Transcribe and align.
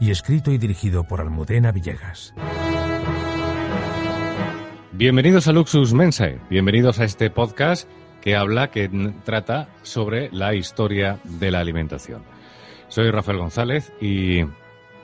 y 0.00 0.10
escrito 0.10 0.50
y 0.52 0.58
dirigido 0.58 1.04
por 1.04 1.20
Almudena 1.20 1.72
Villegas. 1.72 2.34
Bienvenidos 4.92 5.48
a 5.48 5.52
Luxus 5.52 5.94
Mensae, 5.94 6.40
bienvenidos 6.50 6.98
a 6.98 7.04
este 7.04 7.30
podcast 7.30 7.88
que 8.20 8.36
habla, 8.36 8.70
que 8.70 8.88
trata 9.24 9.68
sobre 9.82 10.30
la 10.32 10.54
historia 10.54 11.18
de 11.24 11.50
la 11.50 11.60
alimentación. 11.60 12.22
Soy 12.88 13.10
Rafael 13.10 13.38
González 13.38 13.92
y 14.00 14.44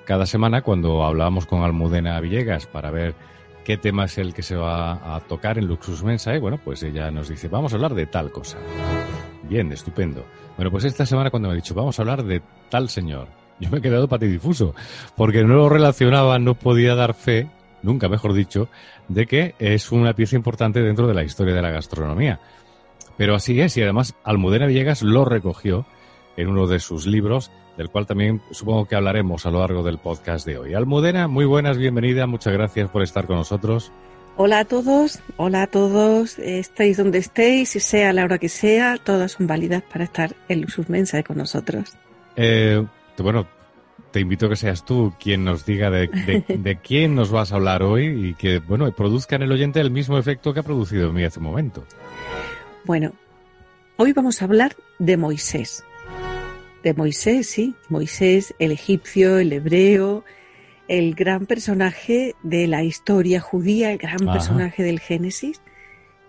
cada 0.05 0.27
semana 0.27 0.63
cuando 0.63 1.05
hablábamos 1.05 1.47
con 1.47 1.63
Almudena 1.63 2.21
Villegas 2.21 2.67
para 2.67 2.91
ver 2.91 3.15
qué 3.65 3.77
tema 3.77 4.05
es 4.05 4.19
el 4.19 4.35
que 4.35 4.43
se 4.43 4.57
va 4.57 5.15
a 5.15 5.21
tocar 5.21 5.59
en 5.59 5.67
Luxus 5.67 6.03
Mensae, 6.03 6.39
bueno, 6.39 6.59
pues 6.63 6.83
ella 6.83 7.11
nos 7.11 7.29
dice, 7.29 7.49
vamos 7.49 7.73
a 7.73 7.77
hablar 7.77 7.95
de 7.95 8.07
tal 8.07 8.31
cosa. 8.31 8.59
Bien, 9.49 9.71
estupendo. 9.73 10.25
Bueno, 10.57 10.71
pues 10.71 10.85
esta 10.85 11.07
semana 11.07 11.31
cuando 11.31 11.49
me 11.49 11.53
ha 11.53 11.57
dicho, 11.57 11.75
vamos 11.75 11.99
a 11.99 12.03
hablar 12.03 12.25
de 12.25 12.43
tal 12.71 12.89
señor, 12.89 13.29
yo 13.61 13.71
me 13.71 13.79
he 13.79 13.83
quedado 13.83 14.09
patidifuso, 14.09 14.75
porque 15.17 15.45
no 15.45 15.55
lo 15.55 15.69
relacionaba, 15.69 16.39
no 16.39 16.55
podía 16.55 16.95
dar 16.95 17.15
fe, 17.15 17.49
nunca 17.83 18.09
mejor 18.09 18.33
dicho, 18.33 18.69
de 19.09 19.27
que 19.27 19.55
es 19.59 19.93
una 19.93 20.15
pieza 20.15 20.37
importante 20.37 20.81
dentro 20.81 21.07
de 21.07 21.15
la 21.15 21.25
historia 21.25 21.55
de 21.55 21.63
la 21.63 21.71
gastronomía. 21.71 22.41
Pero 23.17 23.35
así 23.35 23.61
es, 23.61 23.77
y 23.77 23.83
además 23.83 24.15
Almudena 24.25 24.67
Villegas 24.67 25.03
lo 25.03 25.25
recogió 25.25 25.87
en 26.37 26.49
uno 26.49 26.67
de 26.67 26.81
sus 26.81 27.07
libros, 27.07 27.53
del 27.77 27.91
cual 27.91 28.07
también 28.07 28.43
supongo 28.51 28.87
que 28.87 28.97
hablaremos 28.97 29.47
a 29.47 29.51
lo 29.51 29.61
largo 29.61 29.83
del 29.83 29.99
podcast 29.99 30.47
de 30.47 30.59
hoy. 30.59 30.75
Almudena, 30.75 31.29
muy 31.29 31.45
buenas, 31.45 31.79
bienvenida, 31.79 32.27
muchas 32.27 32.53
gracias 32.53 32.91
por 32.91 33.03
estar 33.03 33.27
con 33.27 33.37
nosotros. 33.37 33.93
Hola 34.37 34.61
a 34.61 34.65
todos, 34.65 35.21
hola 35.37 35.63
a 35.63 35.67
todos, 35.69 36.41
estéis 36.41 36.97
donde 36.97 37.19
estéis, 37.19 37.71
sea 37.71 38.13
la 38.13 38.25
hora 38.25 38.39
que 38.39 38.49
sea, 38.49 38.97
todas 38.97 39.33
son 39.33 39.47
válidas 39.47 39.85
para 39.85 40.03
estar 40.03 40.35
en 40.49 40.61
Luxus 40.61 40.89
Mensae 40.89 41.23
con 41.23 41.39
nosotros. 41.39 41.93
Eh, 42.35 42.85
bueno, 43.23 43.47
te 44.11 44.21
invito 44.21 44.47
a 44.47 44.49
que 44.51 44.57
seas 44.57 44.85
tú 44.85 45.13
quien 45.19 45.45
nos 45.45 45.67
diga 45.67 45.91
de, 45.91 46.09
de, 46.49 46.77
quién 46.77 47.15
nos 47.15 47.31
vas 47.31 47.53
a 47.53 47.57
hablar 47.57 47.83
hoy 47.83 48.29
y 48.29 48.35
que, 48.35 48.59
bueno, 48.59 48.91
produzca 48.93 49.37
en 49.37 49.43
el 49.43 49.53
oyente 49.53 49.81
el 49.81 49.91
mismo 49.91 50.19
efecto 50.19 50.55
que 50.55 50.61
ha 50.61 50.65
producido 50.65 51.09
en 51.09 51.15
mí 51.15 51.25
hace 51.25 51.41
un 51.41 51.47
momento. 51.47 51.85
Bueno, 52.85 53.13
hoy 53.97 54.13
vamos 54.13 54.41
a 54.41 54.45
hablar 54.45 54.77
de 54.99 55.17
Moisés. 55.17 55.85
De 56.83 56.95
Moisés, 56.95 57.49
sí, 57.49 57.75
Moisés, 57.89 58.55
el 58.59 58.71
egipcio, 58.71 59.39
el 59.39 59.53
hebreo, 59.53 60.25
el 60.87 61.15
gran 61.15 61.47
personaje 61.47 62.35
de 62.43 62.67
la 62.67 62.83
historia 62.83 63.41
judía, 63.41 63.91
el 63.91 63.99
gran 63.99 64.19
personaje 64.19 64.83
del 64.83 65.01
Génesis. 65.01 65.63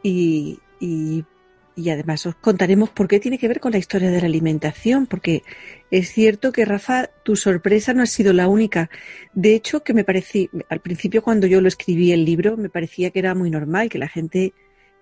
Y, 0.01 0.59
y, 0.79 1.25
y, 1.75 1.89
además 1.89 2.25
os 2.25 2.35
contaremos 2.35 2.89
por 2.89 3.07
qué 3.07 3.19
tiene 3.19 3.37
que 3.37 3.47
ver 3.47 3.59
con 3.59 3.71
la 3.71 3.77
historia 3.77 4.11
de 4.11 4.19
la 4.19 4.27
alimentación, 4.27 5.07
porque 5.07 5.43
es 5.91 6.11
cierto 6.11 6.51
que, 6.51 6.65
Rafa, 6.65 7.07
tu 7.23 7.35
sorpresa 7.35 7.93
no 7.93 8.03
ha 8.03 8.07
sido 8.07 8.33
la 8.33 8.47
única. 8.47 8.89
De 9.33 9.53
hecho, 9.55 9.83
que 9.83 9.93
me 9.93 10.03
parecía, 10.03 10.47
al 10.69 10.79
principio 10.79 11.21
cuando 11.21 11.47
yo 11.47 11.61
lo 11.61 11.67
escribí 11.67 12.11
el 12.11 12.25
libro, 12.25 12.57
me 12.57 12.69
parecía 12.69 13.11
que 13.11 13.19
era 13.19 13.35
muy 13.35 13.49
normal, 13.49 13.89
que 13.89 13.99
la 13.99 14.07
gente 14.07 14.53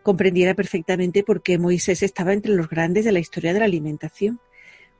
comprendiera 0.01 0.53
perfectamente 0.53 1.23
por 1.23 1.43
qué 1.43 1.57
Moisés 1.57 2.03
estaba 2.03 2.33
entre 2.33 2.53
los 2.53 2.69
grandes 2.69 3.05
de 3.05 3.11
la 3.11 3.19
historia 3.19 3.53
de 3.53 3.59
la 3.59 3.65
alimentación. 3.65 4.39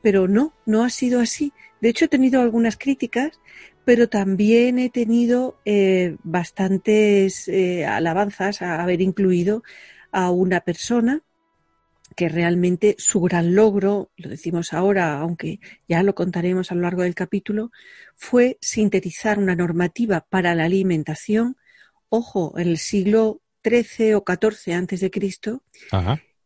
Pero 0.02 0.28
no, 0.28 0.54
no 0.66 0.84
ha 0.84 0.90
sido 0.90 1.20
así. 1.20 1.54
De 1.82 1.90
hecho, 1.90 2.06
he 2.06 2.10
tenido 2.10 2.42
algunas 2.42 2.78
críticas 2.78 3.40
pero 3.86 4.08
también 4.08 4.80
he 4.80 4.90
tenido 4.90 5.60
eh, 5.66 6.16
bastantes 6.24 7.48
eh, 7.48 7.86
alabanzas 7.86 8.62
a 8.62 8.82
haber 8.82 9.02
incluido 9.02 9.64
a 10.12 10.32
una 10.32 10.62
persona 10.62 11.22
que 12.16 12.30
realmente 12.30 12.96
su 12.98 13.22
gran 13.22 13.56
logro, 13.56 14.12
lo 14.18 14.30
decimos 14.30 14.74
ahora, 14.74 15.20
aunque 15.20 15.60
ya 15.88 16.04
lo 16.04 16.16
contaremos 16.16 16.72
a 16.72 16.76
lo 16.76 16.82
largo 16.82 17.04
del 17.04 17.16
capítulo, 17.16 17.72
fue 18.16 18.58
sintetizar 18.62 19.40
una 19.40 19.56
normativa 19.56 20.26
para 20.30 20.56
la 20.56 20.66
alimentación, 20.66 21.58
ojo, 22.10 22.54
en 22.58 22.70
el 22.70 22.78
siglo 22.78 23.42
XIII 23.64 24.16
o 24.16 24.24
XIV 24.26 24.74
antes 24.74 25.00
de 25.00 25.12
Cristo, 25.12 25.64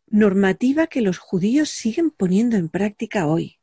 normativa 0.08 0.88
que 0.88 1.02
los 1.02 1.18
judíos 1.18 1.70
siguen 1.70 2.12
poniendo 2.12 2.58
en 2.58 2.70
práctica 2.70 3.28
hoy. 3.28 3.60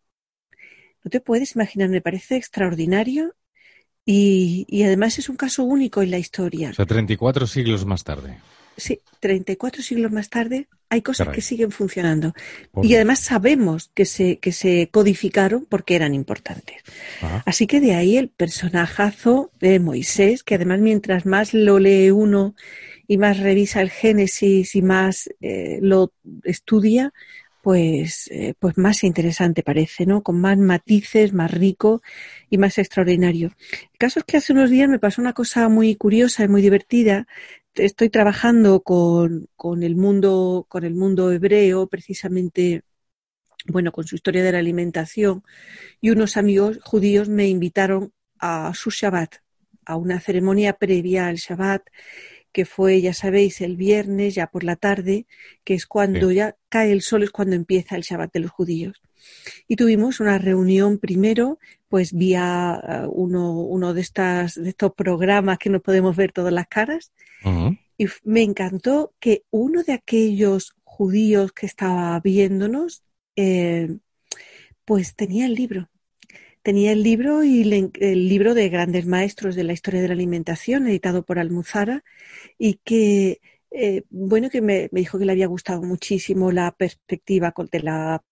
No 1.02 1.10
te 1.10 1.20
puedes 1.20 1.54
imaginar, 1.54 1.88
me 1.88 2.00
parece 2.00 2.36
extraordinario 2.36 3.34
y, 4.06 4.66
y, 4.68 4.82
además 4.82 5.18
es 5.18 5.28
un 5.28 5.36
caso 5.36 5.64
único 5.64 6.02
en 6.02 6.10
la 6.10 6.18
historia. 6.18 6.70
O 6.70 6.74
sea, 6.74 6.84
34 6.84 7.46
siglos 7.46 7.86
más 7.86 8.04
tarde. 8.04 8.38
Sí, 8.76 9.00
34 9.20 9.82
siglos 9.82 10.12
más 10.12 10.30
tarde 10.30 10.68
hay 10.94 11.02
cosas 11.02 11.28
que 11.28 11.40
siguen 11.40 11.72
funcionando. 11.72 12.34
y 12.82 12.94
además 12.94 13.20
sabemos 13.20 13.90
que 13.94 14.04
se, 14.04 14.38
que 14.38 14.52
se 14.52 14.88
codificaron 14.90 15.66
porque 15.68 15.96
eran 15.96 16.14
importantes. 16.14 16.82
Así 17.44 17.66
que 17.66 17.80
de 17.80 17.94
ahí 17.94 18.16
el 18.16 18.28
personajazo 18.28 19.50
de 19.60 19.80
Moisés, 19.80 20.44
que 20.44 20.54
además 20.54 20.80
mientras 20.80 21.26
más 21.26 21.52
lo 21.52 21.78
lee 21.78 22.10
uno 22.10 22.54
y 23.08 23.18
más 23.18 23.38
revisa 23.38 23.82
el 23.82 23.90
Génesis 23.90 24.76
y 24.76 24.82
más 24.82 25.28
eh, 25.40 25.78
lo 25.82 26.12
estudia, 26.44 27.12
pues, 27.60 28.28
eh, 28.30 28.54
pues 28.58 28.76
más 28.76 29.04
interesante 29.04 29.62
parece, 29.62 30.04
¿no? 30.04 30.22
Con 30.22 30.38
más 30.38 30.58
matices, 30.58 31.32
más 31.32 31.50
rico 31.50 32.02
y 32.50 32.58
más 32.58 32.76
extraordinario. 32.78 33.52
El 33.92 33.98
caso 33.98 34.20
es 34.20 34.26
que 34.26 34.36
hace 34.36 34.52
unos 34.52 34.68
días 34.68 34.88
me 34.88 34.98
pasó 34.98 35.22
una 35.22 35.32
cosa 35.32 35.68
muy 35.70 35.96
curiosa 35.96 36.44
y 36.44 36.48
muy 36.48 36.60
divertida. 36.60 37.26
Estoy 37.74 38.08
trabajando 38.08 38.82
con, 38.82 39.48
con 39.56 39.82
el 39.82 39.96
mundo, 39.96 40.64
con 40.68 40.84
el 40.84 40.94
mundo 40.94 41.32
hebreo, 41.32 41.88
precisamente, 41.88 42.82
bueno, 43.66 43.90
con 43.90 44.06
su 44.06 44.14
historia 44.14 44.44
de 44.44 44.52
la 44.52 44.58
alimentación, 44.58 45.42
y 46.00 46.10
unos 46.10 46.36
amigos 46.36 46.78
judíos 46.84 47.28
me 47.28 47.48
invitaron 47.48 48.12
a 48.38 48.72
su 48.74 48.90
Shabbat, 48.90 49.36
a 49.86 49.96
una 49.96 50.20
ceremonia 50.20 50.74
previa 50.74 51.26
al 51.26 51.36
Shabbat 51.36 51.88
que 52.54 52.64
fue, 52.64 53.00
ya 53.00 53.12
sabéis, 53.12 53.60
el 53.60 53.76
viernes, 53.76 54.36
ya 54.36 54.46
por 54.46 54.62
la 54.62 54.76
tarde, 54.76 55.26
que 55.64 55.74
es 55.74 55.86
cuando 55.86 56.30
ya 56.30 56.56
cae 56.68 56.92
el 56.92 57.02
sol, 57.02 57.24
es 57.24 57.32
cuando 57.32 57.56
empieza 57.56 57.96
el 57.96 58.02
Shabbat 58.02 58.32
de 58.32 58.38
los 58.38 58.52
judíos. 58.52 59.02
Y 59.66 59.74
tuvimos 59.74 60.20
una 60.20 60.38
reunión 60.38 60.98
primero, 60.98 61.58
pues 61.94 62.12
vía 62.12 63.04
uh, 63.06 63.08
uno, 63.08 63.52
uno 63.52 63.94
de, 63.94 64.00
estas, 64.00 64.60
de 64.60 64.70
estos 64.70 64.92
programas 64.94 65.58
que 65.58 65.70
nos 65.70 65.80
podemos 65.80 66.16
ver 66.16 66.32
todas 66.32 66.52
las 66.52 66.66
caras. 66.66 67.12
Y 67.96 68.06
me 68.24 68.42
encantó 68.42 69.14
que 69.20 69.44
uno 69.52 69.84
de 69.84 69.92
aquellos 69.92 70.74
judíos 70.82 71.52
que 71.52 71.66
estaba 71.66 72.18
viéndonos, 72.18 73.04
eh, 73.36 73.96
pues 74.84 75.14
tenía 75.14 75.46
el 75.46 75.54
libro 75.54 75.88
tenía 76.62 76.90
el 76.90 77.04
libro 77.04 77.44
y 77.44 77.62
el 78.00 78.28
libro 78.28 78.54
de 78.54 78.68
grandes 78.70 79.06
maestros 79.06 79.54
de 79.54 79.62
la 79.62 79.72
historia 79.72 80.02
de 80.02 80.08
la 80.08 80.14
alimentación, 80.14 80.88
editado 80.88 81.22
por 81.24 81.38
Almuzara, 81.38 82.02
y 82.58 82.80
que, 82.82 83.40
eh, 83.70 84.02
bueno, 84.10 84.50
que 84.50 84.62
me, 84.62 84.88
dijo 84.90 85.16
que 85.16 85.26
le 85.26 85.32
había 85.32 85.46
gustado 85.46 85.82
muchísimo 85.82 86.50
la 86.50 86.72
perspectiva 86.72 87.54
de 87.70 87.80
la 87.80 88.24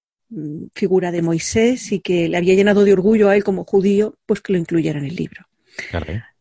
figura 0.74 1.10
de 1.10 1.22
Moisés 1.22 1.92
y 1.92 2.00
que 2.00 2.28
le 2.28 2.36
había 2.36 2.54
llenado 2.54 2.84
de 2.84 2.92
orgullo 2.92 3.28
a 3.28 3.36
él 3.36 3.44
como 3.44 3.64
judío, 3.64 4.16
pues 4.26 4.40
que 4.40 4.52
lo 4.52 4.58
incluyera 4.58 4.98
en 4.98 5.06
el 5.06 5.16
libro. 5.16 5.46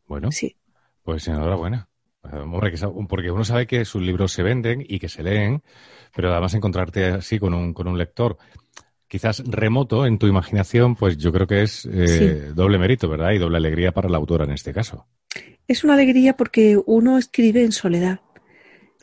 Bueno, 0.07 0.31
sí. 0.31 0.55
pues 1.03 1.27
enhorabuena. 1.27 1.87
Porque 3.09 3.31
uno 3.31 3.43
sabe 3.43 3.65
que 3.65 3.83
sus 3.83 4.01
libros 4.01 4.31
se 4.31 4.43
venden 4.43 4.85
y 4.87 4.99
que 4.99 5.09
se 5.09 5.23
leen, 5.23 5.63
pero 6.15 6.31
además 6.31 6.53
encontrarte 6.53 7.05
así 7.05 7.39
con 7.39 7.53
un, 7.53 7.73
con 7.73 7.87
un 7.87 7.97
lector 7.97 8.37
quizás 9.11 9.43
remoto 9.45 10.05
en 10.05 10.17
tu 10.17 10.27
imaginación, 10.27 10.95
pues 10.95 11.17
yo 11.17 11.33
creo 11.33 11.45
que 11.45 11.63
es 11.63 11.85
eh, 11.85 12.51
doble 12.55 12.77
mérito, 12.77 13.09
¿verdad? 13.09 13.31
Y 13.31 13.39
doble 13.39 13.57
alegría 13.57 13.91
para 13.91 14.07
la 14.07 14.15
autora 14.15 14.45
en 14.45 14.51
este 14.51 14.71
caso. 14.71 15.05
Es 15.67 15.83
una 15.83 15.95
alegría 15.95 16.37
porque 16.37 16.79
uno 16.85 17.17
escribe 17.17 17.61
en 17.61 17.73
soledad. 17.73 18.21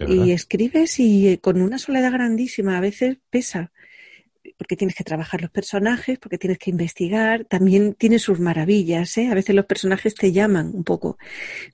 Y 0.07 0.31
escribes 0.31 0.99
y 1.01 1.29
eh, 1.29 1.39
con 1.41 1.61
una 1.61 1.77
soledad 1.77 2.13
grandísima, 2.13 2.79
a 2.79 2.81
veces 2.81 3.19
pesa, 3.31 3.73
porque 4.59 4.77
tienes 4.77 4.97
que 4.97 5.05
trabajar 5.05 5.41
los 5.41 5.51
personajes, 5.51 6.19
porque 6.19 6.37
tienes 6.37 6.59
que 6.59 6.71
investigar, 6.71 7.45
también 7.45 7.95
tiene 7.95 8.19
sus 8.19 8.41
maravillas, 8.41 9.17
¿eh? 9.17 9.29
A 9.29 9.35
veces 9.35 9.55
los 9.55 9.65
personajes 9.65 10.15
te 10.15 10.33
llaman 10.33 10.73
un 10.75 10.85
poco, 10.85 11.17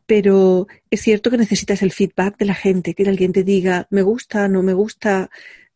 pero 0.06 0.68
es 0.90 1.00
cierto 1.00 1.30
que 1.30 1.38
necesitas 1.38 1.82
el 1.82 1.90
feedback 1.90 2.36
de 2.38 2.44
la 2.44 2.54
gente, 2.54 2.94
que 2.94 3.08
alguien 3.08 3.32
te 3.32 3.42
diga, 3.42 3.88
me 3.90 4.02
gusta, 4.02 4.46
no 4.46 4.62
me 4.62 4.74
gusta, 4.74 5.30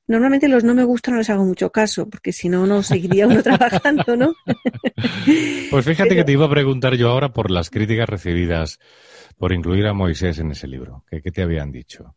Normalmente 0.09 0.49
los 0.49 0.65
no 0.65 0.75
me 0.75 0.85
gustan 0.85 1.13
no 1.13 1.19
les 1.19 1.29
hago 1.29 1.45
mucho 1.45 1.71
caso, 1.71 2.09
porque 2.09 2.33
si 2.33 2.49
no, 2.49 2.67
no 2.67 2.83
seguiría 2.83 3.27
uno 3.27 3.43
trabajando, 3.43 4.17
¿no? 4.17 4.35
Pues 5.71 5.85
fíjate 5.85 6.17
que 6.17 6.25
te 6.25 6.33
iba 6.33 6.47
a 6.47 6.51
preguntar 6.51 6.95
yo 6.95 7.11
ahora 7.11 7.31
por 7.31 7.51
las 7.51 7.69
críticas 7.69 8.09
recibidas 8.09 8.79
por 9.37 9.53
incluir 9.53 9.87
a 9.87 9.93
Moisés 9.93 10.39
en 10.39 10.51
ese 10.51 10.67
libro. 10.67 11.05
¿Qué, 11.11 11.31
te 11.31 11.43
habían 11.43 11.71
dicho? 11.71 12.15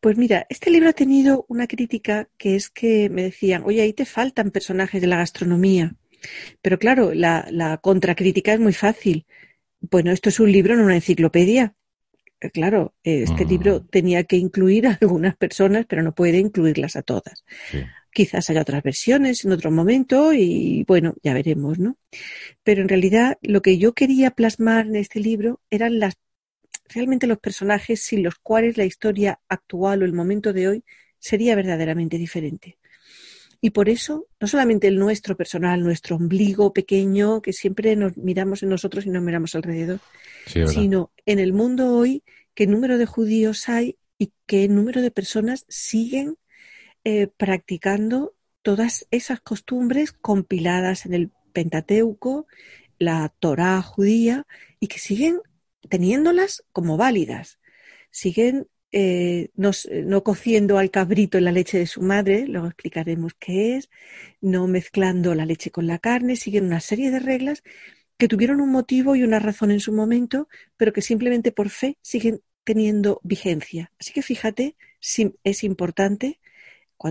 Pues 0.00 0.16
mira, 0.16 0.46
este 0.48 0.70
libro 0.70 0.88
ha 0.88 0.94
tenido 0.94 1.44
una 1.48 1.66
crítica 1.66 2.28
que 2.38 2.56
es 2.56 2.70
que 2.70 3.10
me 3.10 3.22
decían, 3.22 3.62
oye, 3.64 3.82
ahí 3.82 3.92
te 3.92 4.06
faltan 4.06 4.50
personajes 4.50 5.00
de 5.00 5.06
la 5.06 5.18
gastronomía. 5.18 5.94
Pero 6.62 6.78
claro, 6.78 7.12
la, 7.14 7.46
la 7.50 7.76
contracrítica 7.78 8.54
es 8.54 8.60
muy 8.60 8.72
fácil. 8.72 9.26
Bueno, 9.80 10.10
esto 10.10 10.30
es 10.30 10.40
un 10.40 10.52
libro, 10.52 10.76
no 10.76 10.84
una 10.84 10.94
enciclopedia. 10.94 11.74
Eh, 12.40 12.50
claro, 12.50 12.94
este 13.02 13.44
libro 13.44 13.80
mm. 13.80 13.88
tenía 13.88 14.24
que 14.24 14.36
incluir 14.36 14.86
a 14.86 14.98
algunas 15.00 15.36
personas, 15.36 15.86
pero 15.86 16.02
no 16.02 16.14
puede 16.14 16.38
incluirlas 16.38 16.96
a 16.96 17.02
todas. 17.02 17.44
Quizás 18.12 18.50
haya 18.50 18.62
otras 18.62 18.82
versiones 18.82 19.44
en 19.44 19.52
otro 19.52 19.70
momento 19.70 20.32
y 20.32 20.84
bueno, 20.88 21.14
ya 21.22 21.34
veremos, 21.34 21.78
¿no? 21.78 21.96
Pero 22.64 22.82
en 22.82 22.88
realidad 22.88 23.38
lo 23.42 23.62
que 23.62 23.78
yo 23.78 23.92
quería 23.92 24.32
plasmar 24.32 24.86
en 24.86 24.96
este 24.96 25.20
libro 25.20 25.60
eran 25.70 25.98
las 25.98 26.14
realmente 26.92 27.26
los 27.26 27.38
personajes 27.38 28.02
sin 28.02 28.22
los 28.22 28.36
cuales 28.36 28.76
la 28.76 28.84
historia 28.84 29.40
actual 29.48 30.02
o 30.02 30.04
el 30.04 30.12
momento 30.12 30.52
de 30.52 30.68
hoy 30.68 30.84
sería 31.18 31.54
verdaderamente 31.54 32.18
diferente. 32.18 32.78
Y 33.60 33.70
por 33.70 33.90
eso, 33.90 34.26
no 34.40 34.48
solamente 34.48 34.86
el 34.88 34.98
nuestro 34.98 35.36
personal, 35.36 35.82
nuestro 35.82 36.16
ombligo 36.16 36.72
pequeño, 36.72 37.42
que 37.42 37.52
siempre 37.52 37.94
nos 37.94 38.16
miramos 38.16 38.62
en 38.62 38.70
nosotros 38.70 39.04
y 39.04 39.10
nos 39.10 39.22
miramos 39.22 39.54
alrededor, 39.54 40.00
sino 40.46 41.12
en 41.26 41.38
el 41.38 41.52
mundo 41.52 41.94
hoy, 41.94 42.22
qué 42.54 42.66
número 42.66 42.96
de 42.96 43.04
judíos 43.04 43.68
hay 43.68 43.98
y 44.16 44.32
qué 44.46 44.66
número 44.68 45.02
de 45.02 45.10
personas 45.10 45.66
siguen 45.68 46.36
eh, 47.04 47.28
practicando 47.36 48.34
todas 48.62 49.06
esas 49.10 49.40
costumbres 49.40 50.12
compiladas 50.12 51.04
en 51.04 51.14
el 51.14 51.30
Pentateuco, 51.52 52.46
la 52.98 53.32
Torá 53.40 53.80
judía, 53.82 54.46
y 54.78 54.88
que 54.88 54.98
siguen 54.98 55.40
teniéndolas 55.88 56.64
como 56.72 56.96
válidas. 56.96 57.58
Siguen 58.10 58.68
eh, 58.92 59.50
no, 59.54 60.24
cociendo 60.24 60.78
al 60.78 60.90
cabrito 60.90 61.38
en 61.38 61.44
la 61.44 61.52
leche 61.52 61.78
de 61.78 61.86
su 61.86 62.02
madre, 62.02 62.46
luego 62.46 62.66
explicaremos 62.66 63.34
qué 63.38 63.76
es, 63.76 63.88
no 64.40 64.66
mezclando 64.66 65.34
la 65.34 65.46
leche 65.46 65.70
con 65.70 65.86
la 65.86 65.98
carne, 65.98 66.36
siguen 66.36 66.64
una 66.66 66.80
serie 66.80 67.10
de 67.10 67.20
reglas 67.20 67.62
que 68.18 68.28
tuvieron 68.28 68.60
un 68.60 68.70
motivo 68.70 69.16
y 69.16 69.22
una 69.22 69.38
razón 69.38 69.70
en 69.70 69.80
su 69.80 69.92
momento, 69.92 70.48
pero 70.76 70.92
que 70.92 71.02
simplemente 71.02 71.52
por 71.52 71.70
fe 71.70 71.98
siguen 72.02 72.42
teniendo 72.64 73.20
vigencia. 73.22 73.92
Así 73.98 74.12
que 74.12 74.22
fíjate, 74.22 74.76
es 75.44 75.64
importante 75.64 76.40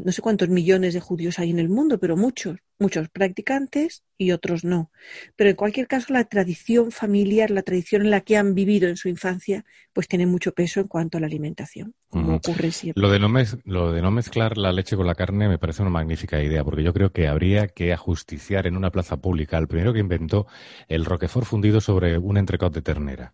no 0.03 0.11
sé 0.11 0.21
cuántos 0.21 0.49
millones 0.49 0.93
de 0.93 0.99
judíos 0.99 1.39
hay 1.39 1.49
en 1.49 1.59
el 1.59 1.69
mundo, 1.69 1.99
pero 1.99 2.15
muchos, 2.15 2.57
muchos 2.79 3.09
practicantes 3.09 4.03
y 4.17 4.31
otros 4.31 4.63
no. 4.63 4.91
Pero 5.35 5.49
en 5.49 5.55
cualquier 5.55 5.87
caso, 5.87 6.13
la 6.13 6.23
tradición 6.23 6.91
familiar, 6.91 7.51
la 7.51 7.61
tradición 7.61 8.01
en 8.03 8.11
la 8.11 8.21
que 8.21 8.37
han 8.37 8.55
vivido 8.55 8.87
en 8.89 8.97
su 8.97 9.09
infancia, 9.09 9.65
pues 9.93 10.07
tiene 10.07 10.25
mucho 10.25 10.53
peso 10.53 10.79
en 10.79 10.87
cuanto 10.87 11.17
a 11.17 11.21
la 11.21 11.27
alimentación, 11.27 11.93
como 12.09 12.35
ocurre 12.35 12.71
siempre. 12.71 13.01
Lo 13.01 13.11
de, 13.11 13.19
no 13.19 13.29
lo 13.65 13.91
de 13.91 14.01
no 14.01 14.11
mezclar 14.11 14.57
la 14.57 14.71
leche 14.71 14.95
con 14.95 15.07
la 15.07 15.15
carne 15.15 15.47
me 15.47 15.57
parece 15.57 15.81
una 15.81 15.91
magnífica 15.91 16.41
idea, 16.41 16.63
porque 16.63 16.83
yo 16.83 16.93
creo 16.93 17.11
que 17.11 17.27
habría 17.27 17.67
que 17.67 17.93
ajusticiar 17.93 18.67
en 18.67 18.77
una 18.77 18.91
plaza 18.91 19.17
pública 19.17 19.57
al 19.57 19.67
primero 19.67 19.93
que 19.93 19.99
inventó 19.99 20.47
el 20.87 21.05
roquefort 21.05 21.45
fundido 21.45 21.81
sobre 21.81 22.17
un 22.17 22.37
entrecot 22.37 22.73
de 22.73 22.81
ternera. 22.81 23.33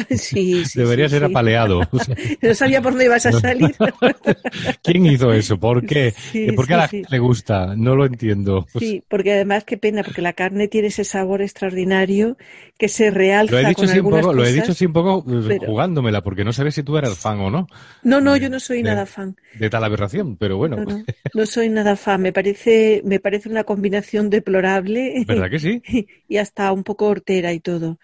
Sí, 0.16 0.64
sí, 0.64 0.78
Debería 0.78 1.08
ser 1.08 1.24
apaleado. 1.24 1.80
no 2.42 2.54
sabía 2.54 2.80
por 2.80 2.92
dónde 2.92 3.06
ibas 3.06 3.26
a 3.26 3.32
salir. 3.32 3.74
¿Quién 4.82 5.06
hizo 5.06 5.32
eso? 5.32 5.58
¿Por 5.58 5.84
qué? 5.86 6.14
¿Por 6.54 6.66
qué 6.66 6.74
a 6.74 6.78
la 6.78 6.88
gente 6.88 7.08
le 7.10 7.18
gusta? 7.18 7.74
No 7.76 7.96
lo 7.96 8.06
entiendo. 8.06 8.66
Sí, 8.78 9.02
porque 9.08 9.32
además 9.32 9.64
qué 9.64 9.76
pena, 9.76 10.02
porque 10.02 10.22
la 10.22 10.32
carne 10.32 10.68
tiene 10.68 10.88
ese 10.88 11.04
sabor 11.04 11.42
extraordinario 11.42 12.36
que 12.78 12.88
se 12.88 13.10
realza 13.10 13.52
lo 13.52 13.58
he 13.58 13.68
dicho 13.68 14.02
con 14.02 14.14
un 14.16 14.20
poco, 14.20 14.32
Lo 14.34 14.44
he 14.44 14.52
dicho 14.52 14.72
así 14.72 14.86
un 14.86 14.92
poco 14.92 15.24
pues, 15.24 15.58
jugándomela, 15.64 16.22
porque 16.22 16.44
no 16.44 16.52
sabes 16.52 16.74
si 16.74 16.82
tú 16.82 16.96
eres 16.98 17.16
fan 17.18 17.40
o 17.40 17.50
no. 17.50 17.66
No, 18.02 18.20
no, 18.20 18.36
yo 18.36 18.50
no 18.50 18.60
soy 18.60 18.82
nada 18.82 19.06
fan. 19.06 19.36
De 19.58 19.70
tal 19.70 19.84
aberración, 19.84 20.36
pero 20.36 20.56
bueno. 20.56 20.76
No, 21.34 21.46
soy 21.46 21.68
nada 21.68 21.96
fan. 21.96 22.20
Me 22.20 22.32
parece, 22.32 23.02
me 23.04 23.20
parece 23.20 23.48
una 23.48 23.64
combinación 23.64 24.30
deplorable. 24.30 25.24
¿Verdad 25.26 25.50
que 25.50 25.58
sí? 25.58 25.82
Y 26.28 26.36
hasta 26.36 26.72
un 26.72 26.84
poco 26.84 27.06
hortera 27.06 27.52
y 27.52 27.60
todo. 27.60 27.98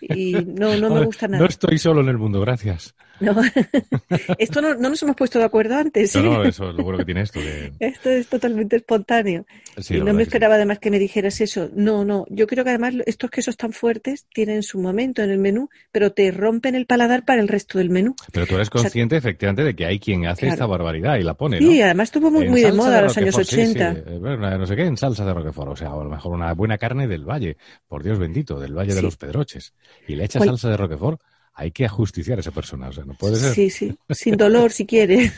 Y 0.00 0.32
no, 0.34 0.76
no 0.76 0.90
me 0.90 1.04
gusta 1.04 1.28
no 1.38 1.46
estoy 1.46 1.78
solo 1.78 2.00
en 2.00 2.08
el 2.08 2.18
mundo, 2.18 2.40
gracias. 2.40 2.94
No, 3.20 3.36
esto 4.38 4.62
no, 4.62 4.74
nos 4.74 5.02
hemos 5.02 5.16
puesto 5.16 5.38
de 5.38 5.44
acuerdo 5.44 5.76
antes. 5.76 6.14
No, 6.16 6.22
no, 6.22 6.44
eso 6.44 6.70
es 6.70 6.74
lo 6.74 6.82
bueno 6.82 6.98
que 6.98 7.04
tiene 7.04 7.22
esto. 7.22 7.40
Esto 7.80 8.10
es 8.10 8.28
totalmente 8.28 8.76
espontáneo. 8.76 9.46
y 9.88 10.00
no 10.00 10.12
me 10.12 10.22
esperaba 10.22 10.54
además 10.54 10.78
que 10.78 10.90
me 10.90 10.98
dijeras 10.98 11.40
eso. 11.40 11.70
No, 11.74 12.04
no, 12.04 12.26
yo 12.28 12.46
creo 12.46 12.64
que 12.64 12.70
además 12.70 12.94
estos 13.06 13.30
quesos 13.30 13.56
tan 13.56 13.72
fuertes 13.72 14.26
tienen 14.32 14.62
su 14.62 14.78
momento 14.78 15.22
en 15.22 15.30
el 15.30 15.38
menú, 15.38 15.68
pero 15.92 16.12
te 16.12 16.30
rompen 16.30 16.74
el 16.74 16.86
paladar 16.86 17.24
para 17.24 17.40
el 17.40 17.48
resto 17.48 17.78
del 17.78 17.90
menú. 17.90 18.14
Pero 18.32 18.46
tú 18.46 18.54
eres 18.56 18.70
consciente 18.70 19.16
efectivamente 19.16 19.64
de 19.64 19.74
que 19.74 19.86
hay 19.86 19.98
quien 19.98 20.26
hace 20.26 20.48
esta 20.48 20.66
barbaridad 20.66 21.16
y 21.16 21.22
la 21.22 21.34
pone, 21.34 21.58
Sí, 21.58 21.82
además 21.82 22.08
estuvo 22.08 22.30
muy, 22.30 22.48
muy 22.48 22.62
de 22.62 22.72
moda 22.72 22.98
en 22.98 23.04
los 23.04 23.16
años 23.16 23.36
80. 23.36 23.90
Eh, 23.90 24.20
no 24.20 24.66
sé 24.66 24.76
qué, 24.76 24.84
en 24.84 24.96
salsa 24.96 25.24
de 25.24 25.34
Roquefort, 25.34 25.72
o 25.72 25.76
sea, 25.76 25.92
a 25.92 25.96
lo 25.96 26.10
mejor 26.10 26.32
una 26.32 26.52
buena 26.54 26.78
carne 26.78 27.06
del 27.06 27.24
Valle, 27.24 27.56
por 27.88 28.02
Dios 28.02 28.18
bendito, 28.18 28.58
del 28.58 28.74
Valle 28.74 28.94
de 28.94 29.02
los 29.02 29.16
Pedroches. 29.16 29.74
Y 30.06 30.14
le 30.14 30.24
echas 30.24 30.44
salsa 30.44 30.70
de 30.70 30.76
Roquefort 30.76 31.20
hay 31.54 31.72
que 31.72 31.84
ajusticiar 31.84 32.38
a 32.38 32.40
esa 32.40 32.52
persona, 32.52 32.88
o 32.88 32.92
sea, 32.92 33.04
no 33.04 33.14
puede 33.14 33.36
ser. 33.36 33.52
Sí, 33.54 33.70
sí, 33.70 33.94
sin 34.10 34.36
dolor 34.36 34.72
si 34.72 34.86
quiere. 34.86 35.30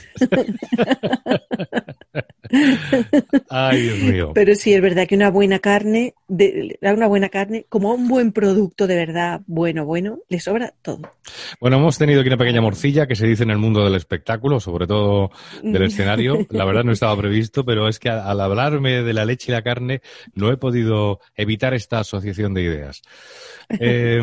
Ay, 3.48 3.82
Dios 3.82 3.98
mío. 3.98 4.32
Pero 4.34 4.54
sí, 4.54 4.74
es 4.74 4.82
verdad 4.82 5.06
que 5.06 5.14
una 5.14 5.30
buena 5.30 5.58
carne, 5.58 6.14
de, 6.28 6.78
una 6.80 7.06
buena 7.06 7.28
carne, 7.28 7.66
como 7.68 7.94
un 7.94 8.08
buen 8.08 8.32
producto 8.32 8.86
de 8.86 8.96
verdad, 8.96 9.40
bueno, 9.46 9.84
bueno, 9.84 10.18
le 10.28 10.38
sobra 10.38 10.74
todo. 10.82 11.00
Bueno, 11.60 11.78
hemos 11.78 11.96
tenido 11.98 12.20
aquí 12.20 12.28
una 12.28 12.36
pequeña 12.36 12.60
morcilla 12.60 13.06
que 13.06 13.16
se 13.16 13.26
dice 13.26 13.42
en 13.44 13.50
el 13.50 13.58
mundo 13.58 13.82
del 13.84 13.94
espectáculo, 13.94 14.60
sobre 14.60 14.86
todo 14.86 15.30
del 15.62 15.82
escenario. 15.82 16.46
La 16.50 16.64
verdad 16.64 16.84
no 16.84 16.92
estaba 16.92 17.16
previsto, 17.16 17.64
pero 17.64 17.88
es 17.88 17.98
que 17.98 18.10
al 18.10 18.40
hablarme 18.40 19.02
de 19.02 19.12
la 19.12 19.24
leche 19.24 19.50
y 19.50 19.54
la 19.54 19.62
carne 19.62 20.02
no 20.34 20.52
he 20.52 20.56
podido 20.56 21.20
evitar 21.34 21.74
esta 21.74 22.00
asociación 22.00 22.54
de 22.54 22.62
ideas. 22.62 23.02
Eh, 23.70 24.20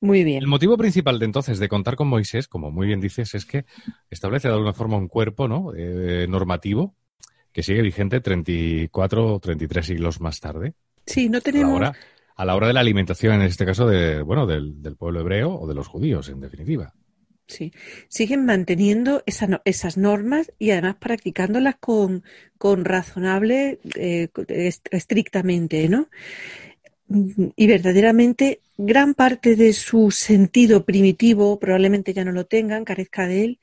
muy 0.00 0.24
bien. 0.24 0.38
El 0.38 0.48
motivo 0.48 0.76
principal 0.76 1.18
de 1.18 1.26
entonces 1.26 1.58
de 1.58 1.68
contar 1.68 1.96
con 1.96 2.08
Moisés, 2.08 2.48
como 2.48 2.70
muy 2.70 2.86
bien 2.86 3.00
dices, 3.00 3.34
es 3.34 3.44
que 3.44 3.64
establece 4.08 4.48
de 4.48 4.54
alguna 4.54 4.72
forma 4.72 4.96
un 4.96 5.08
cuerpo 5.08 5.46
¿no? 5.46 5.72
Eh, 5.76 6.26
normativo 6.28 6.96
que 7.52 7.62
sigue 7.62 7.82
vigente 7.82 8.20
34 8.20 9.34
o 9.34 9.40
33 9.40 9.86
siglos 9.86 10.20
más 10.20 10.40
tarde. 10.40 10.74
Sí, 11.06 11.28
no 11.28 11.40
tenemos. 11.40 11.76
A 11.76 11.80
la, 11.80 11.88
hora, 11.90 11.98
a 12.36 12.44
la 12.44 12.56
hora 12.56 12.66
de 12.68 12.72
la 12.72 12.80
alimentación, 12.80 13.34
en 13.34 13.42
este 13.42 13.66
caso, 13.66 13.86
de, 13.86 14.22
bueno, 14.22 14.46
del, 14.46 14.96
pueblo 14.96 15.20
hebreo 15.20 15.54
o 15.54 15.66
de 15.66 15.74
los 15.74 15.88
judíos, 15.88 16.28
en 16.28 16.40
definitiva. 16.40 16.94
Sí, 17.46 17.72
siguen 18.06 18.46
manteniendo 18.46 19.24
esas 19.26 19.96
normas 19.96 20.52
y 20.56 20.70
además 20.70 20.96
practicándolas 21.00 21.74
con, 21.80 22.22
con 22.58 22.84
razonable, 22.84 23.80
eh, 23.96 24.28
estrictamente, 24.92 25.88
¿no? 25.88 26.08
Y 27.56 27.66
verdaderamente 27.66 28.60
gran 28.76 29.14
parte 29.14 29.56
de 29.56 29.72
su 29.72 30.10
sentido 30.10 30.84
primitivo 30.84 31.58
probablemente 31.58 32.12
ya 32.12 32.24
no 32.24 32.32
lo 32.32 32.46
tengan, 32.46 32.84
carezca 32.84 33.26
de 33.26 33.44
él, 33.44 33.60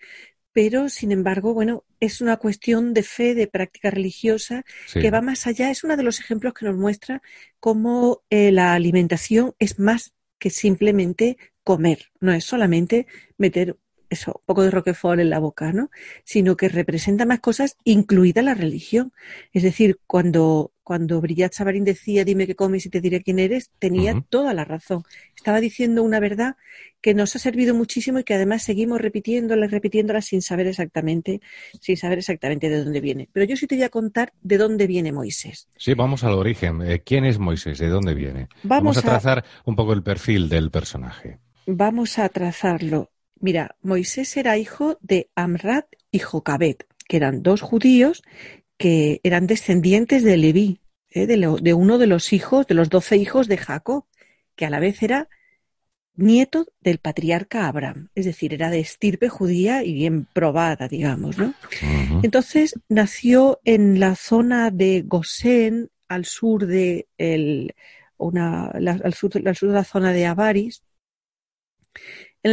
pero 0.51 0.89
sin 0.89 1.11
embargo, 1.11 1.53
bueno, 1.53 1.83
es 1.99 2.19
una 2.19 2.37
cuestión 2.37 2.93
de 2.93 3.03
fe, 3.03 3.35
de 3.35 3.47
práctica 3.47 3.91
religiosa, 3.91 4.63
que 4.91 5.11
va 5.11 5.21
más 5.21 5.45
allá. 5.45 5.69
Es 5.69 5.83
uno 5.83 5.95
de 5.95 6.03
los 6.03 6.19
ejemplos 6.19 6.53
que 6.53 6.65
nos 6.65 6.75
muestra 6.75 7.21
cómo 7.59 8.23
eh, 8.29 8.51
la 8.51 8.73
alimentación 8.73 9.53
es 9.59 9.79
más 9.79 10.13
que 10.39 10.49
simplemente 10.49 11.37
comer, 11.63 12.11
no 12.19 12.31
es 12.31 12.43
solamente 12.43 13.07
meter 13.37 13.77
eso, 14.09 14.33
un 14.39 14.45
poco 14.45 14.63
de 14.63 14.71
Roquefort 14.71 15.19
en 15.19 15.29
la 15.29 15.39
boca, 15.39 15.71
¿no? 15.71 15.89
Sino 16.23 16.55
que 16.55 16.69
representa 16.69 17.25
más 17.25 17.39
cosas, 17.39 17.77
incluida 17.83 18.41
la 18.41 18.53
religión. 18.53 19.11
Es 19.53 19.63
decir, 19.63 19.99
cuando, 20.07 20.71
cuando 20.83 21.19
Brillat 21.21 21.53
Savarin 21.53 21.83
decía 21.83 22.23
dime 22.23 22.47
qué 22.47 22.55
comes 22.55 22.85
y 22.85 22.89
te 22.89 23.01
diré 23.01 23.21
quién 23.21 23.39
eres, 23.39 23.71
tenía 23.79 24.23
toda 24.29 24.53
la 24.53 24.63
razón. 24.65 25.03
Estaba 25.35 25.59
diciendo 25.59 26.03
una 26.03 26.19
verdad 26.19 26.55
que 27.01 27.13
nos 27.13 27.35
ha 27.35 27.39
servido 27.39 27.75
muchísimo 27.75 28.19
y 28.19 28.23
que 28.23 28.33
además 28.33 28.63
seguimos 28.63 28.99
repitiéndola 28.99 29.65
y 29.65 29.69
repitiéndola 29.69 30.21
sin 30.21 30.41
saber 30.41 30.67
exactamente, 30.67 31.41
sin 31.79 31.97
saber 31.97 32.19
exactamente 32.19 32.69
de 32.69 32.83
dónde 32.83 33.01
viene. 33.01 33.29
Pero 33.31 33.45
yo 33.45 33.57
sí 33.57 33.67
te 33.67 33.75
voy 33.75 33.83
a 33.83 33.89
contar 33.89 34.33
de 34.41 34.57
dónde 34.57 34.87
viene 34.87 35.11
Moisés. 35.11 35.67
Sí, 35.77 35.93
vamos 35.93 36.23
al 36.23 36.33
origen. 36.33 36.81
Eh, 36.81 37.01
¿Quién 37.05 37.25
es 37.25 37.39
Moisés? 37.39 37.77
¿De 37.79 37.89
dónde 37.89 38.13
viene? 38.13 38.47
Vamos, 38.63 38.97
a 38.97 39.01
trazar 39.01 39.43
un 39.65 39.75
poco 39.75 39.93
el 39.93 40.03
perfil 40.03 40.49
del 40.49 40.71
personaje. 40.71 41.39
Vamos 41.65 42.17
a 42.17 42.29
trazarlo. 42.29 43.11
Mira, 43.39 43.75
Moisés 43.81 44.35
era 44.37 44.57
hijo 44.57 44.97
de 45.01 45.29
Amrat 45.35 45.85
y 46.11 46.19
Jocabet, 46.19 46.87
que 47.07 47.17
eran 47.17 47.43
dos 47.43 47.61
judíos 47.61 48.23
que 48.77 49.19
eran 49.23 49.47
descendientes 49.47 50.23
de 50.23 50.37
Leví, 50.37 50.81
¿eh? 51.09 51.25
de, 51.25 51.73
uno 51.73 51.97
de 51.97 52.07
los 52.07 52.33
hijos, 52.33 52.67
de 52.67 52.75
los 52.75 52.89
doce 52.89 53.17
hijos 53.17 53.47
de 53.47 53.57
Jacob, 53.57 54.05
que 54.55 54.65
a 54.65 54.69
la 54.69 54.79
vez 54.79 55.01
era 55.01 55.29
nieto 56.15 56.65
del 56.81 56.97
patriarca 56.97 57.67
Abraham, 57.67 58.09
es 58.15 58.25
decir, 58.25 58.53
era 58.53 58.69
de 58.69 58.79
estirpe 58.79 59.29
judía 59.29 59.83
y 59.83 59.93
bien 59.93 60.25
probada, 60.25 60.87
digamos, 60.87 61.37
¿no? 61.37 61.53
Entonces 62.23 62.73
nació 62.89 63.59
en 63.63 63.99
la 63.99 64.15
zona 64.15 64.71
de 64.71 65.03
Gosén, 65.05 65.89
al 66.07 66.25
sur 66.25 66.65
de 66.65 67.07
una, 68.17 68.65
al, 68.67 69.13
sur, 69.13 69.31
de 69.31 69.41
la 69.41 69.83
zona 69.83 70.11
de 70.11 70.25
Avaris. 70.25 70.81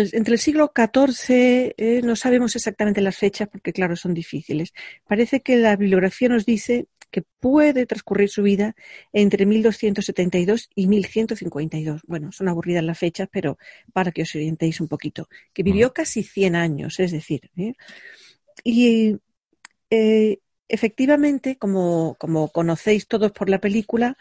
Entre 0.00 0.34
el 0.34 0.38
siglo 0.38 0.72
XIV 0.74 1.74
eh, 1.76 2.00
no 2.02 2.16
sabemos 2.16 2.56
exactamente 2.56 3.00
las 3.00 3.16
fechas 3.16 3.48
porque, 3.48 3.72
claro, 3.72 3.96
son 3.96 4.14
difíciles. 4.14 4.72
Parece 5.06 5.40
que 5.40 5.56
la 5.56 5.76
bibliografía 5.76 6.28
nos 6.28 6.46
dice 6.46 6.86
que 7.10 7.22
puede 7.38 7.86
transcurrir 7.86 8.28
su 8.28 8.42
vida 8.42 8.74
entre 9.12 9.46
1272 9.46 10.68
y 10.74 10.88
1152. 10.88 12.02
Bueno, 12.06 12.32
son 12.32 12.48
aburridas 12.48 12.82
las 12.82 12.98
fechas, 12.98 13.28
pero 13.30 13.56
para 13.92 14.10
que 14.10 14.22
os 14.22 14.34
orientéis 14.34 14.80
un 14.80 14.88
poquito. 14.88 15.28
Que 15.52 15.62
vivió 15.62 15.92
casi 15.92 16.24
100 16.24 16.56
años, 16.56 16.98
es 16.98 17.12
decir. 17.12 17.50
¿eh? 17.56 17.74
Y 18.64 19.16
eh, 19.90 20.40
efectivamente, 20.68 21.56
como, 21.56 22.16
como 22.18 22.48
conocéis 22.48 23.06
todos 23.06 23.30
por 23.30 23.48
la 23.48 23.60
película, 23.60 24.16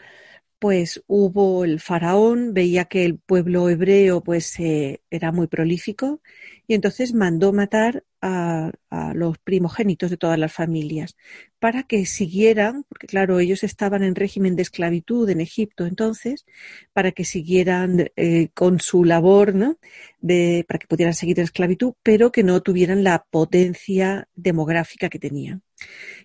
pues 0.64 1.04
hubo 1.08 1.62
el 1.66 1.78
faraón, 1.78 2.54
veía 2.54 2.86
que 2.86 3.04
el 3.04 3.18
pueblo 3.18 3.68
hebreo 3.68 4.22
pues 4.22 4.58
eh, 4.58 5.02
era 5.10 5.30
muy 5.30 5.46
prolífico 5.46 6.22
y 6.66 6.72
entonces 6.72 7.12
mandó 7.12 7.52
matar 7.52 8.02
a, 8.22 8.72
los 9.12 9.36
primogénitos 9.36 10.08
de 10.08 10.16
todas 10.16 10.38
las 10.38 10.54
familias 10.54 11.16
para 11.58 11.82
que 11.82 12.06
siguieran, 12.06 12.84
porque 12.88 13.06
claro, 13.06 13.40
ellos 13.40 13.62
estaban 13.62 14.02
en 14.02 14.14
régimen 14.14 14.56
de 14.56 14.62
esclavitud 14.62 15.28
en 15.28 15.42
Egipto 15.42 15.84
entonces, 15.84 16.46
para 16.94 17.12
que 17.12 17.26
siguieran 17.26 18.10
eh, 18.16 18.48
con 18.54 18.80
su 18.80 19.04
labor, 19.04 19.54
¿no? 19.54 19.78
De, 20.22 20.64
para 20.66 20.78
que 20.78 20.86
pudieran 20.86 21.12
seguir 21.12 21.38
en 21.40 21.44
esclavitud, 21.44 21.92
pero 22.02 22.32
que 22.32 22.42
no 22.42 22.62
tuvieran 22.62 23.04
la 23.04 23.26
potencia 23.30 24.28
demográfica 24.34 25.10
que 25.10 25.18
tenían. 25.18 25.62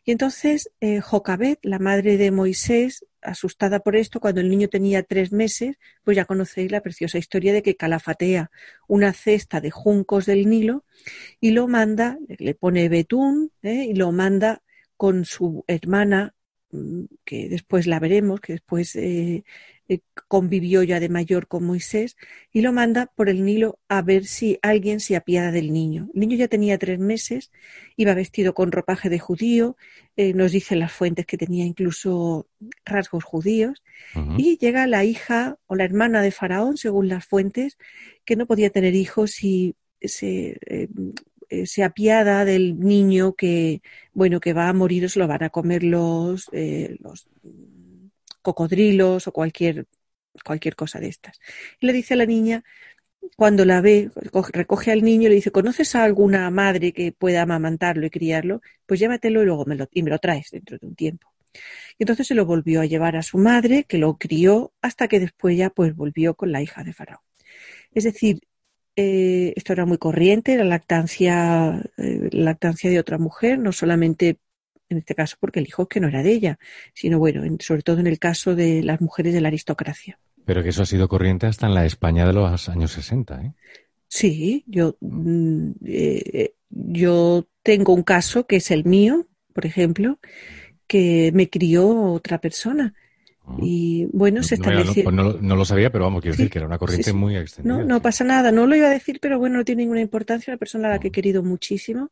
Y 0.06 0.12
entonces 0.12 0.72
eh, 0.80 1.02
Jocabet, 1.02 1.60
la 1.64 1.80
madre 1.80 2.18
de 2.18 2.32
Moisés, 2.32 3.06
asustada 3.22 3.80
por 3.80 3.96
esto, 3.96 4.20
cuando 4.20 4.42
el 4.42 4.50
niño 4.50 4.70
tenía 4.70 5.04
tres 5.04 5.32
meses, 5.32 5.78
pues 6.04 6.16
ya 6.16 6.26
conocéis 6.26 6.72
la 6.72 6.82
preciosa 6.82 7.18
historia 7.18 7.54
de 7.54 7.62
que 7.62 7.76
calafatea 7.76 8.52
una 8.88 9.14
cesta 9.14 9.62
de 9.62 9.72
juncos 9.72 10.26
del 10.26 10.50
Nilo 10.50 10.86
y 11.40 11.52
lo 11.52 11.68
manda, 11.68 12.18
le 12.28 12.56
pone 12.56 12.90
betún 12.90 13.52
¿eh? 13.62 13.86
y 13.90 13.94
lo 13.94 14.12
manda 14.12 14.62
con 14.98 15.26
su 15.26 15.64
hermana, 15.68 16.34
mm, 16.72 17.04
que 17.26 17.50
después 17.50 17.88
la 17.88 18.00
veremos, 18.00 18.42
que 18.42 18.54
después 18.54 18.96
eh, 18.96 19.44
convivió 20.28 20.84
ya 20.84 21.00
de 21.00 21.10
mayor 21.10 21.48
con 21.48 21.64
Moisés, 21.64 22.16
y 22.52 22.62
lo 22.62 22.72
manda 22.72 23.08
por 23.16 23.30
el 23.30 23.44
Nilo 23.44 23.80
a 23.88 24.02
ver 24.02 24.26
si 24.26 24.60
alguien 24.62 25.00
se 25.00 25.16
apiada 25.16 25.52
del 25.52 25.74
niño. 25.74 26.10
El 26.14 26.20
niño 26.22 26.38
ya 26.38 26.48
tenía 26.48 26.78
tres 26.78 27.00
meses, 27.00 27.52
iba 27.98 28.14
vestido 28.14 28.54
con 28.54 28.72
ropaje 28.72 29.10
de 29.10 29.20
judío, 29.20 29.76
eh, 30.16 30.34
nos 30.34 30.52
dicen 30.52 30.80
las 30.80 30.92
fuentes 30.92 31.26
que 31.26 31.38
tenía 31.38 31.66
incluso 31.66 32.48
rasgos 32.86 33.24
judíos, 33.24 33.82
y 34.38 34.58
llega 34.58 34.88
la 34.88 35.04
hija 35.04 35.58
o 35.68 35.76
la 35.76 35.84
hermana 35.86 36.22
de 36.22 36.32
Faraón, 36.32 36.78
según 36.78 37.08
las 37.08 37.26
fuentes, 37.26 37.78
que 38.26 38.36
no 38.36 38.46
podía 38.46 38.70
tener 38.70 38.96
hijos 38.96 39.44
y 39.44 39.76
se, 40.02 40.58
eh, 40.68 41.66
se 41.66 41.84
apiada 41.84 42.46
del 42.46 42.80
niño 42.80 43.34
que, 43.34 43.82
bueno, 44.14 44.40
que 44.40 44.54
va 44.54 44.70
a 44.70 44.74
morir 44.74 45.06
o 45.06 45.10
se 45.10 45.20
lo 45.20 45.28
van 45.28 45.44
a 45.44 45.50
comer 45.50 45.84
los, 45.84 46.50
los 47.00 47.28
cocodrilos 48.42 49.28
o 49.28 49.32
cualquier, 49.32 49.88
cualquier 50.46 50.76
cosa 50.76 51.00
de 51.00 51.08
estas. 51.08 51.40
Y 51.80 51.88
le 51.88 51.94
dice 51.94 52.14
a 52.14 52.18
la 52.18 52.26
niña, 52.26 52.64
cuando 53.36 53.66
la 53.66 53.82
ve, 53.82 54.12
recoge 54.54 54.92
al 54.92 55.04
niño 55.04 55.28
y 55.28 55.30
le 55.30 55.36
dice, 55.36 55.52
¿conoces 55.52 55.96
a 55.96 56.04
alguna 56.04 56.50
madre 56.50 56.94
que 56.94 57.12
pueda 57.12 57.42
amamantarlo 57.42 58.06
y 58.06 58.10
criarlo? 58.10 58.62
Pues 58.86 59.00
llévatelo 59.00 59.42
y 59.42 59.46
luego 59.46 59.66
me 59.66 59.76
lo, 59.76 59.88
y 59.92 60.04
me 60.04 60.10
lo 60.10 60.20
traes 60.20 60.52
dentro 60.52 60.78
de 60.78 60.88
un 60.88 60.96
tiempo. 60.96 61.34
Y 61.98 62.04
entonces 62.04 62.28
se 62.28 62.36
lo 62.36 62.46
volvió 62.46 62.82
a 62.82 62.86
llevar 62.86 63.16
a 63.16 63.24
su 63.24 63.38
madre, 63.38 63.84
que 63.86 63.98
lo 63.98 64.18
crió, 64.18 64.74
hasta 64.82 65.08
que 65.08 65.20
después 65.20 65.58
ya 65.58 65.70
pues 65.70 65.96
volvió 65.96 66.36
con 66.36 66.52
la 66.52 66.62
hija 66.62 66.84
de 66.84 66.94
Faraón. 66.94 67.22
Es 67.94 68.04
decir, 68.06 68.42
eh, 68.96 69.54
esto 69.56 69.74
era 69.74 69.86
muy 69.86 69.98
corriente, 69.98 70.58
la 70.58 70.64
lactancia, 70.66 71.82
eh, 71.98 72.30
la 72.32 72.44
lactancia 72.46 72.90
de 72.90 73.00
otra 73.00 73.18
mujer, 73.18 73.60
no 73.60 73.72
solamente 73.72 74.40
en 74.90 74.98
este 74.98 75.16
caso 75.16 75.38
porque 75.40 75.60
el 75.60 75.68
hijo 75.68 75.88
que 75.88 76.00
no 76.00 76.08
era 76.08 76.24
de 76.24 76.32
ella, 76.32 76.60
sino 76.94 77.20
bueno, 77.20 77.44
sobre 77.60 77.84
todo 77.84 78.00
en 78.00 78.08
el 78.08 78.20
caso 78.20 78.56
de 78.56 78.84
las 78.84 79.02
mujeres 79.02 79.34
de 79.34 79.42
la 79.42 79.48
aristocracia. 79.48 80.20
Pero 80.46 80.64
que 80.64 80.70
eso 80.70 80.82
ha 80.82 80.86
sido 80.86 81.08
corriente 81.08 81.46
hasta 81.46 81.68
en 81.68 81.76
la 81.76 81.86
España 81.86 82.26
de 82.26 82.34
los 82.34 82.70
años 82.70 82.92
60, 82.92 83.42
¿eh? 83.44 83.54
Sí, 84.08 84.64
yo, 84.66 84.98
mm, 85.02 85.72
eh, 85.86 86.54
yo 86.70 87.48
tengo 87.62 87.94
un 87.94 88.02
caso 88.02 88.48
que 88.48 88.56
es 88.56 88.72
el 88.72 88.84
mío, 88.84 89.28
por 89.54 89.68
ejemplo, 89.68 90.20
que 90.88 91.32
me 91.36 91.50
crió 91.50 91.88
otra 91.88 92.40
persona. 92.40 92.96
Y 93.62 94.08
bueno, 94.14 94.44
se 94.44 94.56
estableció. 94.56 95.04
Pues 95.04 95.16
no, 95.16 95.34
no, 95.34 95.56
lo 95.56 95.66
sabía, 95.66 95.92
pero 95.92 96.04
vamos, 96.04 96.22
quiero 96.22 96.38
decir 96.38 96.52
que 96.52 96.60
era 96.60 96.68
una 96.68 96.78
corriente 96.78 97.14
muy 97.14 97.36
extendida. 97.36 97.78
No, 97.78 97.84
no 97.84 98.00
pasa 98.00 98.24
nada, 98.24 98.52
no 98.52 98.68
lo 98.68 98.76
iba 98.76 98.88
a 98.88 98.92
decir, 98.92 99.20
pero 99.20 99.40
bueno, 99.40 99.58
no 99.58 99.66
tiene 99.66 99.82
ninguna 99.82 100.02
importancia. 100.02 100.52
Una 100.52 100.60
persona 100.60 100.88
a 100.88 100.92
la 100.92 101.00
que 101.00 101.08
he 101.08 101.12
querido 101.12 101.42
muchísimo 101.42 102.12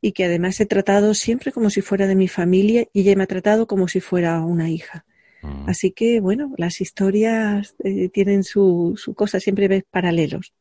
y 0.00 0.12
que 0.12 0.24
además 0.24 0.60
he 0.60 0.66
tratado 0.66 1.14
siempre 1.14 1.52
como 1.52 1.70
si 1.70 1.82
fuera 1.82 2.06
de 2.06 2.14
mi 2.14 2.28
familia 2.28 2.86
y 2.92 3.00
ella 3.00 3.16
me 3.16 3.24
ha 3.24 3.28
tratado 3.28 3.66
como 3.66 3.88
si 3.88 4.00
fuera 4.00 4.40
una 4.40 4.70
hija. 4.70 5.04
Mm. 5.42 5.68
Así 5.68 5.90
que, 5.90 6.20
bueno, 6.20 6.52
las 6.56 6.80
historias 6.80 7.74
eh, 7.84 8.08
tienen 8.08 8.44
su, 8.44 8.94
su, 8.96 9.14
cosa, 9.14 9.40
siempre 9.40 9.68
ves 9.68 9.84
paralelos. 9.90 10.52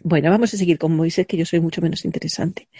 Bueno, 0.00 0.30
vamos 0.30 0.52
a 0.52 0.56
seguir 0.56 0.78
con 0.78 0.94
Moisés, 0.94 1.26
que 1.26 1.36
yo 1.36 1.46
soy 1.46 1.60
mucho 1.60 1.80
menos 1.80 2.04
interesante. 2.04 2.68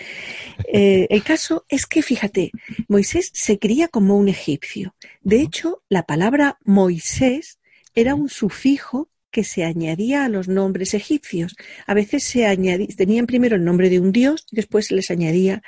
Eh, 0.72 1.06
el 1.10 1.22
caso 1.22 1.64
es 1.68 1.86
que, 1.86 2.02
fíjate, 2.02 2.50
Moisés 2.88 3.30
se 3.32 3.58
cría 3.58 3.88
como 3.88 4.16
un 4.16 4.28
egipcio. 4.28 4.94
De 5.22 5.40
hecho, 5.40 5.82
la 5.88 6.04
palabra 6.04 6.58
Moisés 6.64 7.58
era 7.94 8.14
un 8.14 8.28
sufijo 8.28 9.08
que 9.34 9.42
se 9.42 9.64
añadía 9.64 10.24
a 10.24 10.28
los 10.28 10.46
nombres 10.46 10.94
egipcios. 10.94 11.56
A 11.88 11.92
veces 11.92 12.22
se 12.22 12.46
añadía, 12.46 12.86
tenían 12.96 13.26
primero 13.26 13.56
el 13.56 13.64
nombre 13.64 13.90
de 13.90 13.98
un 13.98 14.12
dios 14.12 14.46
y 14.52 14.54
después 14.54 14.86
se 14.86 14.94
les 14.94 15.10
añadía 15.10 15.60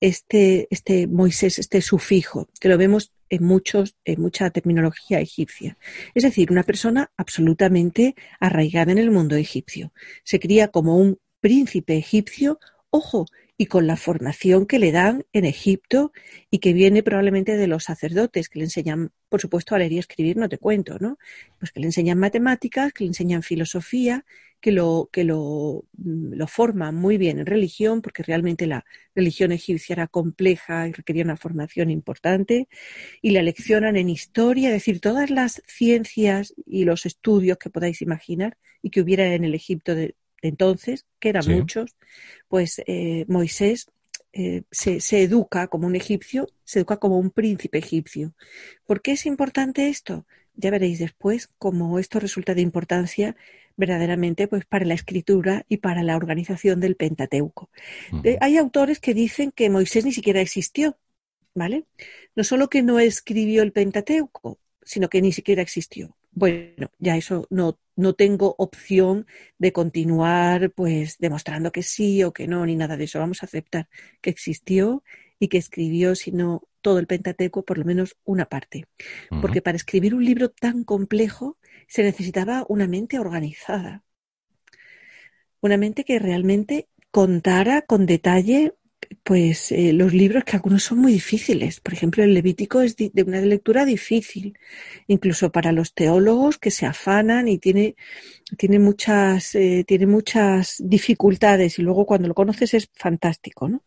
este, 0.00 0.68
este 0.70 1.08
Moisés, 1.08 1.58
este 1.58 1.82
sufijo, 1.82 2.48
que 2.60 2.68
lo 2.68 2.78
vemos 2.78 3.12
en, 3.28 3.42
muchos, 3.42 3.96
en 4.04 4.20
mucha 4.20 4.48
terminología 4.50 5.18
egipcia. 5.18 5.76
Es 6.14 6.22
decir, 6.22 6.52
una 6.52 6.62
persona 6.62 7.10
absolutamente 7.16 8.14
arraigada 8.38 8.92
en 8.92 8.98
el 8.98 9.10
mundo 9.10 9.34
egipcio. 9.34 9.92
Se 10.22 10.38
cría 10.38 10.68
como 10.68 10.96
un 10.96 11.18
príncipe 11.40 11.96
egipcio, 11.96 12.60
ojo, 12.90 13.26
y 13.60 13.66
con 13.66 13.88
la 13.88 13.96
formación 13.96 14.66
que 14.66 14.78
le 14.78 14.92
dan 14.92 15.26
en 15.32 15.44
Egipto 15.44 16.12
y 16.48 16.60
que 16.60 16.72
viene 16.72 17.02
probablemente 17.02 17.56
de 17.56 17.66
los 17.66 17.84
sacerdotes 17.84 18.48
que 18.48 18.60
le 18.60 18.66
enseñan, 18.66 19.10
por 19.28 19.40
supuesto, 19.40 19.74
a 19.74 19.78
leer 19.78 19.92
y 19.92 19.98
escribir, 19.98 20.36
no 20.36 20.48
te 20.48 20.58
cuento, 20.58 20.98
¿no? 21.00 21.18
Pues 21.58 21.72
que 21.72 21.80
le 21.80 21.86
enseñan 21.86 22.18
matemáticas, 22.18 22.92
que 22.92 23.02
le 23.02 23.08
enseñan 23.08 23.42
filosofía, 23.42 24.24
que 24.60 24.70
lo, 24.70 25.10
que 25.12 25.24
lo, 25.24 25.84
mm, 25.98 26.34
lo 26.34 26.46
forman 26.46 26.94
muy 26.94 27.18
bien 27.18 27.40
en 27.40 27.46
religión, 27.46 28.00
porque 28.00 28.22
realmente 28.22 28.68
la 28.68 28.84
religión 29.14 29.50
egipcia 29.50 29.94
era 29.94 30.06
compleja 30.06 30.86
y 30.86 30.92
requería 30.92 31.24
una 31.24 31.36
formación 31.36 31.90
importante, 31.90 32.68
y 33.22 33.32
la 33.32 33.42
leccionan 33.42 33.96
en 33.96 34.08
historia, 34.08 34.68
es 34.68 34.74
decir, 34.74 35.00
todas 35.00 35.30
las 35.30 35.62
ciencias 35.66 36.54
y 36.64 36.84
los 36.84 37.06
estudios 37.06 37.58
que 37.58 37.70
podáis 37.70 38.02
imaginar 38.02 38.56
y 38.82 38.90
que 38.90 39.00
hubiera 39.00 39.26
en 39.34 39.44
el 39.44 39.54
Egipto 39.56 39.96
de, 39.96 40.14
entonces, 40.42 41.06
que 41.18 41.30
eran 41.30 41.44
muchos, 41.48 41.96
pues 42.48 42.80
eh, 42.86 43.24
Moisés 43.28 43.90
eh, 44.32 44.62
se, 44.70 45.00
se, 45.00 45.22
educa 45.22 45.68
como 45.68 45.86
un 45.86 45.96
egipcio, 45.96 46.48
se 46.64 46.80
educa 46.80 46.98
como 46.98 47.18
un 47.18 47.30
príncipe 47.30 47.78
egipcio. 47.78 48.34
¿Por 48.86 49.02
qué 49.02 49.12
es 49.12 49.26
importante 49.26 49.88
esto? 49.88 50.26
Ya 50.54 50.70
veréis 50.70 50.98
después 50.98 51.48
cómo 51.58 51.98
esto 51.98 52.20
resulta 52.20 52.54
de 52.54 52.62
importancia 52.62 53.36
verdaderamente 53.78 54.48
pues 54.48 54.66
para 54.66 54.84
la 54.84 54.94
escritura 54.94 55.64
y 55.68 55.78
para 55.78 56.02
la 56.02 56.16
organización 56.16 56.80
del 56.80 56.96
Pentateuco. 56.96 57.70
Eh, 58.24 58.36
hay 58.40 58.58
autores 58.58 58.98
que 58.98 59.14
dicen 59.14 59.52
que 59.52 59.70
Moisés 59.70 60.04
ni 60.04 60.12
siquiera 60.12 60.40
existió, 60.40 60.98
¿vale? 61.54 61.84
No 62.34 62.42
solo 62.42 62.68
que 62.68 62.82
no 62.82 62.98
escribió 62.98 63.62
el 63.62 63.72
Pentateuco, 63.72 64.58
sino 64.82 65.08
que 65.08 65.22
ni 65.22 65.32
siquiera 65.32 65.62
existió. 65.62 66.17
Bueno, 66.32 66.90
ya 66.98 67.16
eso 67.16 67.46
no 67.50 67.78
no 67.98 68.14
tengo 68.14 68.54
opción 68.58 69.26
de 69.58 69.72
continuar 69.72 70.70
pues 70.70 71.18
demostrando 71.18 71.72
que 71.72 71.82
sí 71.82 72.22
o 72.22 72.32
que 72.32 72.46
no, 72.46 72.64
ni 72.64 72.76
nada 72.76 72.96
de 72.96 73.04
eso. 73.04 73.18
Vamos 73.18 73.42
a 73.42 73.46
aceptar 73.46 73.88
que 74.20 74.30
existió 74.30 75.02
y 75.40 75.48
que 75.48 75.58
escribió, 75.58 76.14
si 76.14 76.30
no 76.30 76.62
todo 76.80 77.00
el 77.00 77.08
Pentateuco, 77.08 77.64
por 77.64 77.76
lo 77.76 77.84
menos 77.84 78.16
una 78.24 78.46
parte. 78.46 78.86
Porque 79.40 79.62
para 79.62 79.76
escribir 79.76 80.14
un 80.14 80.24
libro 80.24 80.48
tan 80.48 80.84
complejo 80.84 81.58
se 81.88 82.04
necesitaba 82.04 82.64
una 82.68 82.86
mente 82.86 83.18
organizada. 83.18 84.04
Una 85.60 85.76
mente 85.76 86.04
que 86.04 86.20
realmente 86.20 86.88
contara 87.10 87.82
con 87.82 88.06
detalle 88.06 88.74
pues 89.22 89.72
eh, 89.72 89.92
los 89.92 90.12
libros 90.12 90.44
que 90.44 90.56
algunos 90.56 90.84
son 90.84 90.98
muy 90.98 91.12
difíciles. 91.12 91.80
Por 91.80 91.92
ejemplo, 91.92 92.24
el 92.24 92.34
Levítico 92.34 92.80
es 92.80 92.96
de 92.96 93.22
una 93.22 93.40
lectura 93.40 93.84
difícil, 93.84 94.58
incluso 95.06 95.50
para 95.52 95.72
los 95.72 95.94
teólogos 95.94 96.58
que 96.58 96.70
se 96.70 96.86
afanan 96.86 97.48
y 97.48 97.58
tiene, 97.58 97.96
tiene 98.56 98.78
muchas, 98.78 99.54
eh, 99.54 99.84
tiene 99.86 100.06
muchas 100.06 100.76
dificultades 100.84 101.78
y 101.78 101.82
luego 101.82 102.06
cuando 102.06 102.28
lo 102.28 102.34
conoces 102.34 102.74
es 102.74 102.90
fantástico, 102.94 103.68
¿no? 103.68 103.82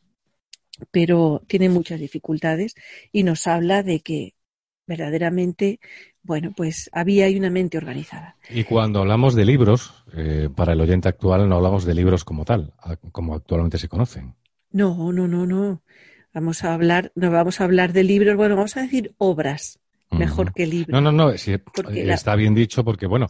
Pero 0.91 1.43
tiene 1.47 1.69
muchas 1.69 1.99
dificultades 1.99 2.75
y 3.11 3.23
nos 3.23 3.47
habla 3.47 3.83
de 3.83 3.99
que 3.99 4.35
verdaderamente, 4.87 5.79
bueno, 6.23 6.53
pues 6.55 6.89
había 6.91 7.27
una 7.37 7.49
mente 7.49 7.77
organizada. 7.77 8.35
Y 8.49 8.63
cuando 8.63 8.99
hablamos 8.99 9.35
de 9.35 9.45
libros, 9.45 10.03
eh, 10.13 10.49
para 10.55 10.73
el 10.73 10.81
oyente 10.81 11.07
actual 11.07 11.47
no 11.47 11.55
hablamos 11.55 11.85
de 11.85 11.93
libros 11.93 12.23
como 12.23 12.45
tal, 12.45 12.73
como 13.11 13.35
actualmente 13.35 13.77
se 13.77 13.87
conocen. 13.87 14.35
No, 14.71 15.11
no, 15.11 15.27
no, 15.27 15.45
no. 15.45 15.81
Vamos 16.33 16.63
a 16.63 16.73
hablar, 16.73 17.11
no 17.15 17.29
vamos 17.29 17.59
a 17.59 17.65
hablar 17.65 17.91
de 17.91 18.03
libros, 18.03 18.35
bueno, 18.37 18.55
vamos 18.55 18.77
a 18.77 18.81
decir 18.81 19.13
obras, 19.17 19.79
mejor 20.11 20.53
que 20.53 20.65
libros. 20.65 21.01
No, 21.01 21.11
no, 21.11 21.11
no, 21.11 21.31
está 21.31 22.35
bien 22.35 22.55
dicho 22.55 22.83
porque, 22.85 23.05
bueno, 23.05 23.27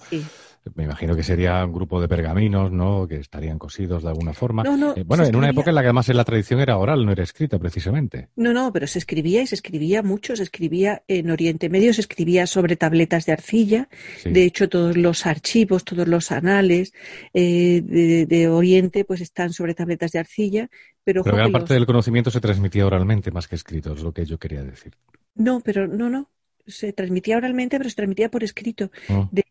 me 0.76 0.84
imagino 0.84 1.16
que 1.16 1.24
sería 1.24 1.66
un 1.66 1.74
grupo 1.74 2.00
de 2.00 2.08
pergaminos, 2.08 2.72
¿no? 2.72 3.08
Que 3.08 3.16
estarían 3.16 3.58
cosidos 3.58 4.04
de 4.04 4.10
alguna 4.10 4.34
forma. 4.34 4.64
Eh, 4.96 5.04
bueno, 5.06 5.26
en 5.26 5.36
una 5.36 5.50
época 5.50 5.72
en 5.72 5.76
la 5.76 5.82
que 5.82 5.88
además 5.88 6.08
la 6.10 6.24
tradición 6.24 6.60
era 6.60 6.78
oral, 6.78 7.06
no 7.06 7.12
era 7.12 7.24
escrita 7.24 7.58
precisamente. 7.58 8.30
No, 8.36 8.54
no, 8.54 8.72
pero 8.72 8.86
se 8.86 9.00
escribía 9.00 9.42
y 9.42 9.48
se 9.48 9.56
escribía 9.56 10.04
mucho, 10.04 10.36
se 10.36 10.44
escribía 10.44 11.04
en 11.08 11.32
Oriente 11.32 11.70
Medio, 11.70 11.94
se 11.94 12.02
escribía 12.02 12.46
sobre 12.46 12.76
tabletas 12.76 13.26
de 13.26 13.34
arcilla. 13.34 13.90
De 14.24 14.44
hecho, 14.44 14.70
todos 14.70 14.98
los 14.98 15.26
archivos, 15.26 15.84
todos 15.84 16.08
los 16.08 16.32
anales 16.32 16.94
eh, 17.34 17.82
de, 18.28 18.48
Oriente, 18.48 19.04
pues 19.04 19.22
están 19.22 19.54
sobre 19.54 19.74
tabletas 19.74 20.12
de 20.12 20.20
arcilla. 20.20 20.70
Pero, 21.04 21.24
gran 21.24 21.52
parte 21.52 21.74
del 21.74 21.88
conocimiento 21.88 22.30
se 22.30 22.40
transmitía 22.40 22.86
oralmente 22.86 23.32
más 23.32 23.48
que 23.48 23.56
escrito, 23.56 23.94
es 23.94 24.04
lo 24.04 24.14
que 24.14 24.26
yo 24.26 24.38
quería 24.38 24.64
decir. 24.64 24.94
No, 25.34 25.62
pero 25.62 25.88
no, 25.88 26.10
no. 26.10 26.30
Se 26.68 26.94
transmitía 26.94 27.38
oralmente, 27.38 27.78
pero 27.78 27.90
se 27.90 27.96
transmitía 27.96 28.30
por 28.30 28.44
escrito. 28.44 28.92
Oh. 29.10 29.28
De 29.32 29.44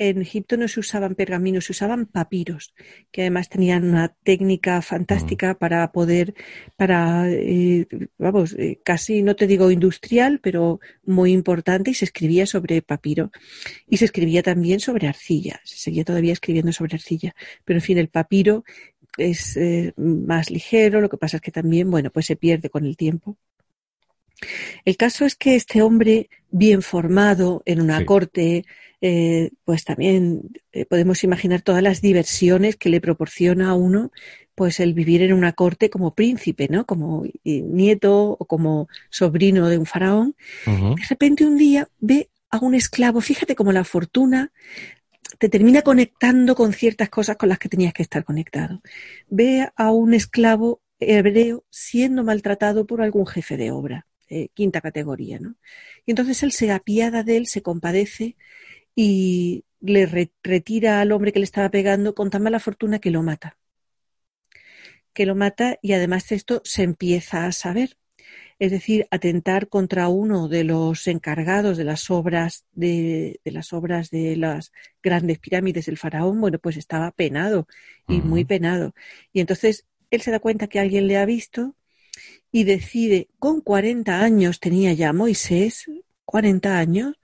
en 0.00 0.22
Egipto 0.22 0.56
no 0.56 0.66
se 0.66 0.80
usaban 0.80 1.14
pergaminos, 1.14 1.66
se 1.66 1.72
usaban 1.72 2.06
papiros, 2.06 2.72
que 3.12 3.20
además 3.20 3.50
tenían 3.50 3.84
una 3.84 4.08
técnica 4.08 4.80
fantástica 4.80 5.58
para 5.58 5.92
poder, 5.92 6.34
para, 6.78 7.30
eh, 7.30 7.86
vamos, 8.16 8.54
eh, 8.58 8.80
casi 8.82 9.22
no 9.22 9.36
te 9.36 9.46
digo 9.46 9.70
industrial, 9.70 10.40
pero 10.42 10.80
muy 11.04 11.32
importante 11.32 11.90
y 11.90 11.94
se 11.94 12.06
escribía 12.06 12.46
sobre 12.46 12.80
papiro. 12.80 13.30
Y 13.86 13.98
se 13.98 14.06
escribía 14.06 14.42
también 14.42 14.80
sobre 14.80 15.06
arcilla, 15.06 15.60
se 15.64 15.76
seguía 15.76 16.04
todavía 16.04 16.32
escribiendo 16.32 16.72
sobre 16.72 16.94
arcilla. 16.94 17.34
Pero 17.66 17.78
en 17.78 17.82
fin, 17.82 17.98
el 17.98 18.08
papiro 18.08 18.64
es 19.18 19.58
eh, 19.58 19.92
más 19.98 20.50
ligero, 20.50 21.02
lo 21.02 21.10
que 21.10 21.18
pasa 21.18 21.36
es 21.36 21.42
que 21.42 21.52
también, 21.52 21.90
bueno, 21.90 22.10
pues 22.10 22.24
se 22.24 22.36
pierde 22.36 22.70
con 22.70 22.86
el 22.86 22.96
tiempo. 22.96 23.36
El 24.84 24.96
caso 24.96 25.24
es 25.24 25.34
que 25.34 25.54
este 25.54 25.82
hombre 25.82 26.30
bien 26.50 26.82
formado 26.82 27.62
en 27.66 27.80
una 27.80 28.04
corte, 28.04 28.64
eh, 29.00 29.50
pues 29.64 29.84
también 29.84 30.50
eh, 30.72 30.84
podemos 30.84 31.22
imaginar 31.24 31.62
todas 31.62 31.82
las 31.82 32.00
diversiones 32.00 32.76
que 32.76 32.88
le 32.88 33.00
proporciona 33.00 33.70
a 33.70 33.74
uno, 33.74 34.10
pues 34.54 34.80
el 34.80 34.94
vivir 34.94 35.22
en 35.22 35.32
una 35.32 35.52
corte 35.52 35.90
como 35.90 36.14
príncipe, 36.14 36.68
¿no? 36.68 36.84
Como 36.84 37.24
eh, 37.24 37.62
nieto 37.62 38.36
o 38.38 38.44
como 38.44 38.88
sobrino 39.08 39.68
de 39.68 39.78
un 39.78 39.86
faraón. 39.86 40.36
De 40.66 41.02
repente 41.08 41.46
un 41.46 41.56
día 41.56 41.88
ve 41.98 42.30
a 42.50 42.58
un 42.58 42.74
esclavo, 42.74 43.20
fíjate 43.20 43.54
cómo 43.54 43.72
la 43.72 43.84
fortuna 43.84 44.52
te 45.38 45.48
termina 45.48 45.82
conectando 45.82 46.54
con 46.54 46.72
ciertas 46.72 47.08
cosas 47.08 47.36
con 47.36 47.48
las 47.48 47.58
que 47.58 47.68
tenías 47.68 47.94
que 47.94 48.02
estar 48.02 48.24
conectado. 48.24 48.82
Ve 49.28 49.70
a 49.76 49.90
un 49.92 50.12
esclavo 50.12 50.82
hebreo 50.98 51.64
siendo 51.70 52.24
maltratado 52.24 52.86
por 52.86 53.00
algún 53.00 53.26
jefe 53.26 53.56
de 53.56 53.70
obra, 53.70 54.06
quinta 54.54 54.80
categoría, 54.80 55.38
¿no? 55.38 55.56
Y 56.06 56.12
entonces 56.12 56.42
él 56.42 56.52
se 56.52 56.70
apiada 56.70 57.22
de 57.22 57.36
él, 57.36 57.46
se 57.46 57.62
compadece 57.62 58.36
y 58.94 59.64
le 59.80 60.06
retira 60.42 61.00
al 61.00 61.12
hombre 61.12 61.32
que 61.32 61.38
le 61.40 61.44
estaba 61.44 61.70
pegando 61.70 62.14
con 62.14 62.30
tan 62.30 62.42
mala 62.42 62.60
fortuna 62.60 62.98
que 62.98 63.10
lo 63.10 63.22
mata. 63.22 63.56
Que 65.12 65.26
lo 65.26 65.34
mata 65.34 65.78
y 65.82 65.92
además 65.92 66.30
esto 66.32 66.62
se 66.64 66.82
empieza 66.82 67.46
a 67.46 67.52
saber. 67.52 67.96
Es 68.58 68.70
decir, 68.70 69.06
atentar 69.10 69.68
contra 69.68 70.08
uno 70.08 70.46
de 70.48 70.64
los 70.64 71.06
encargados 71.08 71.78
de 71.78 71.84
las 71.84 72.10
obras 72.10 72.66
de, 72.72 73.40
las 73.44 73.72
obras 73.72 74.10
de 74.10 74.36
las 74.36 74.72
grandes 75.02 75.38
pirámides 75.38 75.86
del 75.86 75.96
faraón, 75.96 76.40
bueno, 76.40 76.58
pues 76.58 76.76
estaba 76.76 77.10
penado 77.10 77.66
y 78.06 78.20
muy 78.20 78.44
penado. 78.44 78.94
Y 79.32 79.40
entonces 79.40 79.86
él 80.10 80.20
se 80.20 80.30
da 80.30 80.40
cuenta 80.40 80.66
que 80.66 80.78
alguien 80.78 81.06
le 81.06 81.16
ha 81.16 81.24
visto 81.24 81.74
y 82.52 82.64
decide, 82.64 83.28
con 83.38 83.60
40 83.60 84.22
años 84.22 84.60
tenía 84.60 84.92
ya 84.92 85.12
Moisés, 85.12 85.86
40 86.24 86.78
años, 86.78 87.16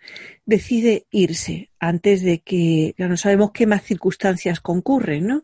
decide 0.45 1.07
irse 1.11 1.71
antes 1.79 2.23
de 2.23 2.41
que, 2.41 2.95
ya 2.99 3.09
no 3.09 3.17
sabemos 3.17 3.53
qué 3.53 3.67
más 3.67 3.85
circunstancias 3.85 4.61
concurren, 4.61 5.27
¿no? 5.27 5.43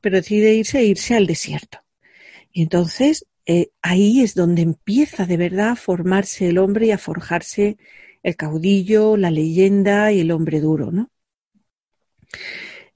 Pero 0.00 0.16
decide 0.16 0.54
irse 0.54 0.78
e 0.80 0.84
irse 0.84 1.14
al 1.14 1.26
desierto. 1.26 1.78
Y 2.52 2.62
entonces 2.62 3.26
eh, 3.46 3.70
ahí 3.82 4.22
es 4.22 4.34
donde 4.34 4.62
empieza 4.62 5.26
de 5.26 5.36
verdad 5.36 5.70
a 5.70 5.76
formarse 5.76 6.48
el 6.48 6.58
hombre 6.58 6.86
y 6.86 6.90
a 6.92 6.98
forjarse 6.98 7.78
el 8.22 8.36
caudillo, 8.36 9.16
la 9.16 9.30
leyenda 9.30 10.12
y 10.12 10.20
el 10.20 10.30
hombre 10.30 10.60
duro, 10.60 10.90
¿no? 10.90 11.10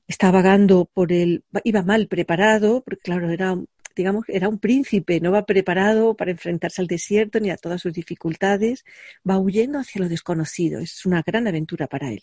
Está 0.06 0.30
vagando 0.30 0.84
por 0.84 1.12
el, 1.12 1.44
iba 1.64 1.82
mal 1.82 2.08
preparado, 2.08 2.82
porque 2.84 3.02
claro, 3.02 3.30
era 3.30 3.58
digamos, 3.94 4.24
era 4.28 4.48
un 4.48 4.58
príncipe, 4.58 5.20
no 5.20 5.32
va 5.32 5.44
preparado 5.46 6.16
para 6.16 6.30
enfrentarse 6.30 6.82
al 6.82 6.88
desierto 6.88 7.40
ni 7.40 7.50
a 7.50 7.56
todas 7.56 7.80
sus 7.80 7.92
dificultades, 7.92 8.84
va 9.28 9.38
huyendo 9.38 9.78
hacia 9.78 10.02
lo 10.02 10.08
desconocido, 10.08 10.80
es 10.80 11.06
una 11.06 11.22
gran 11.22 11.46
aventura 11.46 11.86
para 11.86 12.10
él. 12.10 12.22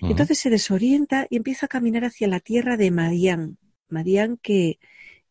Entonces 0.00 0.38
se 0.38 0.50
desorienta 0.50 1.26
y 1.30 1.36
empieza 1.36 1.66
a 1.66 1.68
caminar 1.68 2.04
hacia 2.04 2.28
la 2.28 2.40
tierra 2.40 2.76
de 2.76 2.90
Madián, 2.90 3.58
Madián 3.88 4.38
que, 4.42 4.78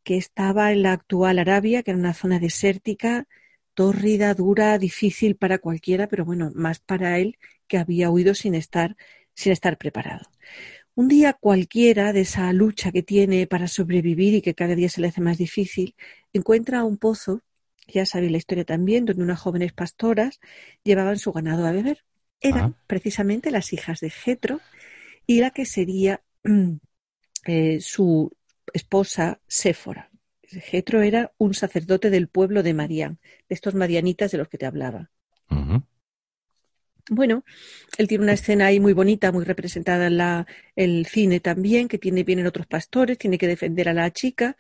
que 0.03 0.17
estaba 0.17 0.71
en 0.71 0.83
la 0.83 0.93
actual 0.93 1.39
Arabia, 1.39 1.83
que 1.83 1.91
era 1.91 1.99
una 1.99 2.13
zona 2.13 2.39
desértica, 2.39 3.27
tórrida, 3.73 4.33
dura, 4.33 4.77
difícil 4.77 5.35
para 5.35 5.59
cualquiera, 5.59 6.07
pero 6.07 6.25
bueno, 6.25 6.51
más 6.53 6.79
para 6.79 7.17
él 7.19 7.37
que 7.67 7.77
había 7.77 8.09
huido 8.09 8.35
sin 8.35 8.55
estar, 8.55 8.97
sin 9.33 9.51
estar 9.53 9.77
preparado. 9.77 10.25
Un 10.95 11.07
día 11.07 11.33
cualquiera 11.33 12.13
de 12.13 12.21
esa 12.21 12.51
lucha 12.53 12.91
que 12.91 13.03
tiene 13.03 13.47
para 13.47 13.67
sobrevivir 13.67 14.33
y 14.33 14.41
que 14.41 14.53
cada 14.53 14.75
día 14.75 14.89
se 14.89 15.01
le 15.01 15.07
hace 15.07 15.21
más 15.21 15.37
difícil, 15.37 15.95
encuentra 16.33 16.83
un 16.83 16.97
pozo, 16.97 17.41
ya 17.87 18.05
sabéis 18.05 18.31
la 18.31 18.37
historia 18.37 18.65
también, 18.65 19.05
donde 19.05 19.23
unas 19.23 19.39
jóvenes 19.39 19.73
pastoras 19.73 20.39
llevaban 20.83 21.17
su 21.17 21.31
ganado 21.31 21.65
a 21.65 21.71
beber. 21.71 22.03
Eran 22.41 22.75
precisamente 22.87 23.51
las 23.51 23.73
hijas 23.73 23.99
de 23.99 24.09
Jetro 24.09 24.61
y 25.25 25.39
la 25.39 25.51
que 25.51 25.65
sería 25.65 26.21
eh, 27.45 27.79
su 27.81 28.31
esposa 28.73 29.39
Séfora. 29.47 30.09
Jetro 30.43 31.01
era 31.01 31.31
un 31.37 31.53
sacerdote 31.53 32.09
del 32.09 32.27
pueblo 32.27 32.63
de 32.63 32.73
Marián, 32.73 33.19
de 33.47 33.55
estos 33.55 33.75
marianitas 33.75 34.31
de 34.31 34.37
los 34.37 34.47
que 34.47 34.57
te 34.57 34.65
hablaba. 34.65 35.11
Bueno, 37.09 37.43
él 37.97 38.07
tiene 38.07 38.23
una 38.23 38.33
escena 38.33 38.67
ahí 38.67 38.79
muy 38.79 38.93
bonita, 38.93 39.31
muy 39.31 39.45
representada 39.45 40.07
en 40.07 40.17
la, 40.17 40.47
el 40.75 41.05
cine 41.07 41.39
también, 41.39 41.87
que 41.87 41.97
tiene, 41.97 42.23
vienen 42.23 42.47
otros 42.47 42.67
pastores, 42.67 43.17
tiene 43.17 43.37
que 43.37 43.47
defender 43.47 43.89
a 43.89 43.93
la 43.93 44.11
chica 44.11 44.55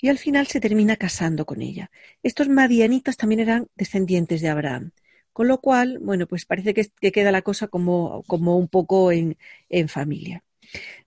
y 0.00 0.08
al 0.08 0.18
final 0.18 0.46
se 0.46 0.60
termina 0.60 0.96
casando 0.96 1.44
con 1.44 1.62
ella. 1.62 1.90
Estos 2.22 2.48
madianitas 2.48 3.16
también 3.16 3.40
eran 3.40 3.68
descendientes 3.76 4.40
de 4.40 4.48
Abraham. 4.48 4.92
Con 5.32 5.48
lo 5.48 5.60
cual, 5.60 5.98
bueno, 6.00 6.26
pues 6.26 6.44
parece 6.44 6.74
que, 6.74 6.90
queda 7.12 7.30
la 7.30 7.42
cosa 7.42 7.68
como, 7.68 8.24
como 8.26 8.56
un 8.58 8.68
poco 8.68 9.12
en, 9.12 9.36
en 9.68 9.88
familia. 9.88 10.42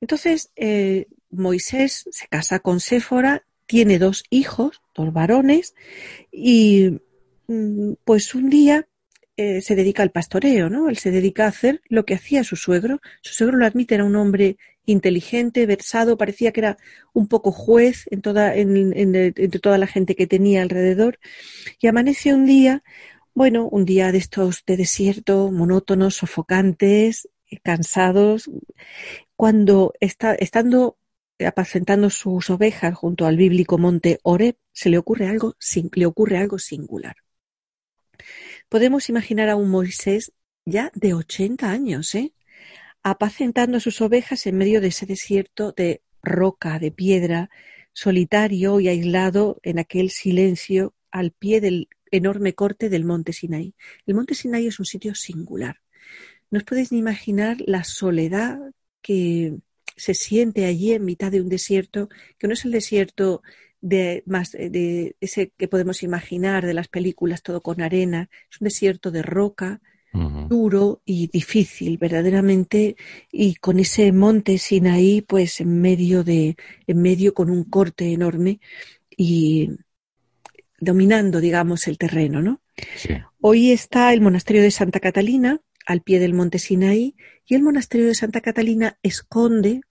Entonces, 0.02 0.52
eh, 0.56 1.08
Moisés 1.30 2.06
se 2.12 2.28
casa 2.28 2.60
con 2.60 2.80
Séfora, 2.80 3.46
tiene 3.66 4.00
dos 4.00 4.24
hijos, 4.30 4.82
dos 4.94 5.12
varones, 5.14 5.76
y 6.32 7.00
mm, 7.48 7.94
pues 8.06 8.36
un 8.36 8.50
día 8.50 8.88
eh, 9.38 9.62
se 9.62 9.76
dedica 9.76 10.04
al 10.04 10.12
pastoreo, 10.12 10.70
¿no? 10.70 10.90
Él 10.90 10.98
se 10.98 11.12
dedica 11.12 11.46
a 11.46 11.50
hacer 11.50 11.82
lo 11.88 12.06
que 12.06 12.14
hacía 12.16 12.44
su 12.44 12.56
suegro. 12.56 13.02
Su 13.22 13.34
suegro 13.34 13.58
lo 13.58 13.66
admite, 13.66 13.96
era 13.96 14.06
un 14.06 14.16
hombre 14.16 14.58
inteligente, 14.86 15.66
versado, 15.66 16.18
parecía 16.18 16.52
que 16.52 16.60
era 16.62 16.78
un 17.14 17.28
poco 17.28 17.52
juez 17.52 18.06
en 18.12 18.22
toda, 18.22 18.56
en, 18.56 18.94
entre 18.96 19.60
toda 19.60 19.78
la 19.78 19.88
gente 19.88 20.16
que 20.16 20.28
tenía 20.28 20.62
alrededor. 20.62 21.20
Y 21.80 21.88
amanece 21.88 22.34
un 22.34 22.46
día, 22.46 22.84
bueno, 23.34 23.68
un 23.68 23.86
día 23.86 24.12
de 24.12 24.20
estos 24.20 24.64
de 24.66 24.78
desierto, 24.78 25.52
monótonos, 25.52 26.16
sofocantes, 26.16 27.30
cansados, 27.64 28.50
cuando 29.36 29.94
está, 30.00 30.36
estando 30.36 30.98
apacentando 31.40 32.10
sus 32.10 32.50
ovejas 32.50 32.96
junto 32.96 33.26
al 33.26 33.38
bíblico 33.38 33.78
monte 33.78 34.20
Oreb, 34.24 34.58
se 34.72 34.90
le 34.90 34.98
ocurre 34.98 35.28
algo, 35.28 35.56
le 35.94 36.06
ocurre 36.06 36.38
algo 36.38 36.60
singular. 36.60 37.16
Podemos 38.70 39.10
imaginar 39.10 39.50
a 39.50 39.56
un 39.56 39.70
Moisés 39.70 40.32
ya 40.66 40.92
de 40.96 41.14
80 41.14 41.70
años, 41.70 42.16
¿eh? 42.16 42.34
apacentando 43.04 43.80
sus 43.80 44.02
ovejas 44.02 44.46
en 44.48 44.58
medio 44.58 44.82
de 44.82 44.88
ese 44.88 45.06
desierto 45.06 45.74
de 45.74 46.02
roca, 46.22 46.80
de 46.80 46.92
piedra, 46.92 47.50
solitario 47.92 48.80
y 48.80 48.88
aislado 48.88 49.60
en 49.62 49.78
aquel 49.80 50.10
silencio 50.10 50.96
al 51.12 51.32
pie 51.32 51.62
del 51.62 51.90
enorme 52.12 52.54
corte 52.54 52.90
del 52.90 53.06
monte 53.06 53.34
Sinaí. 53.34 53.76
El 54.06 54.16
monte 54.16 54.36
Sinaí 54.36 54.68
es 54.68 54.80
un 54.80 54.86
sitio 54.86 55.16
singular. 55.16 55.82
No 56.50 56.58
os 56.58 56.64
podéis 56.64 56.92
ni 56.92 57.00
imaginar 57.00 57.58
la 57.66 57.84
soledad 57.84 58.60
que 59.02 59.58
se 59.96 60.14
siente 60.14 60.66
allí 60.66 60.94
en 60.94 61.06
mitad 61.06 61.32
de 61.32 61.42
un 61.42 61.50
desierto, 61.50 62.10
que 62.38 62.48
no 62.48 62.54
es 62.54 62.66
el 62.66 62.72
desierto 62.72 63.44
de 63.84 64.24
más 64.26 64.54
de 64.54 65.18
ese 65.20 65.52
que 65.58 65.68
podemos 65.68 66.04
imaginar 66.04 66.66
de 66.66 66.74
las 66.74 66.88
películas, 66.88 67.44
todo 67.44 67.62
con 67.62 67.82
arena, 67.82 68.30
es 68.50 68.62
un 68.62 68.66
desierto 68.66 69.12
de 69.12 69.22
roca, 69.22 69.82
duro 70.48 71.02
y 71.06 71.28
difícil, 71.28 71.98
verdaderamente, 71.98 72.96
y 73.32 73.56
con 73.56 73.80
ese 73.80 74.12
monte 74.12 74.58
Sinaí, 74.60 75.22
pues 75.22 75.60
en 75.60 75.82
medio 75.82 76.24
de, 76.24 76.56
en 76.86 77.02
medio 77.02 77.34
con 77.34 77.50
un 77.50 77.64
corte 77.64 78.14
enorme 78.14 78.60
y 79.18 79.72
dominando, 80.80 81.42
digamos, 81.42 81.88
el 81.88 81.98
terreno, 81.98 82.42
¿no? 82.42 82.62
Hoy 83.42 83.72
está 83.72 84.14
el 84.14 84.22
monasterio 84.22 84.62
de 84.62 84.72
Santa 84.72 85.00
Catalina 85.00 85.60
al 85.86 86.02
pie 86.02 86.20
del 86.20 86.34
monte 86.34 86.60
Sinaí 86.60 87.16
y 87.46 87.56
el 87.56 87.64
monasterio 87.64 88.08
de 88.08 88.16
Santa 88.16 88.40
Catalina 88.40 88.98
esconde, 89.04 89.82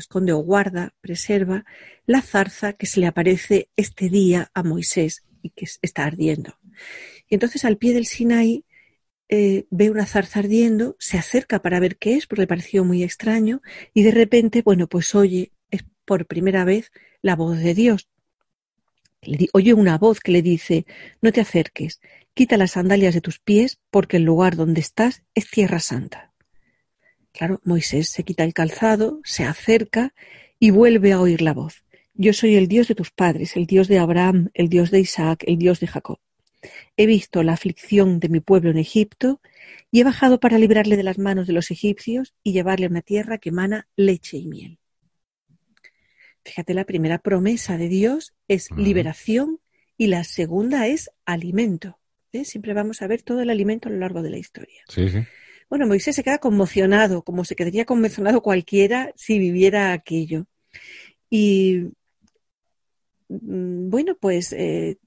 esconde 0.00 0.32
o 0.32 0.38
guarda, 0.38 0.94
preserva 1.00 1.64
la 2.06 2.22
zarza 2.22 2.72
que 2.72 2.86
se 2.86 3.00
le 3.00 3.06
aparece 3.06 3.68
este 3.76 4.08
día 4.08 4.50
a 4.52 4.62
Moisés 4.62 5.24
y 5.42 5.50
que 5.50 5.66
está 5.82 6.04
ardiendo. 6.04 6.58
Y 7.28 7.34
entonces 7.34 7.64
al 7.64 7.76
pie 7.76 7.94
del 7.94 8.06
Sinaí 8.06 8.64
eh, 9.28 9.66
ve 9.70 9.90
una 9.90 10.06
zarza 10.06 10.40
ardiendo, 10.40 10.96
se 10.98 11.16
acerca 11.16 11.62
para 11.62 11.78
ver 11.78 11.98
qué 11.98 12.16
es, 12.16 12.26
porque 12.26 12.42
le 12.42 12.48
pareció 12.48 12.84
muy 12.84 13.04
extraño, 13.04 13.62
y 13.94 14.02
de 14.02 14.10
repente, 14.10 14.62
bueno, 14.62 14.88
pues 14.88 15.14
oye 15.14 15.52
es 15.70 15.84
por 16.04 16.26
primera 16.26 16.64
vez 16.64 16.90
la 17.22 17.36
voz 17.36 17.58
de 17.58 17.74
Dios. 17.74 18.08
oye 19.52 19.72
una 19.72 19.98
voz 19.98 20.18
que 20.18 20.32
le 20.32 20.42
dice, 20.42 20.84
no 21.22 21.30
te 21.30 21.40
acerques, 21.40 22.00
quita 22.34 22.56
las 22.56 22.72
sandalias 22.72 23.14
de 23.14 23.20
tus 23.20 23.38
pies, 23.38 23.78
porque 23.90 24.16
el 24.16 24.24
lugar 24.24 24.56
donde 24.56 24.80
estás 24.80 25.22
es 25.34 25.48
tierra 25.48 25.78
santa. 25.78 26.29
Claro, 27.32 27.60
Moisés 27.64 28.08
se 28.08 28.24
quita 28.24 28.44
el 28.44 28.54
calzado, 28.54 29.20
se 29.24 29.44
acerca 29.44 30.14
y 30.58 30.70
vuelve 30.70 31.12
a 31.12 31.20
oír 31.20 31.42
la 31.42 31.54
voz. 31.54 31.84
Yo 32.14 32.32
soy 32.32 32.56
el 32.56 32.68
Dios 32.68 32.88
de 32.88 32.94
tus 32.94 33.10
padres, 33.10 33.56
el 33.56 33.66
Dios 33.66 33.88
de 33.88 33.98
Abraham, 33.98 34.50
el 34.54 34.68
Dios 34.68 34.90
de 34.90 35.00
Isaac, 35.00 35.44
el 35.46 35.56
Dios 35.56 35.80
de 35.80 35.86
Jacob. 35.86 36.18
He 36.96 37.06
visto 37.06 37.42
la 37.42 37.54
aflicción 37.54 38.20
de 38.20 38.28
mi 38.28 38.40
pueblo 38.40 38.70
en 38.70 38.76
Egipto 38.76 39.40
y 39.90 40.00
he 40.00 40.04
bajado 40.04 40.38
para 40.40 40.58
librarle 40.58 40.96
de 40.96 41.02
las 41.02 41.18
manos 41.18 41.46
de 41.46 41.54
los 41.54 41.70
egipcios 41.70 42.34
y 42.42 42.52
llevarle 42.52 42.86
a 42.86 42.90
una 42.90 43.00
tierra 43.00 43.38
que 43.38 43.48
emana 43.48 43.88
leche 43.96 44.36
y 44.36 44.46
miel. 44.46 44.78
Fíjate, 46.44 46.74
la 46.74 46.84
primera 46.84 47.18
promesa 47.18 47.78
de 47.78 47.88
Dios 47.88 48.34
es 48.48 48.70
liberación 48.76 49.60
y 49.96 50.08
la 50.08 50.24
segunda 50.24 50.86
es 50.86 51.10
alimento. 51.24 51.98
¿eh? 52.32 52.44
Siempre 52.44 52.74
vamos 52.74 53.02
a 53.02 53.06
ver 53.06 53.22
todo 53.22 53.40
el 53.40 53.50
alimento 53.50 53.88
a 53.88 53.92
lo 53.92 53.98
largo 53.98 54.22
de 54.22 54.30
la 54.30 54.38
historia. 54.38 54.82
Bueno, 55.70 55.86
Moisés 55.86 56.16
se 56.16 56.24
queda 56.24 56.38
conmocionado, 56.38 57.22
como 57.22 57.44
se 57.44 57.54
quedaría 57.56 57.84
conmocionado 57.86 58.42
cualquiera 58.42 59.12
si 59.16 59.38
viviera 59.38 59.92
aquello. 59.92 60.46
Y 61.30 61.92
mm, 63.28 63.90
bueno, 63.90 64.16
pues 64.20 64.52
eh, 64.52 64.98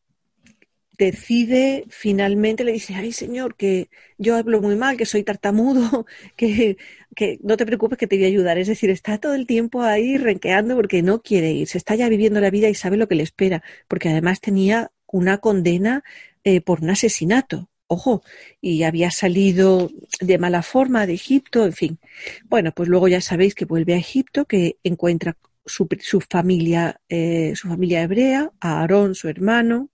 decide 0.98 1.86
finalmente, 1.90 2.64
le 2.64 2.72
dice, 2.74 2.96
ay 2.96 3.12
Señor, 3.12 3.56
que 3.56 3.90
yo 4.18 4.36
hablo 4.36 4.62
muy 4.62 4.76
mal, 4.76 4.98
que 4.98 5.06
soy 5.06 5.24
tartamudo, 5.24 6.06
que, 6.38 6.78
que 7.16 7.40
no 7.44 7.58
te 7.58 7.66
preocupes 7.66 7.98
que 7.98 8.08
te 8.08 8.16
voy 8.18 8.26
a 8.26 8.28
ayudar. 8.28 8.58
Es 8.58 8.68
decir, 8.68 8.90
está 8.90 9.18
todo 9.20 9.34
el 9.36 9.48
tiempo 9.48 9.82
ahí 9.82 10.18
renqueando 10.18 10.76
porque 10.76 11.02
no 11.02 11.22
quiere 11.22 11.52
ir, 11.52 11.68
se 11.68 11.78
está 11.78 11.96
ya 11.96 12.10
viviendo 12.10 12.40
la 12.42 12.50
vida 12.52 12.70
y 12.70 12.76
sabe 12.76 12.98
lo 12.98 13.08
que 13.08 13.16
le 13.16 13.24
espera, 13.24 13.64
porque 13.88 14.10
además 14.10 14.40
tenía 14.42 14.92
una 15.08 15.40
condena 15.40 16.04
eh, 16.44 16.62
por 16.62 16.82
un 16.82 16.92
asesinato. 16.92 17.70
Ojo, 17.94 18.24
y 18.62 18.84
había 18.84 19.12
salido 19.12 19.90
de 20.20 20.38
mala 20.38 20.64
forma 20.64 21.06
de 21.06 21.14
Egipto, 21.14 21.66
en 21.66 21.74
fin. 21.74 22.00
Bueno, 22.46 22.72
pues 22.72 22.90
luego 22.90 23.08
ya 23.08 23.22
sabéis 23.22 23.56
que 23.56 23.66
vuelve 23.66 23.94
a 23.94 23.98
Egipto, 23.98 24.46
que 24.46 24.78
encuentra 24.84 25.38
su, 25.66 25.88
su 26.02 26.22
familia, 26.22 27.00
eh, 27.08 27.54
su 27.56 27.68
familia 27.68 28.02
hebrea, 28.02 28.52
a 28.60 28.82
Aarón, 28.82 29.16
su 29.16 29.30
hermano, 29.30 29.90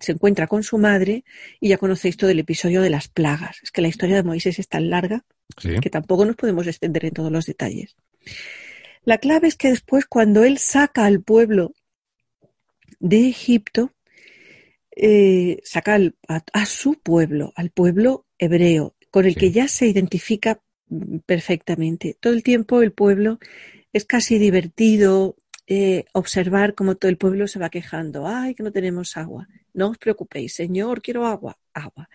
se 0.00 0.12
encuentra 0.12 0.46
con 0.46 0.62
su 0.62 0.78
madre 0.78 1.24
y 1.60 1.68
ya 1.68 1.78
conocéis 1.78 2.16
todo 2.16 2.30
el 2.30 2.38
episodio 2.38 2.82
de 2.82 2.90
las 2.90 3.08
plagas. 3.08 3.58
Es 3.62 3.70
que 3.70 3.82
la 3.82 3.88
historia 3.88 4.16
de 4.16 4.22
Moisés 4.22 4.58
es 4.58 4.68
tan 4.68 4.90
larga 4.90 5.24
que 5.56 5.90
tampoco 5.90 6.24
nos 6.24 6.36
podemos 6.36 6.66
extender 6.66 7.04
en 7.04 7.12
todos 7.12 7.32
los 7.32 7.46
detalles. 7.46 7.96
La 9.04 9.18
clave 9.18 9.48
es 9.48 9.56
que 9.56 9.70
después, 9.70 10.06
cuando 10.06 10.44
él 10.44 10.58
saca 10.58 11.04
al 11.04 11.22
pueblo 11.22 11.72
de 12.98 13.28
Egipto, 13.28 13.92
eh, 14.96 15.60
saca 15.64 15.98
a, 16.28 16.66
su 16.66 16.94
pueblo, 17.00 17.52
al 17.56 17.70
pueblo 17.70 18.26
hebreo, 18.38 18.96
con 19.10 19.26
el 19.26 19.36
que 19.36 19.50
ya 19.50 19.68
se 19.68 19.86
identifica 19.86 20.60
perfectamente. 21.26 22.16
Todo 22.20 22.32
el 22.32 22.42
tiempo 22.42 22.82
el 22.82 22.92
pueblo 22.92 23.38
es 23.92 24.04
casi 24.04 24.38
divertido, 24.38 25.36
eh, 25.66 26.04
observar 26.12 26.74
cómo 26.74 26.96
todo 26.96 27.10
el 27.10 27.18
pueblo 27.18 27.46
se 27.46 27.58
va 27.58 27.70
quejando. 27.70 28.26
Ay, 28.26 28.54
que 28.54 28.62
no 28.62 28.72
tenemos 28.72 29.16
agua. 29.16 29.48
No 29.72 29.90
os 29.90 29.98
preocupéis, 29.98 30.54
Señor, 30.54 31.02
quiero 31.02 31.26
agua, 31.26 31.58
agua. 31.72 32.08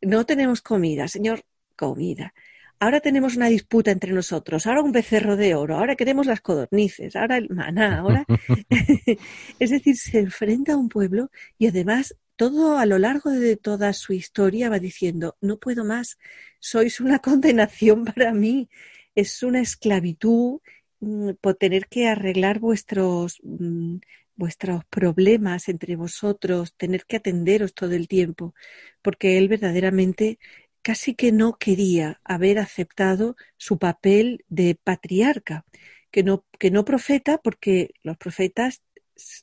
No 0.00 0.26
tenemos 0.26 0.60
comida, 0.60 1.08
Señor, 1.08 1.44
comida. 1.76 2.34
Ahora 2.78 3.00
tenemos 3.00 3.36
una 3.36 3.48
disputa 3.48 3.90
entre 3.90 4.12
nosotros, 4.12 4.66
ahora 4.66 4.82
un 4.82 4.92
becerro 4.92 5.36
de 5.36 5.54
oro, 5.54 5.76
ahora 5.76 5.96
queremos 5.96 6.26
las 6.26 6.40
codornices, 6.40 7.16
ahora 7.16 7.38
el 7.38 7.48
maná, 7.50 7.98
ahora. 7.98 8.24
es 9.58 9.70
decir, 9.70 9.96
se 9.96 10.18
enfrenta 10.18 10.74
a 10.74 10.76
un 10.76 10.88
pueblo 10.88 11.30
y 11.58 11.68
además 11.68 12.16
todo 12.36 12.78
a 12.78 12.86
lo 12.86 12.98
largo 12.98 13.30
de 13.30 13.56
toda 13.56 13.92
su 13.92 14.12
historia 14.12 14.68
va 14.68 14.78
diciendo, 14.78 15.36
no 15.40 15.58
puedo 15.58 15.84
más, 15.84 16.18
sois 16.60 17.00
una 17.00 17.18
condenación 17.20 18.04
para 18.04 18.32
mí, 18.32 18.68
es 19.14 19.42
una 19.42 19.60
esclavitud 19.60 20.60
Mm, 21.00 21.32
por 21.40 21.54
tener 21.56 21.86
que 21.88 22.08
arreglar 22.08 22.58
vuestros, 22.58 23.38
mm, 23.42 23.96
vuestros 24.34 24.84
problemas 24.86 25.68
entre 25.68 25.96
vosotros, 25.96 26.74
tener 26.76 27.04
que 27.06 27.16
atenderos 27.16 27.74
todo 27.74 27.92
el 27.92 28.08
tiempo, 28.08 28.54
porque 29.02 29.38
él 29.38 29.48
verdaderamente 29.48 30.38
casi 30.86 31.16
que 31.16 31.32
no 31.32 31.58
quería 31.58 32.20
haber 32.22 32.60
aceptado 32.60 33.34
su 33.56 33.76
papel 33.76 34.44
de 34.48 34.76
patriarca, 34.76 35.64
que 36.12 36.22
no, 36.22 36.44
que 36.60 36.70
no 36.70 36.84
profeta, 36.84 37.38
porque 37.38 37.90
los 38.04 38.16
profetas 38.16 38.82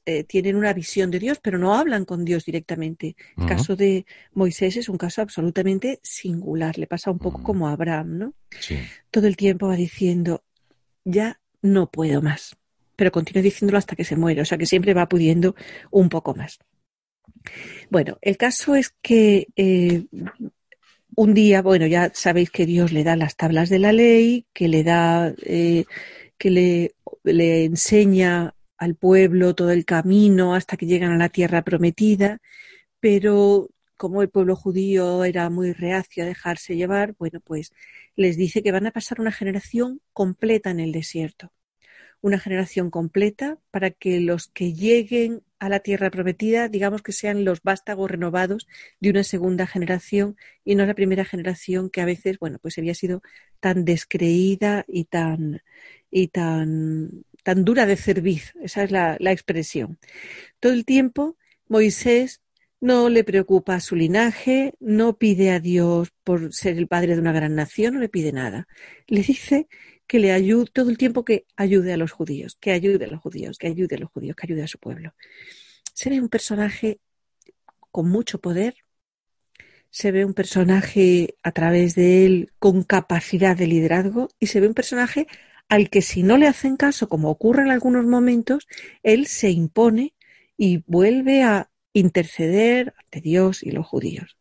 eh, 0.05 0.23
tienen 0.23 0.55
una 0.55 0.71
visión 0.71 1.11
de 1.11 1.19
Dios, 1.19 1.41
pero 1.43 1.57
no 1.57 1.73
hablan 1.73 2.05
con 2.05 2.23
Dios 2.23 2.45
directamente. 2.45 3.17
El 3.35 3.45
caso 3.45 3.75
de 3.75 4.05
Moisés 4.31 4.77
es 4.77 4.87
un 4.87 4.97
caso 4.97 5.21
absolutamente 5.21 5.99
singular, 6.01 6.77
le 6.77 6.87
pasa 6.87 7.11
un 7.11 7.19
poco 7.19 7.43
como 7.43 7.67
a 7.67 7.73
Abraham, 7.73 8.17
¿no? 8.17 8.33
Todo 9.11 9.27
el 9.27 9.35
tiempo 9.35 9.67
va 9.67 9.75
diciendo, 9.75 10.45
ya 11.03 11.41
no 11.61 11.91
puedo 11.91 12.21
más. 12.21 12.55
Pero 12.95 13.11
continúa 13.11 13.43
diciéndolo 13.43 13.79
hasta 13.79 13.97
que 13.97 14.05
se 14.05 14.15
muere, 14.15 14.43
o 14.43 14.45
sea 14.45 14.57
que 14.57 14.65
siempre 14.65 14.93
va 14.93 15.09
pudiendo 15.09 15.57
un 15.91 16.07
poco 16.07 16.35
más. 16.35 16.57
Bueno, 17.89 18.17
el 18.21 18.37
caso 18.37 18.75
es 18.75 18.95
que 19.01 19.47
eh, 19.57 20.05
un 21.15 21.33
día, 21.33 21.61
bueno, 21.61 21.87
ya 21.87 22.11
sabéis 22.13 22.51
que 22.51 22.65
Dios 22.65 22.91
le 22.91 23.03
da 23.03 23.15
las 23.15 23.35
tablas 23.35 23.69
de 23.69 23.79
la 23.79 23.91
ley, 23.91 24.45
que 24.53 24.67
le 24.67 24.83
da, 24.83 25.33
eh, 25.43 25.85
que 26.37 26.49
le, 26.49 26.95
le 27.23 27.65
enseña 27.65 28.55
al 28.77 28.95
pueblo 28.95 29.55
todo 29.55 29.71
el 29.71 29.85
camino 29.85 30.55
hasta 30.55 30.77
que 30.77 30.85
llegan 30.85 31.11
a 31.11 31.17
la 31.17 31.29
tierra 31.29 31.63
prometida, 31.63 32.39
pero 32.99 33.69
como 33.97 34.21
el 34.21 34.29
pueblo 34.29 34.55
judío 34.55 35.23
era 35.23 35.49
muy 35.49 35.71
reacio 35.71 36.23
a 36.23 36.27
dejarse 36.27 36.75
llevar, 36.75 37.15
bueno, 37.17 37.39
pues 37.39 37.71
les 38.15 38.37
dice 38.37 38.61
que 38.61 38.71
van 38.71 38.87
a 38.87 38.91
pasar 38.91 39.21
una 39.21 39.31
generación 39.31 40.01
completa 40.11 40.71
en 40.71 40.79
el 40.79 40.91
desierto. 40.91 41.53
Una 42.21 42.39
generación 42.39 42.89
completa 42.89 43.59
para 43.71 43.91
que 43.91 44.19
los 44.19 44.47
que 44.47 44.73
lleguen 44.73 45.43
a 45.63 45.69
la 45.69 45.79
tierra 45.79 46.11
prometida, 46.11 46.67
digamos 46.67 47.01
que 47.01 47.13
sean 47.13 47.45
los 47.45 47.63
vástagos 47.63 48.11
renovados 48.11 48.67
de 48.99 49.09
una 49.11 49.23
segunda 49.23 49.65
generación 49.65 50.35
y 50.65 50.75
no 50.75 50.85
la 50.85 50.93
primera 50.93 51.23
generación 51.23 51.89
que 51.89 52.01
a 52.01 52.05
veces, 52.05 52.37
bueno, 52.37 52.59
pues 52.61 52.77
había 52.77 52.93
sido 52.93 53.21
tan 53.61 53.85
descreída 53.85 54.83
y 54.89 55.05
tan, 55.05 55.61
y 56.11 56.27
tan, 56.27 57.23
tan 57.43 57.63
dura 57.63 57.85
de 57.85 57.95
cerviz. 57.95 58.53
Esa 58.61 58.83
es 58.83 58.91
la, 58.91 59.15
la 59.21 59.31
expresión. 59.31 59.99
Todo 60.59 60.73
el 60.73 60.83
tiempo 60.83 61.37
Moisés 61.69 62.41
no 62.81 63.07
le 63.07 63.23
preocupa 63.23 63.79
su 63.79 63.95
linaje, 63.95 64.73
no 64.81 65.17
pide 65.17 65.51
a 65.51 65.61
Dios 65.61 66.09
por 66.25 66.53
ser 66.53 66.77
el 66.77 66.89
padre 66.89 67.15
de 67.15 67.21
una 67.21 67.31
gran 67.31 67.55
nación, 67.55 67.93
no 67.93 68.01
le 68.01 68.09
pide 68.09 68.33
nada. 68.33 68.67
Le 69.07 69.21
dice 69.21 69.69
que 70.07 70.19
le 70.19 70.31
ayude 70.31 70.69
todo 70.71 70.89
el 70.89 70.97
tiempo 70.97 71.25
que 71.25 71.45
ayude 71.55 71.93
a 71.93 71.97
los 71.97 72.11
judíos, 72.11 72.57
que 72.59 72.71
ayude 72.71 73.05
a 73.05 73.07
los 73.07 73.21
judíos, 73.21 73.57
que 73.57 73.67
ayude 73.67 73.95
a 73.95 73.99
los 73.99 74.11
judíos, 74.11 74.35
que 74.35 74.47
ayude 74.47 74.63
a 74.63 74.67
su 74.67 74.79
pueblo. 74.79 75.13
Se 75.93 76.09
ve 76.09 76.21
un 76.21 76.29
personaje 76.29 76.99
con 77.91 78.09
mucho 78.09 78.39
poder, 78.39 78.75
se 79.89 80.11
ve 80.11 80.25
un 80.25 80.33
personaje 80.33 81.35
a 81.43 81.51
través 81.51 81.93
de 81.95 82.25
él 82.25 82.51
con 82.57 82.83
capacidad 82.83 83.55
de 83.55 83.67
liderazgo 83.67 84.29
y 84.39 84.47
se 84.47 84.59
ve 84.59 84.67
un 84.67 84.73
personaje 84.73 85.27
al 85.69 85.89
que 85.89 86.01
si 86.01 86.23
no 86.23 86.37
le 86.37 86.47
hacen 86.47 86.77
caso, 86.77 87.07
como 87.07 87.29
ocurre 87.29 87.61
en 87.61 87.69
algunos 87.69 88.05
momentos, 88.05 88.67
él 89.03 89.27
se 89.27 89.51
impone 89.51 90.13
y 90.57 90.83
vuelve 90.87 91.43
a 91.43 91.69
interceder 91.93 92.93
ante 92.97 93.21
Dios 93.21 93.63
y 93.63 93.71
los 93.71 93.85
judíos. 93.85 94.37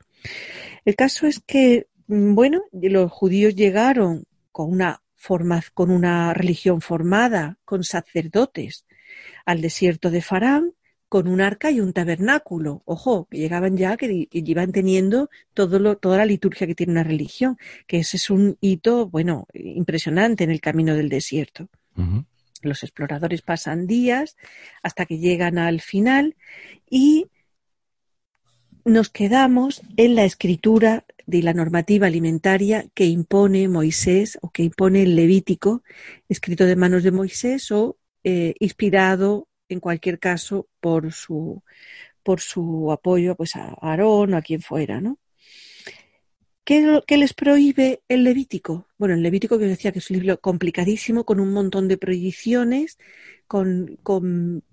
El 0.85 0.97
caso 0.97 1.27
es 1.27 1.41
que, 1.41 1.87
mm, 2.07 2.35
bueno, 2.35 2.63
los 2.73 3.11
judíos 3.13 3.55
llegaron 3.55 4.25
con 4.51 4.71
una 4.71 5.03
con 5.75 5.91
una 5.91 6.35
religión 6.35 6.81
formada, 6.81 7.59
con 7.65 7.85
sacerdotes, 7.85 8.87
al 9.45 9.61
desierto 9.61 10.11
de 10.11 10.23
Farán, 10.23 10.75
con 11.09 11.29
un 11.29 11.41
arca 11.41 11.71
y 11.71 11.81
un 11.81 11.93
tabernáculo. 11.93 12.83
Ojo, 12.87 13.29
que 13.31 13.39
llegaban 13.39 13.77
ya, 13.77 13.97
que, 13.97 14.29
iban 14.33 14.73
teniendo 14.73 15.29
todo 15.53 15.79
lo, 15.79 15.99
toda 15.99 16.17
la 16.17 16.25
liturgia 16.25 16.67
que 16.67 16.75
tiene 16.75 16.93
una 16.93 17.05
religión, 17.05 17.59
que 17.87 17.99
ese 17.99 18.17
es 18.17 18.31
un 18.31 18.57
hito, 18.61 19.09
bueno, 19.09 19.47
impresionante 19.53 20.45
en 20.45 20.51
el 20.51 20.61
camino 20.61 20.95
del 20.95 21.09
desierto. 21.09 21.69
Los 22.63 22.83
exploradores 22.83 23.43
pasan 23.43 23.87
días 23.87 24.37
hasta 24.83 25.05
que 25.05 25.19
llegan 25.19 25.59
al 25.59 25.81
final 25.81 26.37
y 26.89 27.27
nos 28.85 29.11
quedamos 29.11 29.83
en 29.97 30.15
la 30.15 30.25
escritura 30.25 31.05
de 31.33 31.43
la 31.43 31.55
normativa 31.55 32.07
alimentaria 32.07 32.87
que 32.95 33.07
impone 33.07 33.67
Moisés 33.67 34.39
o 34.43 34.51
que 34.51 34.63
impone 34.63 35.03
el 35.03 35.17
Levítico, 35.17 35.83
escrito 36.29 36.67
de 36.67 36.77
manos 36.77 37.03
de 37.03 37.11
Moisés 37.11 37.71
o 37.71 37.97
eh, 38.23 38.55
inspirado 38.61 39.49
en 39.71 39.81
cualquier 39.81 40.19
caso 40.19 40.69
por 40.79 41.11
su, 41.13 41.63
por 42.23 42.41
su 42.41 42.93
apoyo 42.93 43.35
pues, 43.35 43.57
a 43.57 43.75
Aarón 43.81 44.35
o 44.35 44.37
a 44.37 44.43
quien 44.43 44.61
fuera. 44.61 45.01
¿no? 45.01 45.19
¿Qué, 46.65 47.17
les 47.17 47.33
prohíbe 47.33 48.03
el 48.09 48.25
Levítico? 48.25 48.89
Bueno, 48.99 49.15
el 49.15 49.23
Levítico 49.23 49.59
que 49.59 49.65
os 49.65 49.71
decía 49.71 49.91
que 49.91 50.01
es 50.01 50.11
un 50.11 50.19
libro 50.19 50.39
complicadísimo 50.39 51.25
con 51.25 51.41
un 51.41 51.51
montón 51.53 51.89
de 51.89 51.97
prohibiciones 51.97 52.99
con, 53.47 53.99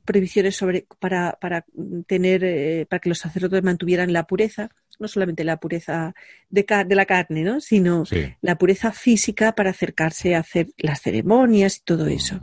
prohibiciones 0.06 0.56
sobre, 0.56 0.88
para, 1.00 1.38
para 1.40 1.66
tener, 2.08 2.44
eh, 2.44 2.86
para 2.90 3.00
que 3.00 3.10
los 3.10 3.20
sacerdotes 3.20 3.64
mantuvieran 3.64 4.14
la 4.14 4.26
pureza, 4.26 4.70
no 5.00 5.08
solamente 5.08 5.44
la 5.44 5.58
pureza 5.58 6.14
de, 6.50 6.66
de 6.86 6.96
la 6.96 7.06
carne, 7.06 7.44
¿no? 7.44 7.62
sino 7.62 8.04
la 8.42 8.58
pureza 8.58 8.92
física 8.92 9.54
para 9.54 9.72
acercarse 9.72 10.36
a 10.36 10.40
hacer 10.40 10.68
las 10.78 11.02
ceremonias 11.02 11.78
y 11.78 11.82
todo 11.84 12.08
eso. 12.08 12.42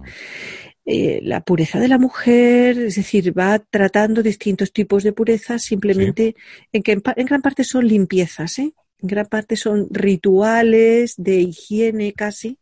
Eh, 0.89 1.19
la 1.25 1.41
pureza 1.41 1.81
de 1.81 1.89
la 1.89 1.99
mujer, 1.99 2.79
es 2.79 2.95
decir, 2.95 3.37
va 3.37 3.59
tratando 3.59 4.23
distintos 4.23 4.73
tipos 4.73 5.03
de 5.03 5.13
pureza 5.13 5.59
simplemente 5.59 6.37
en 6.73 6.85
que 6.85 6.93
en, 6.93 7.27
gran 7.27 7.43
parte 7.43 7.65
son 7.65 7.89
limpiezas, 7.89 8.61
¿eh? 8.61 8.73
en 9.01 9.09
gran 9.09 9.27
parte 9.27 9.57
son 9.57 9.89
rituales 9.91 11.15
de 11.17 11.41
higiene 11.41 12.13
casi, 12.13 12.61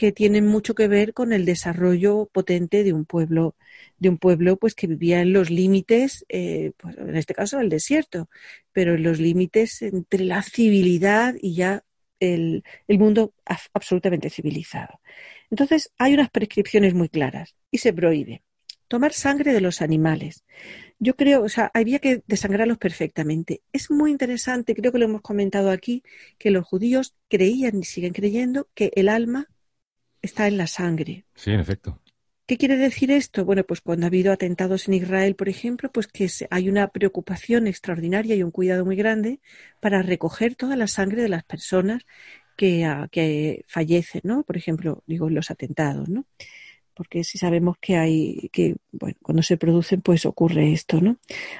que 0.00 0.12
tienen 0.12 0.46
mucho 0.46 0.74
que 0.74 0.88
ver 0.88 1.12
con 1.12 1.30
el 1.34 1.44
desarrollo 1.44 2.30
potente 2.32 2.84
de 2.84 2.94
un 2.94 3.04
pueblo, 3.04 3.54
de 3.98 4.08
un 4.08 4.16
pueblo 4.16 4.56
pues 4.56 4.74
que 4.74 4.86
vivía 4.86 5.20
en 5.20 5.34
los 5.34 5.50
límites, 5.50 6.24
eh, 6.30 6.72
pues, 6.78 6.96
en 6.96 7.16
este 7.16 7.34
caso 7.34 7.60
el 7.60 7.68
desierto, 7.68 8.30
pero 8.72 8.94
en 8.94 9.02
los 9.02 9.20
límites 9.20 9.82
entre 9.82 10.24
la 10.24 10.42
civilidad 10.42 11.34
y 11.38 11.54
ya 11.54 11.84
el, 12.18 12.64
el 12.88 12.98
mundo 12.98 13.34
absolutamente 13.74 14.30
civilizado. 14.30 15.00
Entonces 15.50 15.92
hay 15.98 16.14
unas 16.14 16.30
prescripciones 16.30 16.94
muy 16.94 17.10
claras 17.10 17.54
y 17.70 17.76
se 17.76 17.92
prohíbe 17.92 18.40
tomar 18.88 19.12
sangre 19.12 19.52
de 19.52 19.60
los 19.60 19.82
animales. 19.82 20.44
Yo 20.98 21.14
creo, 21.14 21.42
o 21.42 21.50
sea, 21.50 21.70
había 21.74 21.98
que 21.98 22.22
desangrarlos 22.26 22.78
perfectamente. 22.78 23.60
Es 23.74 23.90
muy 23.90 24.12
interesante, 24.12 24.74
creo 24.74 24.92
que 24.92 24.98
lo 24.98 25.04
hemos 25.04 25.20
comentado 25.20 25.70
aquí, 25.70 26.02
que 26.38 26.50
los 26.50 26.64
judíos 26.64 27.14
creían 27.28 27.78
y 27.78 27.84
siguen 27.84 28.14
creyendo 28.14 28.66
que 28.74 28.92
el 28.96 29.10
alma 29.10 29.46
está 30.22 30.46
en 30.48 30.56
la 30.56 30.66
sangre. 30.66 31.24
Sí, 31.34 31.50
en 31.50 31.60
efecto. 31.60 32.00
¿Qué 32.50 32.56
quiere 32.56 32.76
decir 32.76 33.12
esto? 33.12 33.44
Bueno, 33.44 33.62
pues 33.62 33.80
cuando 33.80 34.06
ha 34.06 34.08
habido 34.08 34.32
atentados 34.32 34.88
en 34.88 34.94
Israel, 34.94 35.36
por 35.36 35.48
ejemplo, 35.48 35.88
pues 35.92 36.08
que 36.08 36.28
hay 36.50 36.68
una 36.68 36.88
preocupación 36.88 37.68
extraordinaria 37.68 38.34
y 38.34 38.42
un 38.42 38.50
cuidado 38.50 38.84
muy 38.84 38.96
grande 38.96 39.38
para 39.78 40.02
recoger 40.02 40.56
toda 40.56 40.74
la 40.74 40.88
sangre 40.88 41.22
de 41.22 41.28
las 41.28 41.44
personas 41.44 42.02
que, 42.56 42.84
ah, 42.84 43.08
que 43.10 43.64
fallecen, 43.68 44.22
¿no? 44.24 44.42
Por 44.42 44.56
ejemplo, 44.56 45.04
digo, 45.06 45.30
los 45.30 45.52
atentados, 45.52 46.08
¿no? 46.08 46.26
Porque 46.92 47.22
si 47.22 47.38
sabemos 47.38 47.76
que 47.80 47.96
hay, 47.96 48.50
que, 48.52 48.74
bueno, 48.90 49.16
cuando 49.22 49.44
se 49.44 49.56
producen, 49.56 50.02
pues 50.02 50.26
ocurre 50.26 50.72
esto, 50.72 51.00
¿no? 51.00 51.18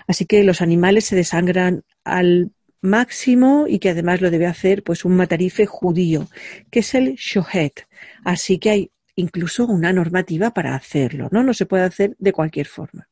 Así 0.08 0.26
que 0.26 0.42
los 0.42 0.60
animales 0.60 1.04
se 1.04 1.14
desangran 1.14 1.84
al 2.02 2.50
máximo 2.80 3.66
y 3.68 3.78
que 3.78 3.90
además 3.90 4.20
lo 4.20 4.30
debe 4.30 4.46
hacer 4.46 4.82
pues 4.82 5.04
un 5.04 5.16
matarife 5.16 5.66
judío, 5.66 6.28
que 6.70 6.80
es 6.80 6.94
el 6.94 7.14
shohet. 7.14 7.86
Así 8.24 8.58
que 8.58 8.70
hay 8.70 8.90
incluso 9.14 9.66
una 9.66 9.92
normativa 9.92 10.52
para 10.52 10.74
hacerlo, 10.74 11.28
¿no? 11.30 11.42
No 11.42 11.54
se 11.54 11.66
puede 11.66 11.84
hacer 11.84 12.16
de 12.18 12.32
cualquier 12.32 12.66
forma. 12.66 13.08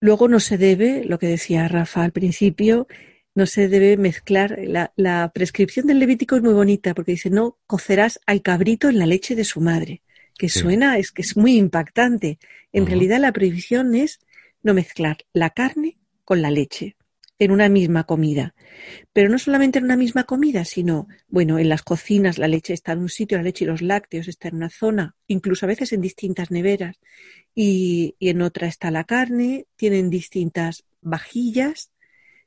Luego 0.00 0.28
no 0.28 0.40
se 0.40 0.58
debe, 0.58 1.04
lo 1.04 1.18
que 1.18 1.26
decía 1.26 1.68
Rafa 1.68 2.04
al 2.04 2.12
principio, 2.12 2.86
no 3.34 3.46
se 3.46 3.68
debe 3.68 3.96
mezclar. 3.96 4.58
La, 4.66 5.32
prescripción 5.34 5.86
del 5.86 5.98
Levítico 5.98 6.36
es 6.36 6.42
muy 6.42 6.52
bonita 6.52 6.94
porque 6.94 7.12
dice, 7.12 7.30
no 7.30 7.58
cocerás 7.66 8.20
al 8.26 8.42
cabrito 8.42 8.88
en 8.88 8.98
la 8.98 9.06
leche 9.06 9.34
de 9.34 9.44
su 9.44 9.60
madre, 9.60 10.02
que 10.36 10.48
suena, 10.48 10.98
es 10.98 11.10
que 11.10 11.22
es 11.22 11.36
muy 11.36 11.56
impactante. 11.56 12.38
En 12.72 12.86
realidad 12.86 13.20
la 13.20 13.32
prohibición 13.32 13.94
es 13.94 14.20
no 14.62 14.74
mezclar 14.74 15.18
la 15.32 15.50
carne 15.50 15.98
con 16.24 16.42
la 16.42 16.50
leche 16.50 16.96
en 17.38 17.50
una 17.50 17.68
misma 17.68 18.04
comida. 18.04 18.54
Pero 19.12 19.28
no 19.28 19.38
solamente 19.38 19.78
en 19.78 19.84
una 19.84 19.96
misma 19.96 20.24
comida, 20.24 20.64
sino, 20.64 21.08
bueno, 21.28 21.58
en 21.58 21.68
las 21.68 21.82
cocinas 21.82 22.38
la 22.38 22.48
leche 22.48 22.72
está 22.72 22.92
en 22.92 23.00
un 23.00 23.08
sitio, 23.08 23.36
la 23.36 23.44
leche 23.44 23.64
y 23.64 23.68
los 23.68 23.82
lácteos 23.82 24.28
están 24.28 24.50
en 24.50 24.56
una 24.56 24.70
zona, 24.70 25.16
incluso 25.26 25.66
a 25.66 25.68
veces 25.68 25.92
en 25.92 26.00
distintas 26.00 26.50
neveras, 26.50 26.96
y, 27.54 28.14
y 28.18 28.28
en 28.28 28.42
otra 28.42 28.68
está 28.68 28.90
la 28.90 29.04
carne, 29.04 29.66
tienen 29.76 30.10
distintas 30.10 30.84
vajillas, 31.00 31.90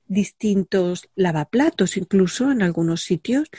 distintos 0.07 1.09
lavaplatos 1.15 1.97
incluso 1.97 2.51
en 2.51 2.61
algunos 2.61 3.03
sitios. 3.03 3.49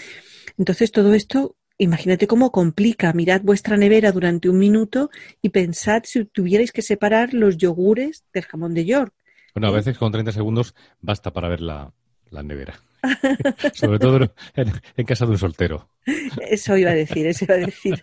Entonces 0.56 0.92
todo 0.92 1.12
esto, 1.14 1.56
imagínate 1.76 2.26
cómo 2.26 2.50
complica. 2.52 3.12
Mirad 3.12 3.42
vuestra 3.42 3.76
nevera 3.76 4.12
durante 4.12 4.48
un 4.48 4.58
minuto 4.58 5.10
y 5.42 5.50
pensad 5.50 6.02
si 6.04 6.24
tuvierais 6.24 6.72
que 6.72 6.82
separar 6.82 7.34
los 7.34 7.58
yogures 7.58 8.24
del 8.32 8.44
jamón 8.44 8.72
de 8.72 8.86
York 8.86 9.14
bueno, 9.58 9.74
a 9.74 9.76
veces 9.76 9.98
con 9.98 10.12
30 10.12 10.30
segundos 10.30 10.76
basta 11.00 11.32
para 11.32 11.48
ver 11.48 11.60
la, 11.60 11.92
la 12.30 12.44
nevera. 12.44 12.80
Sobre 13.74 13.98
todo 13.98 14.32
en, 14.54 15.06
casa 15.06 15.24
de 15.24 15.32
un 15.32 15.38
soltero. 15.38 15.88
Eso 16.50 16.76
iba 16.76 16.90
a 16.90 16.94
decir, 16.94 17.26
eso 17.26 17.44
iba 17.44 17.54
a 17.54 17.58
decir. 17.58 18.02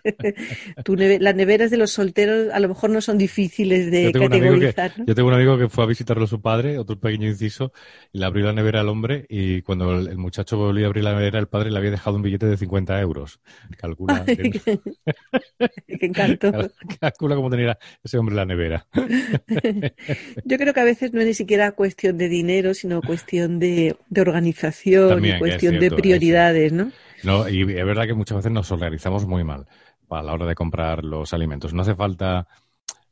las 1.20 1.34
neveras 1.34 1.70
de 1.70 1.76
los 1.76 1.90
solteros 1.90 2.52
a 2.52 2.60
lo 2.60 2.68
mejor 2.68 2.90
no 2.90 3.00
son 3.00 3.18
difíciles 3.18 3.90
de 3.90 4.12
categorizar. 4.12 4.92
Yo 5.04 5.14
tengo 5.14 5.28
un 5.28 5.34
amigo 5.34 5.58
que 5.58 5.68
fue 5.68 5.84
a 5.84 5.86
visitarlo 5.86 6.24
a 6.24 6.28
su 6.28 6.40
padre, 6.40 6.78
otro 6.78 6.98
pequeño 6.98 7.28
inciso, 7.28 7.72
y 8.12 8.18
le 8.18 8.26
abrió 8.26 8.46
la 8.46 8.52
nevera 8.52 8.80
al 8.80 8.88
hombre 8.88 9.26
y 9.28 9.62
cuando 9.62 9.98
el, 9.98 10.16
muchacho 10.18 10.56
volvió 10.56 10.86
a 10.86 10.88
abrir 10.88 11.04
la 11.04 11.14
nevera, 11.14 11.38
el 11.38 11.48
padre 11.48 11.70
le 11.70 11.78
había 11.78 11.90
dejado 11.90 12.16
un 12.16 12.22
billete 12.22 12.46
de 12.46 12.56
50 12.56 13.00
euros. 13.00 13.40
Calcula. 13.76 14.24
qué, 14.24 14.80
encanto. 16.00 16.52
Calcula 17.00 17.34
cómo 17.34 17.50
tenía 17.50 17.78
ese 18.02 18.18
hombre 18.18 18.34
la 18.34 18.44
nevera. 18.44 18.86
Yo 20.44 20.58
creo 20.58 20.72
que 20.72 20.80
a 20.80 20.84
veces 20.84 21.12
no 21.12 21.20
es 21.20 21.26
ni 21.26 21.34
siquiera 21.34 21.72
cuestión 21.72 22.16
de 22.18 22.28
dinero, 22.28 22.72
sino 22.74 23.02
cuestión 23.02 23.58
de, 23.58 23.96
de 24.08 24.20
organización 24.20 24.85
y 24.86 25.38
cuestión 25.38 25.78
de 25.78 25.90
prioridades, 25.90 26.72
¿no? 26.72 26.92
No, 27.22 27.48
y 27.48 27.62
es 27.62 27.84
verdad 27.84 28.06
que 28.06 28.14
muchas 28.14 28.36
veces 28.36 28.52
nos 28.52 28.70
organizamos 28.70 29.26
muy 29.26 29.42
mal 29.44 29.66
a 30.10 30.22
la 30.22 30.32
hora 30.32 30.46
de 30.46 30.54
comprar 30.54 31.04
los 31.04 31.32
alimentos. 31.32 31.74
No 31.74 31.82
hace 31.82 31.94
falta 31.94 32.46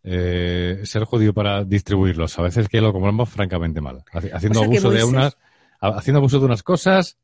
eh, 0.03 0.81
ser 0.85 1.05
judío 1.05 1.33
para 1.33 1.65
distribuirlos. 1.65 2.39
A 2.39 2.43
veces 2.43 2.69
que 2.69 2.81
lo 2.81 2.93
compramos 2.93 3.29
francamente 3.29 3.81
mal, 3.81 4.05
haciendo 4.33 4.63
abuso 4.63 4.91
de 4.91 5.05
unas, 5.05 5.37
haciendo 5.81 6.19
abuso 6.19 6.39
de 6.39 6.47
unas 6.47 6.63
cosas 6.63 7.19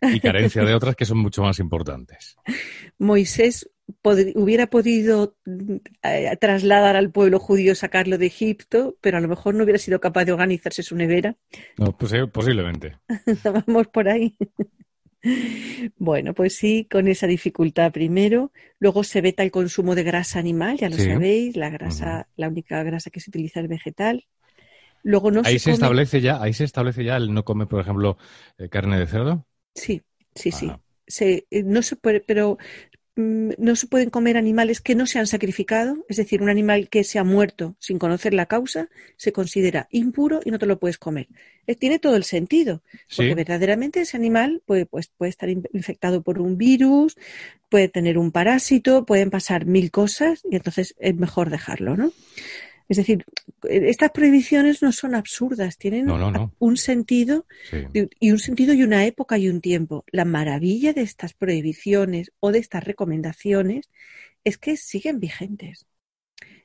y 0.00 0.20
carencia 0.20 0.64
de 0.64 0.74
otras 0.74 0.94
que 0.94 1.04
son 1.04 1.18
mucho 1.18 1.42
más 1.42 1.58
importantes. 1.58 2.36
Moisés 2.98 3.68
hubiera 4.34 4.66
podido 4.68 5.36
eh, 6.02 6.36
trasladar 6.40 6.96
al 6.96 7.10
pueblo 7.10 7.38
judío, 7.38 7.74
sacarlo 7.74 8.18
de 8.18 8.26
Egipto, 8.26 8.96
pero 9.00 9.18
a 9.18 9.20
lo 9.20 9.28
mejor 9.28 9.54
no 9.54 9.64
hubiera 9.64 9.78
sido 9.78 10.00
capaz 10.00 10.24
de 10.24 10.32
organizarse 10.32 10.82
su 10.82 10.96
nevera. 10.96 11.36
No, 11.76 11.96
pues, 11.96 12.12
posiblemente. 12.32 12.98
Vamos 13.66 13.88
por 13.88 14.08
ahí. 14.08 14.36
Bueno, 15.96 16.34
pues 16.34 16.56
sí, 16.56 16.88
con 16.90 17.06
esa 17.06 17.26
dificultad 17.26 17.92
primero. 17.92 18.52
Luego 18.80 19.04
se 19.04 19.20
veta 19.20 19.44
el 19.44 19.52
consumo 19.52 19.94
de 19.94 20.02
grasa 20.02 20.40
animal, 20.40 20.78
ya 20.78 20.88
lo 20.88 20.96
sabéis, 20.96 21.56
la 21.56 21.70
grasa, 21.70 22.28
la 22.36 22.48
única 22.48 22.82
grasa 22.82 23.10
que 23.10 23.20
se 23.20 23.30
utiliza 23.30 23.60
es 23.60 23.68
vegetal. 23.68 24.26
Luego 25.04 25.30
no 25.30 25.42
ahí 25.44 25.58
se, 25.58 25.72
establece 25.72 26.20
ya, 26.20 26.40
ahí 26.42 26.52
se 26.52 26.64
establece 26.64 27.04
ya 27.04 27.16
el 27.16 27.32
no 27.32 27.44
comer, 27.44 27.68
por 27.68 27.80
ejemplo, 27.80 28.18
eh, 28.58 28.68
carne 28.68 28.98
de 28.98 29.06
cerdo. 29.06 29.46
Sí, 29.74 30.02
sí, 30.34 30.50
sí. 30.50 30.72
Se, 31.06 31.46
eh, 31.50 31.62
no 31.64 31.82
se 31.82 31.96
puede, 31.96 32.20
pero 32.20 32.58
Mm, 32.58 32.91
no 33.14 33.76
se 33.76 33.86
pueden 33.86 34.08
comer 34.08 34.38
animales 34.38 34.80
que 34.80 34.94
no 34.94 35.06
se 35.06 35.18
han 35.18 35.26
sacrificado, 35.26 36.04
es 36.08 36.16
decir, 36.16 36.40
un 36.42 36.48
animal 36.48 36.88
que 36.88 37.04
se 37.04 37.18
ha 37.18 37.24
muerto 37.24 37.76
sin 37.78 37.98
conocer 37.98 38.32
la 38.32 38.46
causa 38.46 38.88
se 39.16 39.32
considera 39.32 39.86
impuro 39.90 40.40
y 40.44 40.50
no 40.50 40.58
te 40.58 40.64
lo 40.64 40.78
puedes 40.78 40.96
comer. 40.96 41.28
Eh, 41.66 41.74
tiene 41.74 41.98
todo 41.98 42.16
el 42.16 42.24
sentido, 42.24 42.82
porque 43.14 43.34
verdaderamente 43.34 44.00
ese 44.00 44.16
animal 44.16 44.62
puede, 44.64 44.86
pues, 44.86 45.08
puede 45.08 45.30
estar 45.30 45.50
infectado 45.50 46.22
por 46.22 46.40
un 46.40 46.56
virus, 46.56 47.16
puede 47.68 47.88
tener 47.88 48.16
un 48.16 48.32
parásito, 48.32 49.04
pueden 49.04 49.30
pasar 49.30 49.66
mil 49.66 49.90
cosas 49.90 50.42
y 50.50 50.56
entonces 50.56 50.94
es 50.98 51.14
mejor 51.14 51.50
dejarlo, 51.50 51.96
¿no? 51.96 52.12
Es 52.88 52.96
decir, 52.96 53.24
estas 53.68 54.10
prohibiciones 54.10 54.82
no 54.82 54.92
son 54.92 55.14
absurdas, 55.14 55.78
tienen 55.78 56.10
un 56.58 56.76
sentido 56.76 57.46
y 58.20 58.30
un 58.30 58.38
sentido 58.38 58.74
y 58.74 58.82
una 58.82 59.06
época 59.06 59.38
y 59.38 59.48
un 59.48 59.60
tiempo. 59.60 60.04
La 60.10 60.24
maravilla 60.24 60.92
de 60.92 61.02
estas 61.02 61.34
prohibiciones 61.34 62.32
o 62.40 62.52
de 62.52 62.58
estas 62.58 62.84
recomendaciones 62.84 63.90
es 64.44 64.58
que 64.58 64.76
siguen 64.76 65.20
vigentes. 65.20 65.86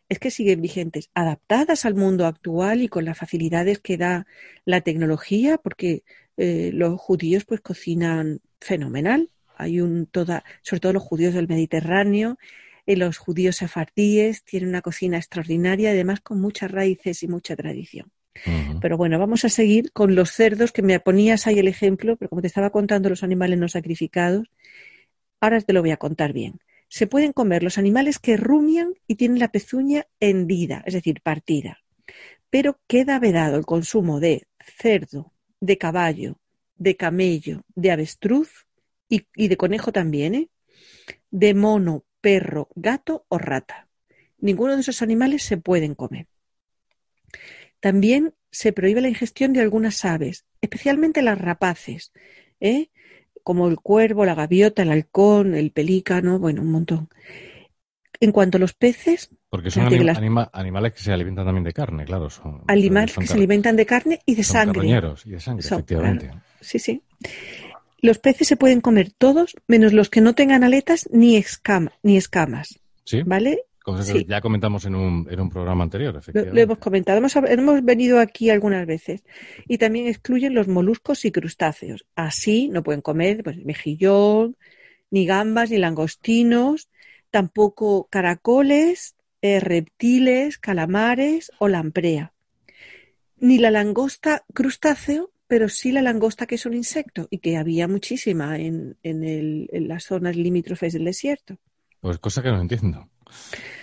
Es 0.10 0.20
que 0.20 0.32
siguen 0.32 0.62
vigentes, 0.62 1.10
adaptadas 1.14 1.86
al 1.86 1.96
mundo 1.96 2.26
actual 2.26 2.82
y 2.82 2.88
con 2.88 3.04
las 3.04 3.18
facilidades 3.18 3.80
que 3.80 3.98
da 3.98 4.26
la 4.64 4.82
tecnología, 4.82 5.58
porque 5.58 6.04
eh, 6.38 6.72
los 6.74 7.00
judíos 7.00 7.44
pues 7.46 7.60
cocinan 7.60 8.40
fenomenal. 8.62 9.30
Hay 9.58 9.82
un 9.82 10.06
toda, 10.06 10.46
sobre 10.62 10.80
todo 10.80 10.94
los 10.94 11.04
judíos 11.04 11.34
del 11.34 11.48
Mediterráneo, 11.48 12.38
los 12.96 13.18
judíos 13.18 13.58
sefardíes 13.58 14.44
tienen 14.44 14.70
una 14.70 14.82
cocina 14.82 15.18
extraordinaria, 15.18 15.92
además 15.92 16.22
con 16.22 16.40
muchas 16.40 16.72
raíces 16.72 17.22
y 17.24 17.28
mucha 17.28 17.56
tradición. 17.56 18.12
Pero 18.82 18.98
bueno, 18.98 19.18
vamos 19.18 19.46
a 19.46 19.50
seguir 19.50 19.92
con 19.92 20.16
los 20.16 20.32
cerdos, 20.32 20.72
que 20.72 20.84
me 20.84 21.00
ponías 21.00 21.48
ahí 21.48 21.60
el 21.60 21.68
ejemplo, 21.68 22.18
pero 22.18 22.30
como 22.30 22.42
te 22.42 22.48
estaba 22.48 22.70
contando 22.70 23.10
los 23.10 23.24
animales 23.24 23.58
no 23.58 23.68
sacrificados, 23.68 24.48
ahora 25.42 25.60
te 25.62 25.74
lo 25.74 25.82
voy 25.82 25.92
a 25.92 25.98
contar 25.98 26.34
bien. 26.34 26.60
Se 26.88 27.08
pueden 27.08 27.34
comer 27.34 27.64
los 27.64 27.78
animales 27.78 28.20
que 28.20 28.38
rumian 28.38 28.94
y 29.08 29.16
tienen 29.16 29.40
la 29.40 29.50
pezuña 29.50 30.06
hendida, 30.20 30.84
es 30.86 30.94
decir, 30.94 31.22
partida. 31.22 31.80
Pero 32.50 32.80
queda 32.88 33.20
vedado 33.20 33.58
el 33.58 33.66
consumo 33.66 34.20
de 34.20 34.48
cerdo, 34.60 35.34
de 35.60 35.78
caballo, 35.78 36.40
de 36.76 36.96
camello, 36.96 37.64
de 37.76 37.92
avestruz 37.92 38.68
y, 39.10 39.26
y 39.36 39.48
de 39.48 39.58
conejo 39.58 39.92
también, 39.92 40.36
¿eh? 40.36 40.50
de 41.32 41.54
mono, 41.54 42.04
perro, 42.22 42.70
gato 42.76 43.26
o 43.30 43.38
rata. 43.38 43.88
Ninguno 44.40 44.76
de 44.76 44.82
esos 44.82 45.02
animales 45.02 45.44
se 45.44 45.58
pueden 45.58 45.96
comer. 45.96 46.28
También 47.80 48.34
se 48.52 48.74
prohíbe 48.74 49.02
la 49.02 49.10
ingestión 49.10 49.54
de 49.54 49.62
algunas 49.62 50.04
aves, 50.06 50.46
especialmente 50.62 51.22
las 51.22 51.40
rapaces, 51.40 52.12
¿eh? 52.60 52.90
como 53.44 53.70
el 53.70 53.78
cuervo, 53.78 54.26
la 54.26 54.36
gaviota, 54.36 54.82
el 54.82 54.92
halcón, 54.92 55.56
el 55.56 55.72
pelícano, 55.72 56.38
bueno, 56.38 56.62
un 56.62 56.72
montón. 56.72 57.10
En 58.20 58.34
cuanto 58.34 58.58
a 58.58 58.60
los 58.60 58.74
peces. 58.74 59.30
Porque 59.50 59.72
son 59.72 59.88
animales 60.52 60.94
que 60.94 61.00
se 61.00 61.14
alimentan 61.14 61.46
también 61.46 61.64
de 61.64 61.72
carne, 61.72 62.04
claro. 62.04 62.30
Son, 62.30 62.64
animales 62.68 63.16
que 63.16 63.26
se 63.26 63.36
alimentan 63.36 63.78
de 63.78 63.86
carne 63.86 64.20
y 64.26 64.36
de 64.36 64.44
sangre. 64.44 64.88
Y 65.24 65.30
de 65.32 65.40
sangre, 65.40 65.66
efectivamente. 65.66 66.32
sí, 66.60 66.78
sí. 66.78 67.02
Los 68.00 68.20
peces 68.20 68.48
se 68.48 68.58
pueden 68.58 68.82
comer 68.82 69.12
todos, 69.12 69.56
menos 69.68 69.94
los 69.94 70.10
que 70.10 70.22
no 70.22 70.36
tengan 70.36 70.64
aletas 70.64 71.10
ni, 71.12 71.44
ni 72.04 72.18
escamas. 72.18 72.80
¿Sí? 73.04 73.24
¿Vale? 73.24 73.64
ya 74.28 74.42
comentamos 74.42 74.86
en 74.86 74.96
un, 74.96 75.28
en 75.30 75.40
un 75.40 75.50
programa 75.50 75.84
anterior, 75.84 76.16
efectivamente. 76.18 76.56
Lo, 76.56 76.62
hemos 76.62 76.78
comentado. 76.78 77.18
Hemos, 77.18 77.36
hemos, 77.36 77.84
venido 77.84 78.20
aquí 78.20 78.50
algunas 78.50 78.86
veces. 78.86 79.24
Y 79.68 79.78
también 79.78 80.08
excluyen 80.08 80.54
los 80.54 80.68
moluscos 80.68 81.24
y 81.26 81.32
crustáceos. 81.32 82.06
Así 82.16 82.68
no 82.68 82.84
pueden 82.84 83.02
comer 83.02 83.44
pues, 83.44 83.64
mejillón, 83.64 84.58
ni 85.10 85.26
gambas, 85.26 85.72
ni 85.72 85.78
langostinos, 85.78 86.90
tampoco 87.32 88.08
caracoles, 88.10 89.16
eh, 89.42 89.60
reptiles, 89.60 90.58
calamares 90.58 91.52
o 91.60 91.68
lamprea. 91.68 92.34
Ni 93.38 93.58
la 93.58 93.72
langosta 93.72 94.44
crustáceo 94.54 95.32
pero 95.48 95.70
sí 95.70 95.92
la 95.92 96.02
langosta 96.02 96.46
que 96.46 96.56
es 96.56 96.66
un 96.66 96.74
insecto 96.74 97.28
y 97.30 97.40
que 97.40 97.58
había 97.58 97.88
muchísima 97.88 98.58
en, 98.58 98.98
en, 99.04 99.24
el, 99.24 99.70
en 99.72 99.88
las 99.88 100.04
zonas 100.04 100.36
limítrofes 100.36 100.94
del 100.94 101.06
desierto. 101.06 101.58
Pues 102.02 102.20
cosa 102.20 102.44
que 102.44 102.50
no 102.50 102.62
entiendo. 102.62 103.10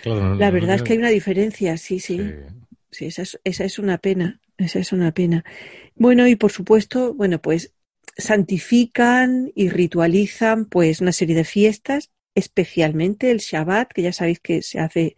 la 0.04 0.50
verdad 0.50 0.76
es 0.76 0.82
que 0.82 0.92
hay 0.92 0.98
una 0.98 1.08
diferencia, 1.08 1.76
sí, 1.76 2.00
sí. 2.00 2.20
Sí, 2.90 3.06
esa, 3.06 3.22
es, 3.22 3.40
esa 3.42 3.64
es 3.64 3.78
una 3.78 3.98
pena, 3.98 4.40
esa 4.56 4.78
es 4.78 4.92
una 4.92 5.12
pena. 5.12 5.44
Bueno, 5.96 6.28
y 6.28 6.36
por 6.36 6.52
supuesto, 6.52 7.12
bueno, 7.14 7.40
pues 7.42 7.74
santifican 8.16 9.50
y 9.54 9.68
ritualizan 9.68 10.66
pues 10.66 11.00
una 11.00 11.12
serie 11.12 11.34
de 11.34 11.44
fiestas, 11.44 12.12
especialmente 12.36 13.30
el 13.30 13.38
Shabbat, 13.38 13.92
que 13.92 14.02
ya 14.02 14.12
sabéis 14.12 14.40
que 14.40 14.62
se 14.62 14.78
hace 14.78 15.16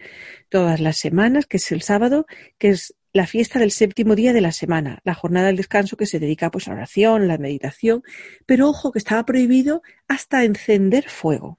todas 0.49 0.81
las 0.81 0.97
semanas, 0.97 1.47
que 1.47 1.59
es 1.59 1.71
el 1.73 1.83
sábado, 1.83 2.27
que 2.59 2.71
es 2.71 2.95
la 3.17 3.27
fiesta 3.27 3.59
del 3.59 3.71
séptimo 3.71 4.15
día 4.15 4.35
de 4.35 4.43
la 4.43 4.53
semana, 4.53 5.01
la 5.03 5.15
jornada 5.15 5.47
del 5.47 5.57
descanso 5.57 5.97
que 5.97 6.05
se 6.05 6.21
dedica 6.21 6.51
pues, 6.51 6.69
a 6.69 6.73
la 6.73 6.77
oración, 6.77 7.27
la 7.27 7.39
meditación, 7.39 8.03
pero 8.45 8.69
ojo 8.69 8.93
que 8.93 8.99
estaba 8.99 9.25
prohibido 9.25 9.83
hasta 10.07 10.45
encender 10.45 11.09
fuego. 11.09 11.59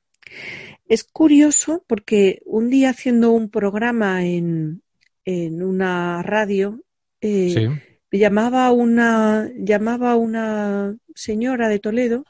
Es 0.87 1.03
curioso 1.03 1.83
porque 1.87 2.43
un 2.45 2.69
día 2.69 2.91
haciendo 2.91 3.31
un 3.31 3.49
programa 3.49 4.23
en, 4.23 4.83
en 5.25 5.63
una 5.63 6.21
radio, 6.21 6.79
eh, 7.21 7.69
llamaba, 8.11 8.71
una, 8.71 9.49
llamaba 9.57 10.15
una 10.15 10.95
señora 11.15 11.69
de 11.69 11.79
Toledo 11.79 12.23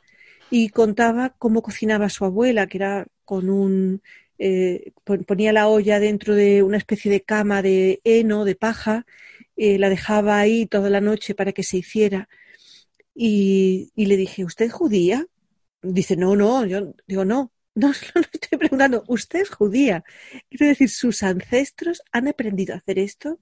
y 0.50 0.70
contaba 0.70 1.36
cómo 1.38 1.62
cocinaba 1.62 2.08
su 2.08 2.24
abuela, 2.24 2.68
que 2.68 2.78
era 2.78 3.08
con 3.26 3.50
un 3.50 4.02
eh, 4.40 4.92
ponía 5.26 5.54
la 5.54 5.68
olla 5.68 6.00
dentro 6.00 6.36
de 6.36 6.64
una 6.64 6.78
especie 6.78 7.12
de 7.12 7.22
cama 7.22 7.62
de 7.62 8.02
heno, 8.04 8.46
de 8.46 8.56
paja, 8.56 9.06
eh, 9.56 9.80
la 9.80 9.90
dejaba 9.90 10.40
ahí 10.40 10.68
toda 10.68 10.90
la 10.90 11.02
noche 11.02 11.36
para 11.36 11.52
que 11.52 11.64
se 11.64 11.78
hiciera. 11.78 12.30
Y, 13.16 13.92
le 13.96 14.18
dije, 14.18 14.46
¿usted 14.46 14.66
es 14.66 14.74
judía? 14.74 15.26
Dice, 15.82 16.16
no, 16.16 16.36
no, 16.36 16.66
yo 16.66 16.94
digo, 17.08 17.26
no, 17.26 17.52
no, 17.76 17.88
no 18.16 18.22
estoy 18.22 18.58
preguntando, 18.60 19.04
usted 19.08 19.42
es 19.42 19.50
judía. 19.50 20.04
Quiero 20.50 20.68
decir, 20.68 20.90
sus 20.90 21.24
ancestros 21.24 22.04
han 22.12 22.28
aprendido 22.28 22.76
a 22.76 22.78
hacer 22.78 23.00
esto 23.00 23.40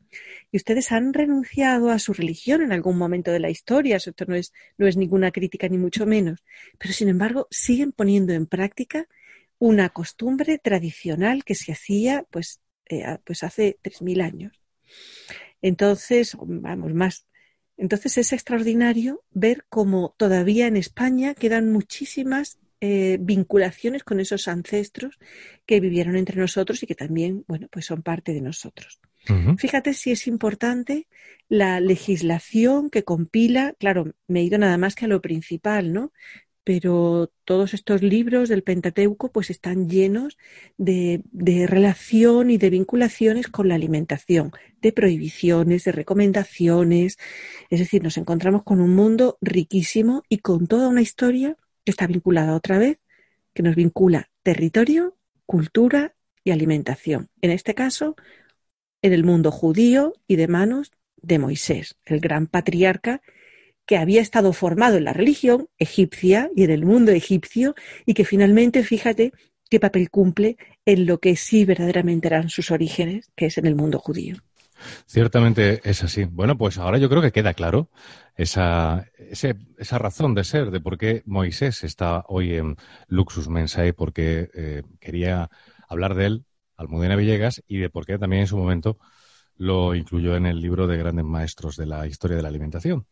y 0.51 0.57
ustedes 0.57 0.91
han 0.91 1.13
renunciado 1.13 1.89
a 1.89 1.99
su 1.99 2.13
religión 2.13 2.61
en 2.61 2.71
algún 2.71 2.97
momento 2.97 3.31
de 3.31 3.39
la 3.39 3.49
historia. 3.49 3.97
Esto 3.97 4.25
no 4.27 4.35
es, 4.35 4.53
no 4.77 4.87
es 4.87 4.97
ninguna 4.97 5.31
crítica 5.31 5.67
ni 5.67 5.77
mucho 5.77 6.05
menos. 6.05 6.43
Pero 6.77 6.93
sin 6.93 7.09
embargo, 7.09 7.47
siguen 7.51 7.91
poniendo 7.91 8.33
en 8.33 8.45
práctica 8.45 9.07
una 9.59 9.89
costumbre 9.89 10.57
tradicional 10.57 11.43
que 11.43 11.55
se 11.55 11.71
hacía 11.71 12.25
pues, 12.29 12.61
eh, 12.89 13.17
pues 13.23 13.43
hace 13.43 13.77
3.000 13.81 14.21
años. 14.21 14.61
Entonces, 15.61 16.37
vamos, 16.39 16.93
más. 16.93 17.27
Entonces 17.77 18.17
es 18.17 18.31
extraordinario 18.31 19.23
ver 19.31 19.65
cómo 19.67 20.15
todavía 20.17 20.67
en 20.67 20.77
España 20.77 21.33
quedan 21.33 21.71
muchísimas 21.71 22.59
eh, 22.81 23.17
vinculaciones 23.19 24.03
con 24.03 24.19
esos 24.19 24.47
ancestros 24.47 25.17
que 25.65 25.79
vivieron 25.79 26.15
entre 26.15 26.39
nosotros 26.39 26.83
y 26.83 26.87
que 26.87 26.95
también, 26.95 27.43
bueno, 27.47 27.67
pues 27.71 27.85
son 27.85 28.01
parte 28.01 28.33
de 28.33 28.41
nosotros. 28.41 28.99
Fíjate 29.57 29.95
si 29.95 30.11
es 30.11 30.27
importante 30.27 31.07
la 31.49 31.79
legislación 31.79 32.91
que 32.91 33.03
compila, 33.03 33.73
claro, 33.79 34.13
me 34.27 34.41
he 34.41 34.43
ido 34.43 34.59
nada 34.59 34.77
más 34.77 34.93
que 34.93 35.05
a 35.05 35.07
lo 35.07 35.19
principal, 35.19 35.93
¿no? 35.93 36.11
Pero 36.65 37.31
todos 37.45 37.75
estos 37.75 38.01
libros 38.01 38.49
del 38.49 38.63
Pentateuco 38.63 39.31
pues 39.31 39.51
están 39.51 39.87
llenos 39.87 40.37
de, 40.77 41.21
de, 41.31 41.67
relación 41.67 42.49
y 42.49 42.57
de 42.57 42.71
vinculaciones 42.71 43.47
con 43.47 43.69
la 43.69 43.75
alimentación, 43.75 44.51
de 44.81 44.91
prohibiciones, 44.91 45.83
de 45.83 45.91
recomendaciones. 45.91 47.17
Es 47.69 47.79
decir, 47.79 48.03
nos 48.03 48.17
encontramos 48.17 48.63
con 48.63 48.81
un 48.81 48.95
mundo 48.95 49.37
riquísimo 49.41 50.23
y 50.27 50.39
con 50.39 50.65
toda 50.65 50.89
una 50.89 51.03
historia 51.03 51.55
que 51.85 51.91
está 51.91 52.07
vinculada 52.07 52.55
otra 52.55 52.79
vez, 52.79 52.99
que 53.53 53.61
nos 53.61 53.75
vincula 53.75 54.31
territorio, 54.41 55.15
cultura 55.45 56.15
y 56.43 56.49
alimentación. 56.49 57.29
En 57.41 57.51
este 57.51 57.75
caso, 57.75 58.15
en 59.03 59.13
el 59.13 59.23
mundo 59.23 59.51
judío 59.51 60.13
y 60.27 60.35
de 60.35 60.47
manos 60.47 60.91
de 61.17 61.37
Moisés, 61.37 61.95
el 62.05 62.21
gran 62.21 62.47
patriarca 62.47 63.21
que 63.85 63.97
había 63.97 64.21
estado 64.21 64.53
formado 64.53 64.97
en 64.97 65.03
la 65.03 65.13
religión 65.13 65.67
egipcia 65.77 66.49
y 66.55 66.63
en 66.63 66.71
el 66.71 66.85
mundo 66.85 67.11
egipcio 67.11 67.75
y 68.05 68.13
que 68.13 68.25
finalmente, 68.25 68.83
fíjate, 68.83 69.31
qué 69.69 69.79
papel 69.79 70.09
cumple 70.09 70.57
en 70.85 71.05
lo 71.05 71.19
que 71.19 71.35
sí 71.35 71.65
verdaderamente 71.65 72.27
eran 72.27 72.49
sus 72.49 72.71
orígenes, 72.71 73.31
que 73.35 73.47
es 73.47 73.57
en 73.57 73.65
el 73.65 73.75
mundo 73.75 73.99
judío. 73.99 74.37
Ciertamente 75.05 75.81
es 75.83 76.03
así. 76.03 76.25
Bueno, 76.25 76.57
pues 76.57 76.77
ahora 76.77 76.97
yo 76.97 77.09
creo 77.09 77.21
que 77.21 77.31
queda 77.31 77.53
claro 77.53 77.89
esa, 78.35 79.09
esa 79.17 79.97
razón 79.97 80.35
de 80.35 80.43
ser 80.43 80.71
de 80.71 80.81
por 80.81 80.97
qué 80.97 81.23
Moisés 81.25 81.83
está 81.83 82.25
hoy 82.27 82.55
en 82.55 82.75
Luxus 83.07 83.47
Mensae, 83.47 83.93
porque 83.93 84.49
eh, 84.53 84.83
quería 84.99 85.49
hablar 85.87 86.15
de 86.15 86.25
él, 86.25 86.45
Almudena 86.75 87.15
Villegas, 87.15 87.63
y 87.67 87.77
de 87.77 87.89
por 87.89 88.05
qué 88.05 88.17
también 88.17 88.41
en 88.41 88.47
su 88.47 88.57
momento 88.57 88.97
lo 89.57 89.95
incluyó 89.95 90.35
en 90.35 90.45
el 90.45 90.59
libro 90.59 90.87
de 90.87 90.97
grandes 90.97 91.25
maestros 91.25 91.77
de 91.77 91.85
la 91.85 92.05
historia 92.07 92.35
de 92.35 92.43
la 92.43 92.49
alimentación. 92.49 93.07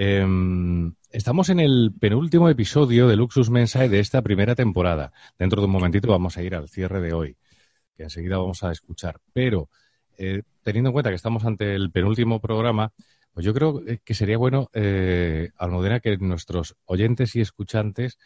Em, 0.00 0.94
estamos 1.10 1.48
en 1.48 1.58
el 1.58 1.92
penúltimo 1.98 2.48
episodio 2.48 3.08
de 3.08 3.16
Luxus 3.16 3.50
Mensae 3.50 3.88
de 3.88 3.98
esta 3.98 4.22
primera 4.22 4.54
temporada. 4.54 5.12
Dentro 5.36 5.60
de 5.60 5.66
un 5.66 5.72
momentito 5.72 6.06
vamos 6.06 6.36
a 6.36 6.42
ir 6.44 6.54
al 6.54 6.68
cierre 6.68 7.00
de 7.00 7.12
hoy, 7.12 7.36
que 7.96 8.04
enseguida 8.04 8.38
vamos 8.38 8.62
a 8.62 8.70
escuchar. 8.70 9.20
Pero 9.32 9.70
eh, 10.16 10.42
teniendo 10.62 10.90
en 10.90 10.92
cuenta 10.92 11.10
que 11.10 11.16
estamos 11.16 11.44
ante 11.44 11.74
el 11.74 11.90
penúltimo 11.90 12.40
programa, 12.40 12.92
pues 13.32 13.44
yo 13.44 13.52
creo 13.52 13.82
eh, 13.88 13.98
que 14.04 14.14
sería 14.14 14.38
bueno, 14.38 14.70
eh, 14.72 15.50
Almudena, 15.56 15.98
que 15.98 16.16
nuestros 16.18 16.76
oyentes 16.84 17.34
y 17.34 17.40
escuchantes, 17.40 18.20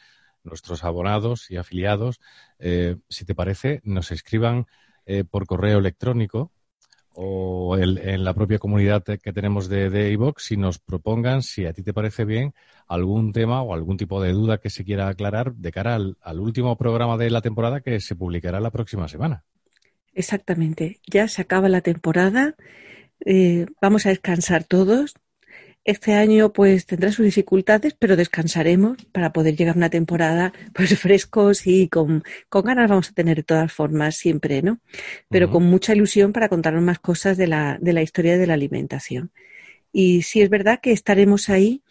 nuestros 0.45 0.85
abonados 0.85 1.51
y 1.51 1.57
afiliados, 1.57 2.20
eh, 2.59 2.97
si 3.09 3.25
te 3.25 3.35
parece, 3.35 3.81
nos 3.83 4.12
escriban 4.12 4.66
por 5.31 5.47
correo 5.47 5.79
electrónico 5.79 6.53
o 7.15 7.77
en 7.77 8.25
la 8.25 8.35
propia 8.35 8.59
comunidad 8.59 9.03
que 9.05 9.33
tenemos 9.33 9.69
de 9.69 10.11
iVox 10.13 10.45
si 10.45 10.57
nos 10.57 10.79
propongan, 10.79 11.43
si 11.43 11.67
a 11.67 11.73
ti 11.73 11.83
te 11.83 11.93
parece 11.93 12.25
bien, 12.25 12.55
algún 12.87 13.33
tema 13.33 13.63
o 13.63 13.75
algún 13.75 13.97
tipo 13.97 14.23
de 14.23 14.33
duda 14.33 14.59
que 14.59 14.71
se 14.71 14.85
quiera 14.85 15.09
aclarar 15.09 15.55
de 15.55 15.73
cara 15.73 15.95
al, 15.95 16.41
último 16.41 16.77
programa 16.77 17.17
de 17.17 17.31
la 17.31 17.41
temporada 17.41 17.81
que 17.81 18.01
se 18.01 18.15
publicará 18.15 18.61
la 18.61 18.71
próxima 18.71 19.09
semana. 19.09 19.45
Exactamente. 20.15 21.01
Ya 21.11 21.27
se 21.29 21.43
acaba 21.43 21.69
la 21.69 21.81
temporada. 21.81 22.55
Eh, 23.25 23.67
vamos 23.81 24.05
a 24.05 24.11
descansar 24.11 24.65
todos. 24.65 25.15
Este 25.85 26.14
año 26.14 26.53
pues 26.53 26.87
tendrá 26.87 27.11
sus 27.11 27.24
dificultades, 27.24 27.95
pero 27.99 28.14
descansaremos 28.14 28.99
para 29.11 29.33
poder 29.33 29.57
llegar 29.57 29.74
a 29.74 29.78
una 29.78 29.91
temporada 29.91 30.53
pues 30.74 30.97
frescos 30.99 31.66
y 31.66 31.89
con, 31.89 32.22
con 32.49 32.62
ganas 32.64 32.89
vamos 32.89 33.11
a 33.11 33.12
tener 33.12 33.39
de 33.39 33.43
todas 33.43 33.72
formas 33.72 34.16
siempre, 34.16 34.62
¿no? 34.62 34.78
Pero 35.28 35.51
con 35.51 35.64
mucha 35.64 35.93
ilusión 35.95 36.33
para 36.33 36.49
contarnos 36.49 36.83
más 36.83 37.01
cosas 37.01 37.37
de 37.37 37.49
la, 37.49 37.78
de 37.80 37.93
la 37.93 38.03
historia 38.03 38.39
de 38.39 38.47
la 38.47 38.55
alimentación. 38.55 39.33
Y 39.93 40.22
sí 40.22 40.41
es 40.41 40.49
verdad 40.51 40.80
que 40.80 40.93
estaremos 40.93 41.49
ahí 41.49 41.83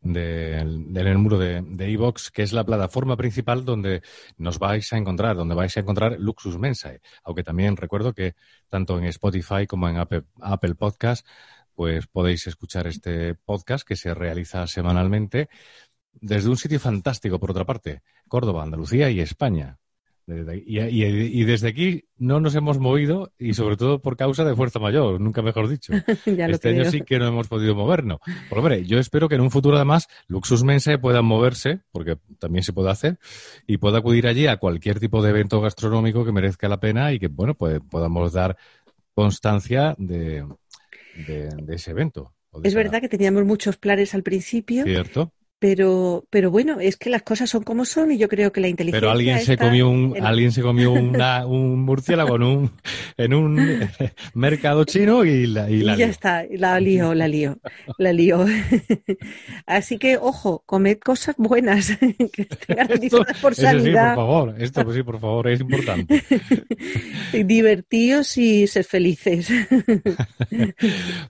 del, 0.00 0.92
del 0.92 1.18
muro 1.18 1.38
de 1.38 1.92
Evox, 1.92 2.30
que 2.30 2.42
es 2.42 2.52
la 2.52 2.64
plataforma 2.64 3.16
principal 3.16 3.64
donde 3.64 4.02
nos 4.36 4.58
vais 4.58 4.92
a 4.92 4.96
encontrar, 4.96 5.36
donde 5.36 5.54
vais 5.54 5.76
a 5.76 5.80
encontrar 5.80 6.16
Luxus 6.18 6.58
Mensae. 6.58 7.00
Aunque 7.24 7.42
también 7.42 7.76
recuerdo 7.76 8.12
que 8.12 8.34
tanto 8.68 8.98
en 8.98 9.04
Spotify 9.04 9.66
como 9.66 9.88
en 9.88 9.96
Apple, 9.96 10.24
Apple 10.40 10.74
Podcast, 10.74 11.26
pues 11.74 12.06
podéis 12.06 12.46
escuchar 12.46 12.86
este 12.86 13.34
podcast 13.34 13.86
que 13.86 13.96
se 13.96 14.14
realiza 14.14 14.66
semanalmente 14.66 15.48
desde 16.12 16.48
un 16.48 16.56
sitio 16.56 16.80
fantástico, 16.80 17.38
por 17.38 17.52
otra 17.52 17.64
parte, 17.64 18.02
Córdoba, 18.26 18.62
Andalucía 18.62 19.10
y 19.10 19.20
España. 19.20 19.78
Y, 20.28 21.44
desde 21.44 21.68
aquí 21.68 22.04
no 22.18 22.38
nos 22.38 22.54
hemos 22.54 22.78
movido 22.78 23.32
y 23.38 23.54
sobre 23.54 23.78
todo 23.78 24.02
por 24.02 24.18
causa 24.18 24.44
de 24.44 24.54
fuerza 24.54 24.78
mayor, 24.78 25.18
nunca 25.20 25.40
mejor 25.40 25.68
dicho. 25.68 25.92
este 26.26 26.68
año 26.68 26.84
sí 26.90 27.00
que 27.00 27.18
no 27.18 27.28
hemos 27.28 27.48
podido 27.48 27.74
movernos. 27.74 28.20
Por 28.50 28.58
hombre, 28.58 28.84
yo 28.84 28.98
espero 28.98 29.28
que 29.28 29.36
en 29.36 29.40
un 29.40 29.50
futuro 29.50 29.76
además 29.76 30.06
Luxus 30.26 30.64
Mense 30.64 30.98
pueda 30.98 31.22
moverse, 31.22 31.80
porque 31.92 32.18
también 32.38 32.62
se 32.62 32.74
puede 32.74 32.90
hacer, 32.90 33.18
y 33.66 33.78
pueda 33.78 33.98
acudir 33.98 34.26
allí 34.26 34.46
a 34.46 34.58
cualquier 34.58 35.00
tipo 35.00 35.22
de 35.22 35.30
evento 35.30 35.62
gastronómico 35.62 36.26
que 36.26 36.32
merezca 36.32 36.68
la 36.68 36.78
pena 36.78 37.10
y 37.12 37.18
que, 37.18 37.28
bueno, 37.28 37.54
pues 37.54 37.80
podamos 37.88 38.34
dar 38.34 38.58
constancia 39.14 39.94
de, 39.96 40.44
ese 41.68 41.90
evento. 41.90 42.34
es 42.62 42.74
verdad 42.74 43.00
que 43.00 43.08
teníamos 43.08 43.46
muchos 43.46 43.78
planes 43.78 44.14
al 44.14 44.22
principio. 44.22 44.84
Cierto. 44.84 45.32
Pero, 45.60 46.24
pero 46.30 46.52
bueno, 46.52 46.78
es 46.78 46.96
que 46.96 47.10
las 47.10 47.22
cosas 47.22 47.50
son 47.50 47.64
como 47.64 47.84
son 47.84 48.12
y 48.12 48.18
yo 48.18 48.28
creo 48.28 48.52
que 48.52 48.60
la 48.60 48.68
inteligencia. 48.68 49.00
Pero 49.00 49.10
alguien 49.10 49.40
se 49.40 49.56
comió 49.56 49.88
un, 49.88 50.16
alguien 50.22 50.52
se 50.52 50.62
comió 50.62 50.92
una, 50.92 51.46
un 51.46 51.80
murciélago 51.80 52.36
en 52.36 52.42
un, 52.42 52.70
en 53.16 53.34
un 53.34 53.56
mercado 54.34 54.84
chino 54.84 55.24
y 55.24 55.48
la, 55.48 55.68
y 55.68 55.78
la 55.78 55.96
ya 55.96 56.06
está, 56.06 56.44
la 56.48 56.78
lío, 56.78 57.12
la 57.12 57.26
lío, 57.26 57.58
la 57.98 58.12
lío. 58.12 58.46
Así 59.66 59.98
que, 59.98 60.16
ojo, 60.16 60.62
comed 60.64 60.98
cosas 60.98 61.34
buenas, 61.38 61.96
que 62.32 62.42
estén 62.42 62.76
garantizadas 62.76 63.38
por 63.38 63.54
sanidad. 63.56 64.12
Sí, 64.12 64.16
por 64.16 64.26
favor, 64.26 64.54
esto 64.58 64.84
pues 64.84 64.96
sí, 64.96 65.02
por 65.02 65.18
favor, 65.18 65.48
es 65.48 65.60
importante. 65.60 66.22
Divertíos 67.32 68.38
y 68.38 68.68
ser 68.68 68.84
felices. 68.84 69.50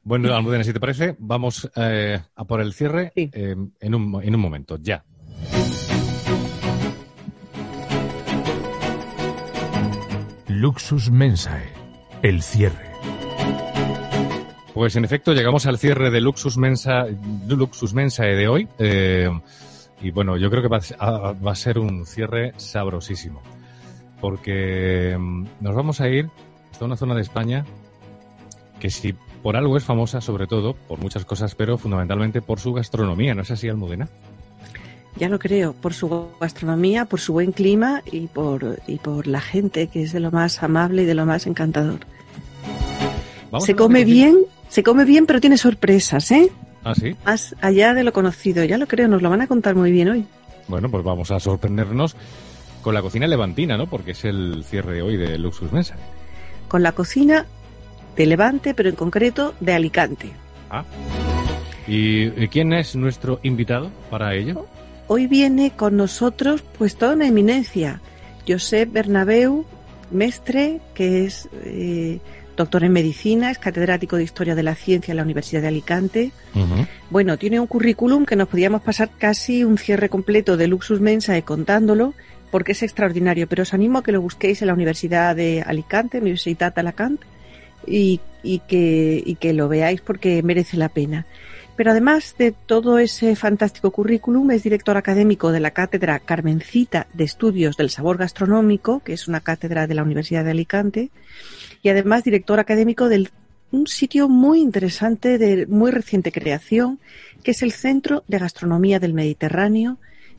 bueno, 0.03 0.35
Almudena, 0.35 0.65
si 0.65 0.75
te 0.75 0.81
parece, 0.81 1.17
vamos 1.19 1.71
eh, 1.77 2.21
a 2.35 2.45
por 2.45 2.61
el 2.61 2.75
cierre 2.75 3.13
eh, 3.17 3.57
en 3.81 3.95
un 3.95 4.18
en 4.21 4.35
un 4.35 4.41
momento, 4.41 4.79
ya. 4.81 5.05
Luxus 10.49 11.11
Mensae, 11.11 11.73
el 12.23 12.43
cierre. 12.43 12.89
Pues 14.75 14.97
en 14.97 15.05
efecto 15.05 15.33
llegamos 15.33 15.67
al 15.67 15.79
cierre 15.79 16.11
de 16.11 16.21
Luxus, 16.21 16.57
Mensa, 16.57 17.07
Luxus 17.49 17.95
Mensae 17.95 18.35
de 18.35 18.49
hoy. 18.49 18.69
Eh, 18.79 19.29
y 20.01 20.11
bueno, 20.11 20.37
yo 20.37 20.51
creo 20.51 20.63
que 20.63 20.69
va 20.69 20.81
a, 20.99 21.33
va 21.33 21.53
a, 21.53 21.55
ser 21.55 21.79
un 21.79 22.07
cierre 22.07 22.53
sabrosísimo. 22.57 23.43
Porque 24.21 25.17
mm, 25.19 25.47
nos 25.61 25.75
vamos 25.75 26.01
a 26.01 26.09
ir 26.09 26.29
hasta 26.71 26.85
una 26.85 26.97
zona 26.97 27.15
de 27.15 27.23
España 27.23 27.65
que 28.79 28.91
si 28.91 29.15
por 29.43 29.57
algo 29.57 29.77
es 29.77 29.85
famosa, 29.85 30.21
sobre 30.21 30.47
todo, 30.47 30.75
por 30.75 30.99
muchas 30.99 31.25
cosas, 31.25 31.55
pero 31.55 31.79
fundamentalmente 31.79 32.43
por 32.43 32.61
su 32.61 32.73
gastronomía. 32.73 33.35
¿No 33.35 33.43
es 33.43 33.51
así, 33.51 33.69
Almudena? 33.69 34.09
Ya 35.17 35.29
lo 35.29 35.39
creo, 35.39 35.73
por 35.73 35.95
su 35.95 36.29
gastronomía, 36.41 37.05
por 37.05 37.21
su 37.21 37.33
buen 37.33 37.53
clima 37.53 38.03
y 38.11 38.29
por, 38.29 38.81
y 38.87 38.97
por 38.99 39.27
la 39.27 39.41
gente, 39.41 39.89
que 39.89 40.03
es 40.03 40.13
de 40.13 40.21
lo 40.21 40.31
más 40.31 40.63
amable 40.63 41.03
y 41.03 41.07
de 41.07 41.15
lo 41.15 41.27
más 41.27 41.47
encantador. 41.47 42.01
se 43.59 43.75
come 43.75 44.05
bien, 44.05 44.39
se 44.69 44.83
come 44.83 45.05
bien, 45.05 45.27
pero 45.27 45.41
tiene 45.41 45.57
sorpresas, 45.57 46.31
¿eh? 46.31 46.53
¿Ah, 46.85 46.95
sí? 46.95 47.17
Más 47.25 47.57
allá 47.61 47.95
de 47.95 48.05
lo 48.05 48.13
conocido, 48.13 48.65
ya 48.65 48.79
lo 48.79 48.87
creo, 48.87 49.09
nos 49.09 49.23
lo 49.23 49.31
van 49.31 49.43
a 49.43 49.47
contar 49.49 49.75
muy 49.75 49.91
bien 49.91 50.09
hoy. 50.09 50.27
Bueno, 50.69 50.89
pues 50.91 51.03
vamos 51.03 51.31
a 51.31 51.41
sorprendernos 51.41 52.15
con 52.83 52.95
la 52.95 53.03
cocina 53.03 53.27
levantina, 53.27 53.77
¿no? 53.77 53.89
Porque 53.89 54.13
es 54.13 54.25
el 54.25 54.63
cierre 54.65 55.03
hoy 55.03 55.17
de 55.17 55.37
Luxus 55.39 55.73
Mesa. 55.73 55.97
Con 56.69 56.83
la 56.83 56.93
cocina 56.93 57.47
de 58.19 58.27
Levante, 58.27 58.75
pero 58.75 58.91
en 58.91 58.97
concreto 58.97 59.55
de 59.61 59.73
Alicante. 59.73 60.33
Ah. 60.69 60.85
¿Y 61.87 62.49
quién 62.49 62.75
es 62.75 62.95
nuestro 62.97 63.41
invitado 63.43 63.91
para 64.11 64.35
ello? 64.35 64.67
Hoy 65.07 65.27
viene 65.27 65.71
con 65.71 65.97
nosotros 65.97 66.63
pues 66.77 66.97
toda 66.97 67.15
una 67.15 67.27
eminencia, 67.27 68.03
Josep 68.47 68.93
Bernabeu 68.93 69.65
Mestre, 70.11 70.81
que 70.95 71.25
es 71.25 71.49
eh, 71.65 72.19
doctor 72.57 72.85
en 72.85 72.93
medicina, 72.93 73.51
es 73.51 73.59
catedrático 73.59 74.17
de 74.17 74.25
Historia 74.25 74.55
de 74.55 74.65
la 74.65 74.75
Ciencia 74.75 75.13
en 75.13 75.17
la 75.17 75.23
Universidad 75.23 75.63
de 75.63 75.69
Alicante. 75.69 76.33
Bueno, 77.09 77.39
tiene 77.39 77.61
un 77.61 77.67
currículum 77.69 78.27
que 78.27 78.37
nos 78.37 78.49
podíamos 78.49 78.83
pasar 78.83 79.11
casi 79.17 79.65
un 79.65 79.79
cierre 79.79 80.09
completo 80.09 80.57
de 80.57 80.67
Luxus 80.67 81.01
Mensae 81.01 81.43
contándolo, 81.43 82.15
porque 82.51 82.73
es 82.73 82.83
extraordinario, 82.83 83.47
pero 83.47 83.63
os 83.63 83.73
animo 83.73 83.99
a 83.99 84.03
que 84.03 84.13
lo 84.13 84.21
busquéis 84.21 84.61
en 84.61 84.69
la 84.69 84.75
Universidad 84.75 85.37
de 85.37 85.63
Alicante, 85.63 86.19
Universitat 86.19 86.77
Alacant, 86.77 87.21
y, 87.87 88.21
que, 88.69 89.23
y 89.25 89.35
que 89.37 89.53
lo 89.53 89.69
veáis 89.69 90.01
porque 90.01 90.43
merece 90.43 90.77
la 90.77 90.89
pena. 90.89 91.27
Pero 91.79 91.93
además 91.93 92.35
de 92.37 92.53
todo 92.53 92.99
ese 92.99 93.37
fantástico 93.37 93.93
currículum, 93.93 94.51
es 94.51 94.65
director 94.65 94.97
académico 94.97 95.53
de 95.53 95.61
la 95.61 95.71
Cátedra 95.71 96.19
Carmencita 96.19 97.07
de 97.15 97.23
Estudios 97.23 97.77
del 97.77 97.91
Sabor 97.91 98.19
Gastronómico, 98.19 98.99
que 98.99 99.13
es 99.13 99.29
una 99.29 99.41
cátedra 99.41 99.87
de 99.87 99.95
la 99.95 100.03
Universidad 100.03 100.45
de 100.45 100.51
Alicante, 100.51 101.11
y 101.81 101.89
además 101.89 102.25
director 102.25 102.59
académico 102.59 103.09
de 103.09 103.31
un 103.71 103.87
sitio 103.87 104.29
muy 104.29 104.61
interesante 104.61 105.39
de 105.39 105.67
muy 105.67 105.93
reciente 105.93 106.33
creación, 106.33 106.99
que 107.45 107.53
es 107.53 107.63
el 107.63 107.71
Centro 107.71 108.25
de 108.27 108.39
Gastronomía 108.39 108.99
del 108.99 109.15
Mediterráneo, 109.15 109.99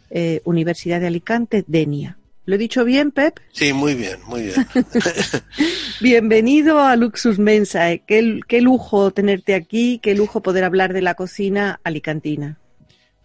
eh, 0.10 0.42
Universidad 0.44 1.00
de 1.00 1.08
Alicante, 1.08 1.64
DENIA. 1.66 2.19
¿Lo 2.50 2.56
he 2.56 2.58
dicho 2.58 2.84
bien, 2.84 3.12
Pep? 3.12 3.40
Sí, 3.52 3.74
muy 3.74 3.94
bien, 3.94 4.20
muy 4.26 4.42
bien. 4.42 4.68
Bienvenido 6.02 6.80
a 6.80 6.96
Luxus 6.96 7.38
Mensae. 7.38 8.02
Qué, 8.08 8.40
qué 8.48 8.60
lujo 8.60 9.12
tenerte 9.12 9.54
aquí, 9.54 10.00
qué 10.02 10.16
lujo 10.16 10.42
poder 10.42 10.64
hablar 10.64 10.92
de 10.92 11.04
la 11.04 11.14
cocina 11.14 11.80
alicantina. 11.84 12.58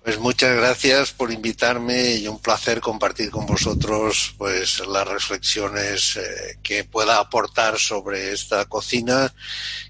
Pues 0.03 0.19
muchas 0.19 0.55
gracias 0.55 1.13
por 1.13 1.33
invitarme 1.33 2.17
y 2.17 2.29
un 2.29 2.39
placer 2.39 2.83
compartir 2.83 3.31
con 3.31 3.47
vosotros 3.47 4.35
pues 4.37 4.87
las 4.87 5.09
reflexiones 5.09 6.19
eh, 6.19 6.59
que 6.63 6.85
pueda 6.85 7.19
aportar 7.19 7.79
sobre 7.79 8.31
esta 8.31 8.67
cocina 8.67 9.33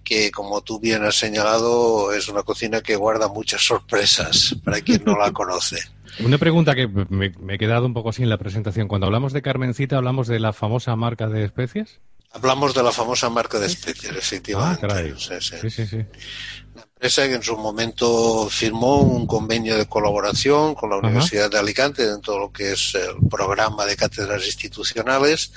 que 0.04 0.30
como 0.30 0.60
tú 0.60 0.78
bien 0.78 1.02
has 1.02 1.16
señalado 1.16 2.12
es 2.12 2.28
una 2.28 2.44
cocina 2.44 2.80
que 2.80 2.94
guarda 2.94 3.26
muchas 3.26 3.62
sorpresas 3.62 4.54
para 4.62 4.80
quien 4.80 5.02
no 5.04 5.18
la 5.18 5.32
conoce. 5.32 5.80
Una 6.20 6.38
pregunta 6.38 6.74
que 6.74 6.86
me, 6.86 7.32
he 7.48 7.58
quedado 7.58 7.86
un 7.86 7.94
poco 7.94 8.12
sin 8.12 8.28
la 8.28 8.38
presentación. 8.38 8.88
Cuando 8.88 9.06
hablamos 9.06 9.32
de 9.32 9.42
Carmencita, 9.42 9.96
¿hablamos 9.96 10.28
de 10.28 10.40
la 10.40 10.52
famosa 10.52 10.94
marca 10.96 11.28
de 11.28 11.44
especies? 11.44 12.00
Hablamos 12.32 12.74
de 12.74 12.82
la 12.82 12.92
famosa 12.92 13.30
marca 13.30 13.58
de 13.58 13.66
especies, 13.66 14.12
efectivamente. 14.16 14.86
Ah, 14.90 15.02
sí, 15.40 15.70
sí, 15.70 15.86
sí 15.86 16.04
empresa 17.04 17.28
que 17.28 17.34
en 17.34 17.42
su 17.42 17.56
momento 17.58 18.48
firmó 18.48 19.02
un 19.02 19.26
convenio 19.26 19.76
de 19.76 19.84
colaboración 19.84 20.74
con 20.74 20.88
la 20.88 20.96
Universidad 20.96 21.50
de 21.50 21.58
Alicante 21.58 22.06
dentro 22.06 22.32
de 22.32 22.40
lo 22.40 22.50
que 22.50 22.72
es 22.72 22.94
el 22.94 23.28
programa 23.28 23.84
de 23.84 23.94
cátedras 23.94 24.46
institucionales. 24.46 25.52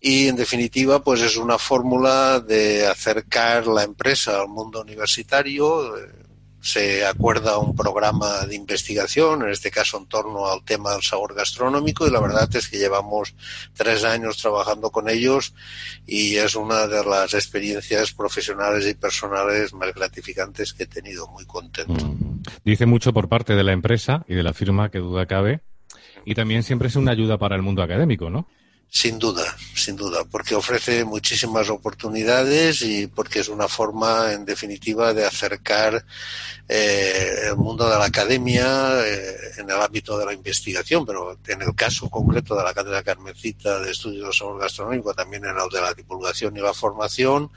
Y 0.00 0.28
en 0.28 0.36
definitiva, 0.36 1.02
pues 1.02 1.22
es 1.22 1.36
una 1.36 1.58
fórmula 1.58 2.38
de 2.38 2.86
acercar 2.86 3.66
la 3.66 3.82
empresa 3.82 4.40
al 4.40 4.48
mundo 4.48 4.80
universitario, 4.80 5.92
se 6.60 7.06
acuerda 7.06 7.58
un 7.58 7.74
programa 7.74 8.46
de 8.46 8.54
investigación, 8.54 9.42
en 9.42 9.50
este 9.50 9.70
caso 9.70 9.98
en 9.98 10.06
torno 10.06 10.46
al 10.46 10.62
tema 10.64 10.92
del 10.92 11.02
sabor 11.02 11.34
gastronómico, 11.34 12.06
y 12.06 12.10
la 12.10 12.20
verdad 12.20 12.54
es 12.54 12.68
que 12.68 12.78
llevamos 12.78 13.34
tres 13.74 14.04
años 14.04 14.36
trabajando 14.36 14.90
con 14.90 15.08
ellos 15.08 15.54
y 16.06 16.36
es 16.36 16.54
una 16.54 16.86
de 16.86 17.04
las 17.04 17.34
experiencias 17.34 18.12
profesionales 18.12 18.86
y 18.86 18.94
personales 18.94 19.72
más 19.72 19.94
gratificantes 19.94 20.72
que 20.72 20.84
he 20.84 20.86
tenido, 20.86 21.26
muy 21.28 21.46
contento. 21.46 22.04
Mm. 22.04 22.42
Dice 22.64 22.86
mucho 22.86 23.12
por 23.12 23.28
parte 23.28 23.54
de 23.54 23.64
la 23.64 23.72
empresa 23.72 24.24
y 24.28 24.34
de 24.34 24.42
la 24.42 24.52
firma, 24.52 24.90
que 24.90 24.98
duda 24.98 25.26
cabe, 25.26 25.60
y 26.24 26.34
también 26.34 26.62
siempre 26.62 26.88
es 26.88 26.96
una 26.96 27.12
ayuda 27.12 27.38
para 27.38 27.56
el 27.56 27.62
mundo 27.62 27.82
académico, 27.82 28.28
¿no? 28.28 28.46
Sin 28.92 29.20
duda, 29.20 29.56
sin 29.76 29.94
duda, 29.94 30.24
porque 30.24 30.56
ofrece 30.56 31.04
muchísimas 31.04 31.70
oportunidades 31.70 32.82
y 32.82 33.06
porque 33.06 33.38
es 33.38 33.48
una 33.48 33.68
forma, 33.68 34.32
en 34.32 34.44
definitiva, 34.44 35.14
de 35.14 35.24
acercar 35.24 36.04
eh, 36.70 37.48
el 37.48 37.56
mundo 37.56 37.88
de 37.90 37.98
la 37.98 38.04
academia 38.04 39.04
eh, 39.04 39.36
en 39.58 39.68
el 39.68 39.80
ámbito 39.80 40.16
de 40.18 40.26
la 40.26 40.32
investigación, 40.32 41.04
pero 41.04 41.38
en 41.48 41.62
el 41.62 41.74
caso 41.74 42.08
concreto 42.08 42.54
de 42.54 42.62
la 42.62 42.72
Cátedra 42.72 43.02
Carmencita 43.02 43.80
de 43.80 43.90
Estudios 43.90 44.38
Sabor 44.38 44.60
Gastronómico, 44.60 45.14
también 45.14 45.44
en 45.44 45.56
el 45.56 45.68
de 45.68 45.80
la 45.80 45.94
divulgación 45.94 46.56
y 46.56 46.60
la 46.60 46.74
formación, 46.74 47.50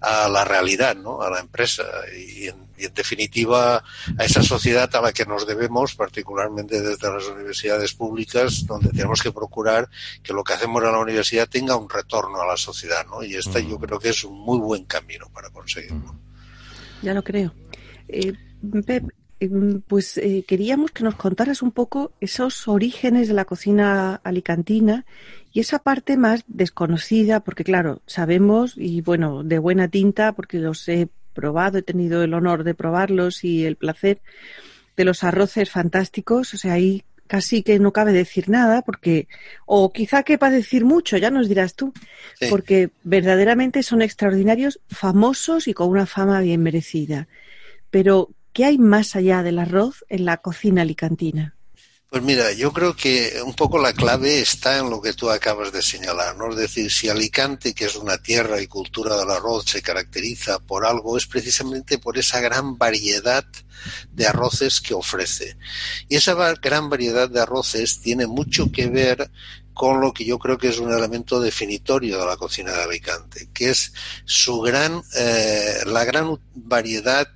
a 0.00 0.28
la 0.28 0.44
realidad, 0.44 0.94
¿no? 0.96 1.22
a 1.22 1.30
la 1.30 1.40
empresa 1.40 1.84
y 2.16 2.48
en 2.48 2.70
y 2.80 2.86
en 2.86 2.94
definitiva 2.94 3.76
a 4.18 4.24
esa 4.24 4.42
sociedad 4.42 4.94
a 4.96 5.00
la 5.00 5.12
que 5.12 5.26
nos 5.26 5.46
debemos, 5.46 5.94
particularmente 5.94 6.80
desde 6.80 7.12
las 7.12 7.26
universidades 7.26 7.92
públicas, 7.92 8.66
donde 8.66 8.88
tenemos 8.88 9.22
que 9.22 9.32
procurar 9.32 9.88
que 10.22 10.32
lo 10.32 10.42
que 10.42 10.54
hacemos 10.54 10.82
en 10.82 10.92
la 10.92 10.98
universidad 10.98 11.48
tenga 11.48 11.76
un 11.76 11.88
retorno 11.88 12.40
a 12.40 12.46
la 12.46 12.56
sociedad, 12.56 13.06
¿no? 13.06 13.22
Y 13.22 13.34
esta 13.34 13.60
yo 13.60 13.78
creo 13.78 13.98
que 13.98 14.08
es 14.08 14.24
un 14.24 14.38
muy 14.38 14.58
buen 14.58 14.84
camino 14.84 15.28
para 15.32 15.50
conseguirlo. 15.50 16.16
Ya 17.02 17.12
lo 17.12 17.22
creo. 17.22 17.52
Eh, 18.08 18.32
Pep, 18.86 19.08
em, 19.40 19.80
pues 19.80 20.18
eh, 20.18 20.44
queríamos 20.46 20.90
que 20.90 21.04
nos 21.04 21.14
contaras 21.14 21.62
un 21.62 21.72
poco 21.72 22.12
esos 22.20 22.68
orígenes 22.68 23.28
de 23.28 23.34
la 23.34 23.44
cocina 23.44 24.20
alicantina 24.22 25.06
y 25.52 25.60
esa 25.60 25.78
parte 25.78 26.16
más 26.16 26.44
desconocida, 26.46 27.40
porque 27.40 27.64
claro, 27.64 28.02
sabemos, 28.06 28.74
y 28.76 29.00
bueno, 29.00 29.42
de 29.42 29.58
buena 29.58 29.88
tinta, 29.88 30.32
porque 30.32 30.58
los 30.58 30.86
he 30.88 31.08
probado, 31.32 31.78
he 31.78 31.82
tenido 31.82 32.22
el 32.22 32.34
honor 32.34 32.64
de 32.64 32.74
probarlos 32.74 33.44
y 33.44 33.64
el 33.64 33.76
placer 33.76 34.20
de 34.96 35.04
los 35.04 35.24
arroces 35.24 35.70
fantásticos, 35.70 36.54
o 36.54 36.56
sea, 36.58 36.74
ahí 36.74 37.04
casi 37.26 37.62
que 37.62 37.78
no 37.78 37.92
cabe 37.92 38.12
decir 38.12 38.48
nada, 38.48 38.82
porque, 38.82 39.28
o 39.64 39.92
quizá 39.92 40.24
quepa 40.24 40.50
decir 40.50 40.84
mucho, 40.84 41.16
ya 41.16 41.30
nos 41.30 41.48
dirás 41.48 41.74
tú, 41.76 41.92
porque 42.50 42.90
verdaderamente 43.04 43.84
son 43.84 44.02
extraordinarios, 44.02 44.80
famosos 44.88 45.68
y 45.68 45.72
con 45.72 45.88
una 45.88 46.06
fama 46.06 46.40
bien 46.40 46.60
merecida. 46.60 47.28
Pero, 47.90 48.30
¿qué 48.52 48.64
hay 48.64 48.78
más 48.78 49.16
allá 49.16 49.42
del 49.42 49.58
arroz 49.58 50.04
en 50.08 50.24
la 50.24 50.38
cocina 50.38 50.82
alicantina? 50.82 51.56
Pues 52.10 52.24
mira, 52.24 52.50
yo 52.50 52.72
creo 52.72 52.96
que 52.96 53.40
un 53.46 53.54
poco 53.54 53.78
la 53.78 53.92
clave 53.92 54.40
está 54.40 54.78
en 54.78 54.90
lo 54.90 55.00
que 55.00 55.12
tú 55.12 55.30
acabas 55.30 55.70
de 55.70 55.80
señalar, 55.80 56.36
¿no? 56.36 56.50
Es 56.50 56.56
decir, 56.56 56.90
si 56.90 57.08
Alicante, 57.08 57.72
que 57.72 57.84
es 57.84 57.94
una 57.94 58.18
tierra 58.18 58.60
y 58.60 58.66
cultura 58.66 59.16
del 59.16 59.30
arroz, 59.30 59.66
se 59.66 59.80
caracteriza 59.80 60.58
por 60.58 60.84
algo, 60.84 61.16
es 61.16 61.26
precisamente 61.26 61.98
por 61.98 62.18
esa 62.18 62.40
gran 62.40 62.76
variedad 62.76 63.44
de 64.10 64.26
arroces 64.26 64.80
que 64.80 64.92
ofrece. 64.92 65.56
Y 66.08 66.16
esa 66.16 66.34
gran 66.54 66.90
variedad 66.90 67.30
de 67.30 67.42
arroces 67.42 68.00
tiene 68.00 68.26
mucho 68.26 68.72
que 68.72 68.88
ver 68.88 69.30
con 69.72 70.00
lo 70.00 70.12
que 70.12 70.24
yo 70.24 70.40
creo 70.40 70.58
que 70.58 70.68
es 70.68 70.80
un 70.80 70.92
elemento 70.92 71.40
definitorio 71.40 72.18
de 72.18 72.26
la 72.26 72.36
cocina 72.36 72.72
de 72.72 72.82
Alicante, 72.82 73.48
que 73.54 73.70
es 73.70 73.92
su 74.24 74.60
gran, 74.60 75.00
eh, 75.16 75.84
la 75.86 76.04
gran 76.04 76.40
variedad 76.54 77.28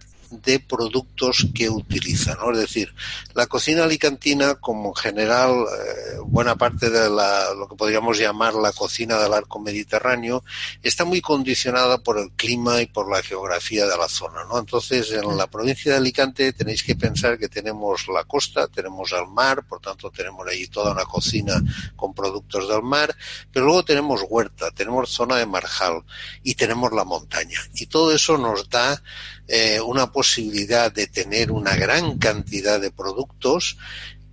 de 0.43 0.61
productos 0.61 1.47
que 1.55 1.69
utiliza. 1.69 2.35
¿no? 2.35 2.53
Es 2.53 2.59
decir, 2.59 2.95
la 3.35 3.47
cocina 3.47 3.85
alicantina, 3.85 4.55
como 4.57 4.89
en 4.89 4.95
general 4.95 5.53
eh, 5.53 6.19
buena 6.25 6.57
parte 6.57 6.91
de 6.91 7.11
la, 7.11 7.55
lo 7.55 7.69
que 7.69 7.77
podríamos 7.77 8.19
llamar 8.19 8.55
la 8.55 8.73
cocina 8.73 9.19
del 9.19 9.33
arco 9.33 9.61
mediterráneo, 9.61 10.45
está 10.83 11.05
muy 11.05 11.21
condicionada 11.21 11.99
por 11.99 12.19
el 12.19 12.31
clima 12.33 12.81
y 12.81 12.87
por 12.87 13.11
la 13.11 13.23
geografía 13.23 13.87
de 13.87 13.97
la 13.97 14.09
zona. 14.09 14.45
¿no? 14.45 14.59
Entonces, 14.59 15.11
en 15.13 15.37
la 15.37 15.47
provincia 15.47 15.93
de 15.93 15.99
Alicante 15.99 16.53
tenéis 16.53 16.83
que 16.83 16.97
pensar 16.97 17.39
que 17.39 17.49
tenemos 17.49 18.07
la 18.09 18.25
costa, 18.25 18.67
tenemos 18.69 19.13
el 19.13 19.27
mar, 19.29 19.65
por 19.67 19.81
tanto 19.81 20.11
tenemos 20.11 20.47
ahí 20.47 20.67
toda 20.67 20.93
una 20.93 21.05
cocina 21.05 21.63
con 21.97 22.15
productos 22.15 22.69
del 22.69 22.83
mar, 22.83 23.15
pero 23.53 23.67
luego 23.67 23.85
tenemos 23.85 24.25
huerta, 24.29 24.71
tenemos 24.71 25.11
zona 25.11 25.37
de 25.37 25.47
marjal 25.47 26.03
y 26.43 26.55
tenemos 26.55 26.93
la 26.93 27.05
montaña. 27.05 27.59
Y 27.75 27.87
todo 27.87 28.13
eso 28.13 28.39
nos 28.39 28.69
da 28.69 29.03
eh, 29.49 29.81
una 29.81 30.11
posibilidad 30.11 30.93
de 30.93 31.07
tener 31.07 31.53
una 31.53 31.77
gran 31.77 32.19
cantidad 32.19 32.81
de 32.81 32.91
productos 32.91 33.77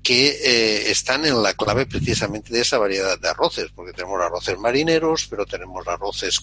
que 0.03 0.30
eh, 0.30 0.91
están 0.91 1.26
en 1.26 1.43
la 1.43 1.53
clave 1.53 1.86
precisamente 1.86 2.53
de 2.53 2.62
esa 2.62 2.78
variedad 2.78 3.20
de 3.20 3.30
arroces, 3.30 3.68
porque 3.76 3.93
tenemos 3.93 4.20
arroces 4.20 4.57
marineros, 4.57 5.28
pero 5.30 5.45
tenemos 5.45 5.88
arroces 5.88 6.41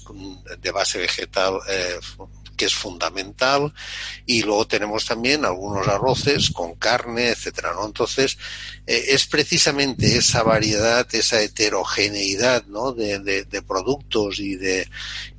de 0.61 0.71
base 0.71 0.99
vegetal 0.99 1.59
eh, 1.69 1.99
que 2.59 2.67
es 2.67 2.75
fundamental, 2.75 3.73
y 4.27 4.43
luego 4.43 4.67
tenemos 4.67 5.07
también 5.07 5.47
algunos 5.47 5.89
arroces 5.89 6.51
con 6.51 6.75
carne, 6.75 7.29
etcétera, 7.29 7.73
¿no? 7.73 7.87
Entonces, 7.87 8.37
eh, 8.87 9.07
es 9.09 9.27
precisamente 9.27 10.19
esa 10.19 10.43
variedad, 10.43 11.07
esa 11.13 11.41
heterogeneidad, 11.41 12.67
¿no? 12.67 12.93
De, 12.93 13.47
productos 13.67 14.41
y 14.41 14.57
de, 14.57 14.89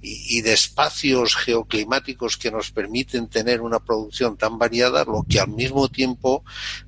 y, 0.02 0.42
de 0.42 0.54
espacios 0.54 1.36
geoclimáticos 1.36 2.38
que 2.38 2.52
nos 2.52 2.72
permiten 2.72 3.28
tener 3.28 3.62
una 3.62 3.80
producción 3.80 4.38
tan 4.38 4.58
variada, 4.58 5.04
lo 5.04 5.26
que 5.30 5.40
al 5.40 5.50
mismo 5.50 5.90
tiempo, 5.90 6.44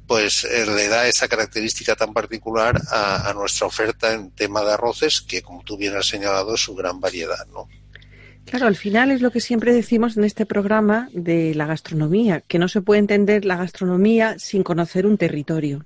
pues, 0.07 0.45
eh, 0.45 0.65
le 0.65 0.87
da 0.87 1.07
esa 1.07 1.27
característica 1.27 1.95
tan 1.95 2.13
particular 2.13 2.81
a, 2.89 3.29
a 3.29 3.33
nuestra 3.33 3.67
oferta 3.67 4.13
en 4.13 4.31
tema 4.31 4.61
de 4.63 4.73
arroces, 4.73 5.21
que 5.21 5.41
como 5.41 5.63
tú 5.63 5.77
bien 5.77 5.95
has 5.97 6.07
señalado, 6.07 6.55
es 6.55 6.61
su 6.61 6.73
gran 6.73 6.99
variedad, 7.01 7.45
¿no? 7.47 7.67
Claro, 8.45 8.67
al 8.67 8.75
final 8.75 9.11
es 9.11 9.21
lo 9.21 9.31
que 9.31 9.39
siempre 9.39 9.73
decimos 9.73 10.17
en 10.17 10.23
este 10.23 10.45
programa 10.45 11.09
de 11.13 11.55
la 11.55 11.67
gastronomía, 11.67 12.41
que 12.41 12.59
no 12.59 12.67
se 12.67 12.81
puede 12.81 12.99
entender 12.99 13.45
la 13.45 13.55
gastronomía 13.55 14.37
sin 14.39 14.63
conocer 14.63 15.05
un 15.05 15.17
territorio. 15.17 15.85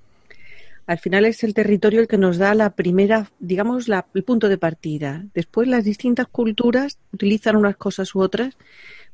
Al 0.87 0.99
final 0.99 1.25
es 1.25 1.43
el 1.43 1.53
territorio 1.53 1.99
el 1.99 2.07
que 2.07 2.17
nos 2.17 2.37
da 2.37 2.53
la 2.53 2.71
primera, 2.71 3.31
digamos, 3.39 3.87
el 4.13 4.23
punto 4.23 4.49
de 4.49 4.57
partida. 4.57 5.25
Después 5.33 5.67
las 5.67 5.83
distintas 5.83 6.27
culturas 6.27 6.99
utilizan 7.11 7.55
unas 7.55 7.75
cosas 7.75 8.13
u 8.13 8.19
otras, 8.19 8.55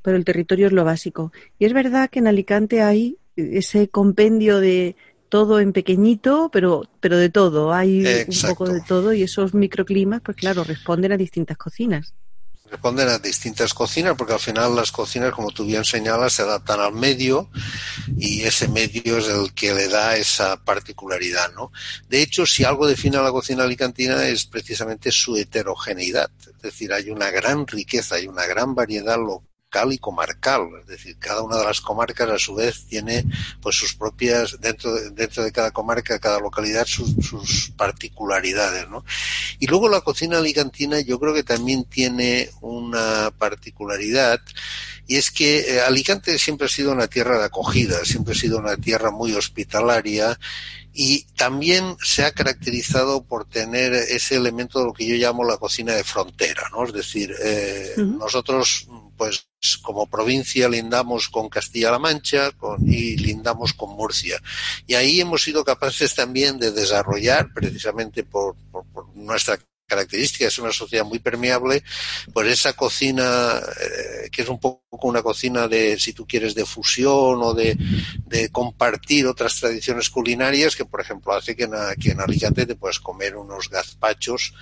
pero 0.02 0.18
el 0.18 0.26
territorio 0.26 0.68
es 0.68 0.74
lo 0.74 0.84
básico. 0.84 1.32
Y 1.60 1.66
es 1.66 1.74
verdad 1.74 2.10
que 2.10 2.20
en 2.20 2.28
Alicante 2.28 2.82
hay 2.82 3.18
ese 3.38 3.88
compendio 3.88 4.60
de 4.60 4.98
todo 5.30 5.62
en 5.62 5.72
pequeñito, 5.72 6.50
pero, 6.52 6.84
pero 7.00 7.18
de 7.18 7.30
todo. 7.30 7.74
Hay 7.74 8.04
un 8.06 8.50
poco 8.50 8.68
de 8.68 8.82
todo 8.82 9.14
y 9.14 9.24
esos 9.24 9.54
microclimas, 9.54 10.22
pues 10.22 10.36
claro, 10.36 10.66
responden 10.66 11.14
a 11.14 11.18
distintas 11.18 11.58
cocinas 11.58 12.14
responden 12.72 13.10
a 13.10 13.20
distintas 13.20 13.74
cocinas, 13.74 14.16
porque 14.18 14.34
al 14.34 14.40
final 14.40 14.76
las 14.76 14.92
cocinas, 14.92 15.34
como 15.34 15.52
tú 15.52 15.66
bien 15.66 15.84
señalas, 15.84 16.34
se 16.34 16.44
adaptan 16.44 16.80
al 16.80 16.94
medio 16.94 17.50
y 18.18 18.44
ese 18.44 18.70
medio 18.70 19.18
es 19.18 19.28
el 19.28 19.54
que 19.54 19.74
le 19.74 19.90
da 19.90 20.16
esa 20.16 20.64
particularidad, 20.64 21.52
¿no? 21.54 21.72
De 22.08 22.22
hecho, 22.22 22.46
si 22.46 22.64
algo 22.64 22.88
define 22.88 23.18
a 23.18 23.22
la 23.22 23.32
cocina 23.32 23.64
alicantina 23.64 24.26
es 24.26 24.46
precisamente 24.46 25.12
su 25.12 25.36
heterogeneidad, 25.36 26.32
es 26.40 26.62
decir, 26.62 26.94
hay 26.94 27.10
una 27.10 27.30
gran 27.30 27.68
riqueza, 27.68 28.16
hay 28.16 28.28
una 28.28 28.46
gran 28.46 28.74
variedad 28.74 29.18
local 29.18 29.51
y 29.92 29.98
comarcal. 29.98 30.70
Es 30.82 30.88
decir, 30.88 31.18
cada 31.18 31.42
una 31.42 31.58
de 31.58 31.64
las 31.64 31.80
comarcas 31.80 32.30
a 32.30 32.38
su 32.38 32.56
vez 32.56 32.86
tiene 32.88 33.26
pues 33.62 33.76
sus 33.76 33.94
propias, 33.94 34.60
dentro 34.60 34.94
de, 34.94 35.12
dentro 35.12 35.44
de 35.44 35.52
cada 35.52 35.72
comarca, 35.72 36.20
cada 36.20 36.40
localidad, 36.40 36.86
sus, 36.86 37.16
sus 37.26 37.72
particularidades. 37.78 38.90
¿no? 38.90 39.06
Y 39.60 39.68
luego 39.68 39.88
la 39.88 40.02
cocina 40.02 40.40
alicantina 40.40 41.00
yo 41.00 41.20
creo 41.20 41.34
que 41.34 41.44
también 41.44 41.86
tiene 41.86 42.50
una 42.60 43.32
particularidad 43.38 44.42
y 45.12 45.18
es 45.18 45.30
que 45.30 45.60
eh, 45.60 45.82
Alicante 45.82 46.40
siempre 46.40 46.68
ha 46.68 46.70
sido 46.70 46.94
una 46.94 47.08
tierra 47.08 47.38
de 47.38 47.44
acogida, 47.44 48.06
siempre 48.06 48.34
ha 48.34 48.38
sido 48.38 48.60
una 48.60 48.78
tierra 48.78 49.12
muy 49.12 49.34
hospitalaria 49.34 50.40
y 50.94 51.24
también 51.36 51.98
se 52.02 52.24
ha 52.24 52.32
caracterizado 52.32 53.22
por 53.22 53.44
tener 53.44 53.92
ese 53.94 54.38
elemento 54.38 54.80
de 54.80 54.86
lo 54.86 54.94
que 54.94 55.06
yo 55.06 55.16
llamo 55.16 55.44
la 55.44 55.58
cocina 55.58 55.92
de 55.96 56.06
frontera, 56.06 56.64
¿no? 56.72 56.86
Es 56.86 56.94
decir, 56.94 57.36
eh, 57.44 57.94
nosotros, 57.98 58.88
pues, 59.18 59.50
como 59.82 60.08
provincia 60.08 60.70
lindamos 60.70 61.28
con 61.28 61.50
Castilla-La 61.50 62.00
Mancha 62.00 62.52
con, 62.52 62.82
y 62.88 63.18
lindamos 63.18 63.74
con 63.74 63.90
Murcia. 63.90 64.42
Y 64.88 64.94
ahí 64.94 65.20
hemos 65.20 65.44
sido 65.44 65.66
capaces 65.66 66.16
también 66.16 66.58
de 66.58 66.72
desarrollar, 66.72 67.52
precisamente 67.54 68.24
por, 68.24 68.56
por, 68.72 68.86
por 68.94 69.14
nuestra 69.14 69.60
característica, 69.92 70.48
es 70.48 70.58
una 70.58 70.72
sociedad 70.72 71.04
muy 71.04 71.20
permeable, 71.20 71.84
pues 72.34 72.48
esa 72.48 72.74
cocina, 72.74 73.60
eh, 73.60 74.30
que 74.32 74.42
es 74.44 74.48
un 74.48 74.58
poco 74.58 74.82
una 75.02 75.22
cocina 75.22 75.68
de, 75.68 76.00
si 76.00 76.14
tú 76.14 76.26
quieres, 76.26 76.56
de 76.56 76.66
fusión 76.66 77.42
o 77.44 77.54
de, 77.54 77.78
compartir 78.52 79.28
otras 79.28 79.60
tradiciones 79.60 80.10
culinarias, 80.10 80.76
que 80.76 80.86
por 80.86 81.02
ejemplo 81.02 81.34
hace 81.34 81.56
que 81.56 81.66
en, 81.66 82.20
Alicante 82.22 82.66
te 82.66 82.76
puedes 82.76 83.00
comer 83.00 83.36
unos 83.36 83.70
gazpachos, 83.70 84.54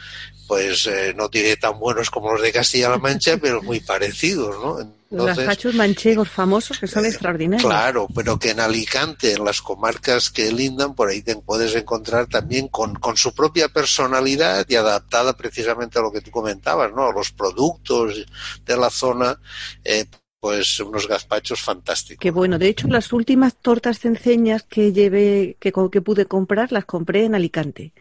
pues 0.47 0.88
eh, 0.88 1.13
no 1.15 1.30
tiene 1.30 1.55
tan 1.57 1.77
buenos 1.80 2.09
como 2.09 2.34
los 2.34 2.41
de 2.41 2.51
Castilla-La 2.51 2.97
Mancha, 2.97 3.38
pero 3.38 3.61
muy 3.61 3.80
parecidos, 3.80 4.55
¿no? 4.63 4.99
Entonces, 5.12 5.38
los 5.38 5.45
gazpachos 5.45 5.74
manchegos 5.74 6.30
famosos 6.30 6.78
que 6.78 6.86
son 6.86 7.03
eh, 7.03 7.07
extraordinarios. 7.07 7.68
Claro, 7.68 8.07
pero 8.14 8.38
que 8.38 8.51
en 8.51 8.60
Alicante, 8.60 9.34
en 9.34 9.43
las 9.43 9.60
comarcas 9.62 10.30
que 10.30 10.51
lindan, 10.51 10.93
por 10.93 11.10
ahí 11.10 11.24
te 11.24 11.36
puedes 11.36 11.74
encontrar 11.76 12.28
también 12.28 12.68
con, 12.68 12.93
con 12.93 13.18
su 13.18 13.34
propia 13.34 13.70
personalidad 13.70 14.66
y 14.70 14.76
adaptada 14.76 15.36
precisamente 15.36 15.97
a 15.97 16.03
lo 16.03 16.12
que 16.12 16.22
tú 16.22 16.30
comentabas, 16.30 16.93
¿no? 16.93 17.07
A 17.07 17.14
los 17.14 17.32
productos 17.32 18.24
de 18.66 18.78
la 18.78 18.91
zona, 18.91 19.39
eh, 19.84 20.05
pues 20.39 20.80
unos 20.80 21.07
gazpachos 21.07 21.62
fantásticos. 21.62 22.22
Qué 22.22 22.32
bueno. 22.32 22.60
De 22.60 22.68
hecho, 22.68 22.88
las 22.88 23.12
últimas 23.12 23.55
tortas 23.55 23.99
cenceñas 23.99 24.64
que 24.64 24.93
llevé, 24.93 25.57
que, 25.60 25.74
que 25.91 26.01
pude 26.01 26.28
comprar, 26.28 26.72
las 26.72 26.86
compré 26.86 27.26
en 27.26 27.34
Alicante. 27.34 27.93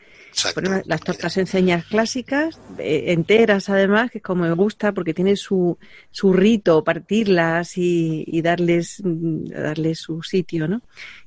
Las 0.85 1.01
tortas 1.01 1.37
enseñas 1.37 1.85
clásicas, 1.87 2.61
eh, 2.79 3.07
enteras 3.09 3.69
además, 3.69 4.11
que 4.11 4.21
como 4.21 4.45
me 4.45 4.53
gusta 4.53 4.93
porque 4.93 5.15
tiene 5.15 5.37
su, 5.37 5.79
su 6.11 6.33
rito, 6.33 6.85
partirlas 6.85 7.77
y, 7.77 8.41
darles, 8.43 9.03
mm, 9.03 9.47
darles 9.47 9.99
su 9.99 10.23
sitio, 10.23 10.69
¿no? 10.69 10.83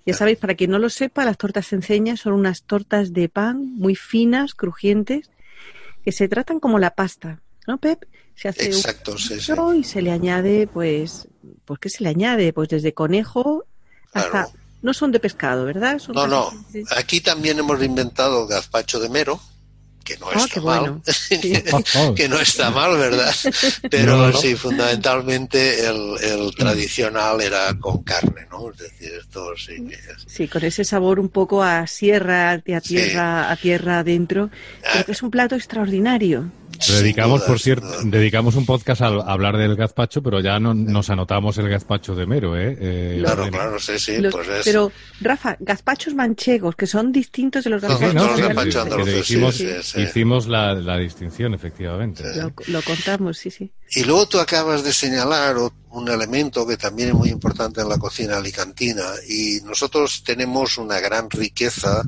Ya 0.06 0.14
sabéis, 0.14 0.38
para 0.38 0.56
quien 0.56 0.72
no 0.72 0.80
lo 0.80 0.89
sepa, 0.89 1.26
las 1.26 1.38
tortas 1.38 1.74
enseñas 1.74 2.22
son 2.22 2.34
unas 2.34 2.64
tortas 2.64 3.14
de 3.14 3.28
pan 3.28 3.76
muy 3.76 3.95
finas, 3.95 4.56
crujientes, 4.56 5.30
que 6.04 6.12
se 6.12 6.28
tratan 6.28 6.60
como 6.60 6.80
la 6.80 6.91
pasta, 6.91 7.41
¿no, 7.68 7.78
Pep? 7.78 8.06
Se 8.36 8.47
hace 8.47 8.66
Exacto, 8.68 9.16
un 9.64 9.78
y 9.78 9.84
se 9.84 10.02
le 10.02 10.12
añade, 10.12 10.68
pues, 10.68 11.28
pues, 11.66 11.80
¿qué 11.80 11.89
se 11.89 12.04
le 12.04 12.10
añade? 12.10 12.54
Pues 12.54 12.70
desde 12.70 12.93
conejo 12.93 13.66
hasta 14.14 14.49
no 14.82 14.94
son 14.94 15.12
de 15.12 15.20
pescado, 15.20 15.66
¿verdad? 15.66 16.02
no, 16.14 16.28
no. 16.28 16.52
Aquí 16.96 17.22
también 17.22 17.60
hemos 17.60 17.82
inventado 17.84 18.48
gazpacho 18.48 19.00
de 19.00 19.10
mero, 19.10 19.40
que 20.04 20.18
no 20.18 20.28
ah, 20.34 20.46
está 20.46 20.62
mal, 20.62 21.02
que 22.16 22.28
no 22.28 22.40
está 22.40 22.72
mal, 22.72 22.98
¿verdad? 22.98 23.34
Pero 23.90 24.34
sí, 24.34 24.56
fundamentalmente 24.56 25.86
el, 25.86 26.16
el, 26.22 26.56
tradicional 26.56 27.42
era 27.42 27.78
con 27.80 28.04
carne, 28.04 28.48
¿no? 28.50 28.72
Es 28.72 28.78
decir, 28.78 29.12
esto 29.20 29.54
sí 29.56 29.86
que 29.86 30.00
Sí, 30.26 30.48
con 30.48 30.64
ese 30.64 30.84
sabor 30.84 31.20
un 31.20 31.30
poco 31.30 31.62
a 31.64 31.86
sierra, 31.88 32.52
a 32.52 32.82
tierra, 32.82 33.52
a 33.52 33.56
tierra 33.56 34.00
adentro, 34.00 34.50
ah. 34.86 35.06
es 35.08 35.22
un 35.22 35.30
plato 35.30 35.56
extraordinario. 35.56 36.52
Dedicamos, 36.88 37.42
por 37.44 37.60
cierto, 37.60 37.88
dedicamos 38.04 38.56
un 38.56 38.66
podcast 38.66 39.02
a, 39.02 39.08
hablar 39.08 39.58
del 39.58 39.76
gazpacho, 39.76 40.22
pero 40.22 40.40
ya 40.40 40.60
no, 40.60 40.74
nos 40.74 41.10
anotamos 41.10 41.58
el 41.58 41.70
gazpacho 41.70 42.16
de 42.16 42.26
mero, 42.26 42.58
¿eh? 42.58 42.78
eh 42.80 43.18
claro, 43.20 43.50
claro, 43.50 43.80
sí, 43.80 44.00
sí. 44.00 44.18
pues 44.32 44.48
es... 44.48 44.66
Pero, 44.66 44.92
Rafa, 45.20 45.58
gazpachos 45.60 46.14
manchegos, 46.16 46.76
que 46.76 46.88
son 46.88 47.12
distintos 47.12 47.64
de 47.64 47.70
los 47.70 47.82
gazpachos. 47.82 48.14
No, 48.14 48.38
no, 48.38 49.10
hicimos, 49.10 49.62
hicimos 49.96 50.48
la, 50.48 50.74
la, 50.74 50.98
distinción, 50.98 51.54
efectivamente. 51.54 52.24
Lo, 52.36 52.54
lo 52.68 52.82
contamos, 52.82 53.38
sí, 53.38 53.52
sí. 53.52 53.72
Y 53.92 54.04
luego 54.04 54.28
tú 54.28 54.40
acabas 54.40 54.84
de 54.84 54.94
señalar 54.94 55.58
un 55.92 56.08
elemento 56.10 56.66
que 56.66 56.78
también 56.78 57.10
es 57.10 57.16
muy 57.16 57.30
importante 57.30 57.82
en 57.82 57.89
la 57.89 57.98
cocina 57.98 58.38
alicantina 58.38 59.06
y 59.28 59.60
nosotros 59.64 60.24
tenemos 60.24 60.78
una 60.78 61.00
gran 61.00 61.30
riqueza 61.30 62.04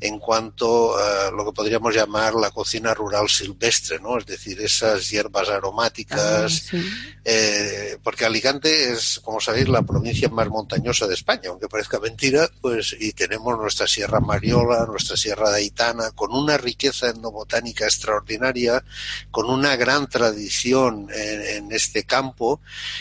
en 0.00 0.18
cuanto 0.18 0.96
a 0.96 1.30
lo 1.30 1.44
que 1.44 1.52
podríamos 1.52 1.94
llamar 1.94 2.34
la 2.34 2.50
cocina 2.50 2.94
rural 2.94 3.28
silvestre, 3.28 3.98
¿no? 4.00 4.18
Es 4.18 4.26
decir, 4.26 4.60
esas 4.60 5.08
hierbas 5.10 5.48
aromáticas, 5.48 6.68
ah, 6.72 6.76
eh, 7.24 7.98
porque 8.02 8.24
Alicante 8.24 8.92
es, 8.92 9.20
como 9.22 9.40
sabéis, 9.40 9.68
la 9.68 9.82
provincia 9.82 10.28
más 10.28 10.48
montañosa 10.48 11.06
de 11.06 11.14
España, 11.14 11.50
aunque 11.50 11.68
parezca 11.68 11.98
mentira, 12.00 12.48
pues 12.60 12.96
y 12.98 13.12
tenemos 13.12 13.58
nuestra 13.58 13.86
Sierra 13.86 14.20
Mariola, 14.20 14.86
nuestra 14.86 15.16
Sierra 15.16 15.50
de 15.50 15.58
Aitana, 15.58 16.10
con 16.12 16.32
una 16.32 16.56
riqueza 16.56 17.10
endobotánica 17.10 17.84
extraordinaria, 17.84 18.82
con 19.30 19.50
una 19.50 19.76
gran 19.76 20.08
tradición 20.08 21.08
en, 21.12 21.66
este 21.72 22.04
campo 22.04 22.60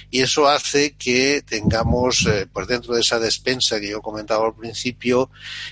y 0.10 0.22
eso 0.26 0.48
hace 0.48 0.96
que 0.96 1.44
tengamos, 1.48 2.26
eh, 2.26 2.48
pues 2.52 2.68
dentro 2.68 2.96
de 2.96 3.02
esa 3.02 3.20
despensa 3.20 3.80
que 3.80 3.90
yo 3.90 4.02
comentaba 4.02 4.46
al 4.46 4.56
principio, 4.56 5.30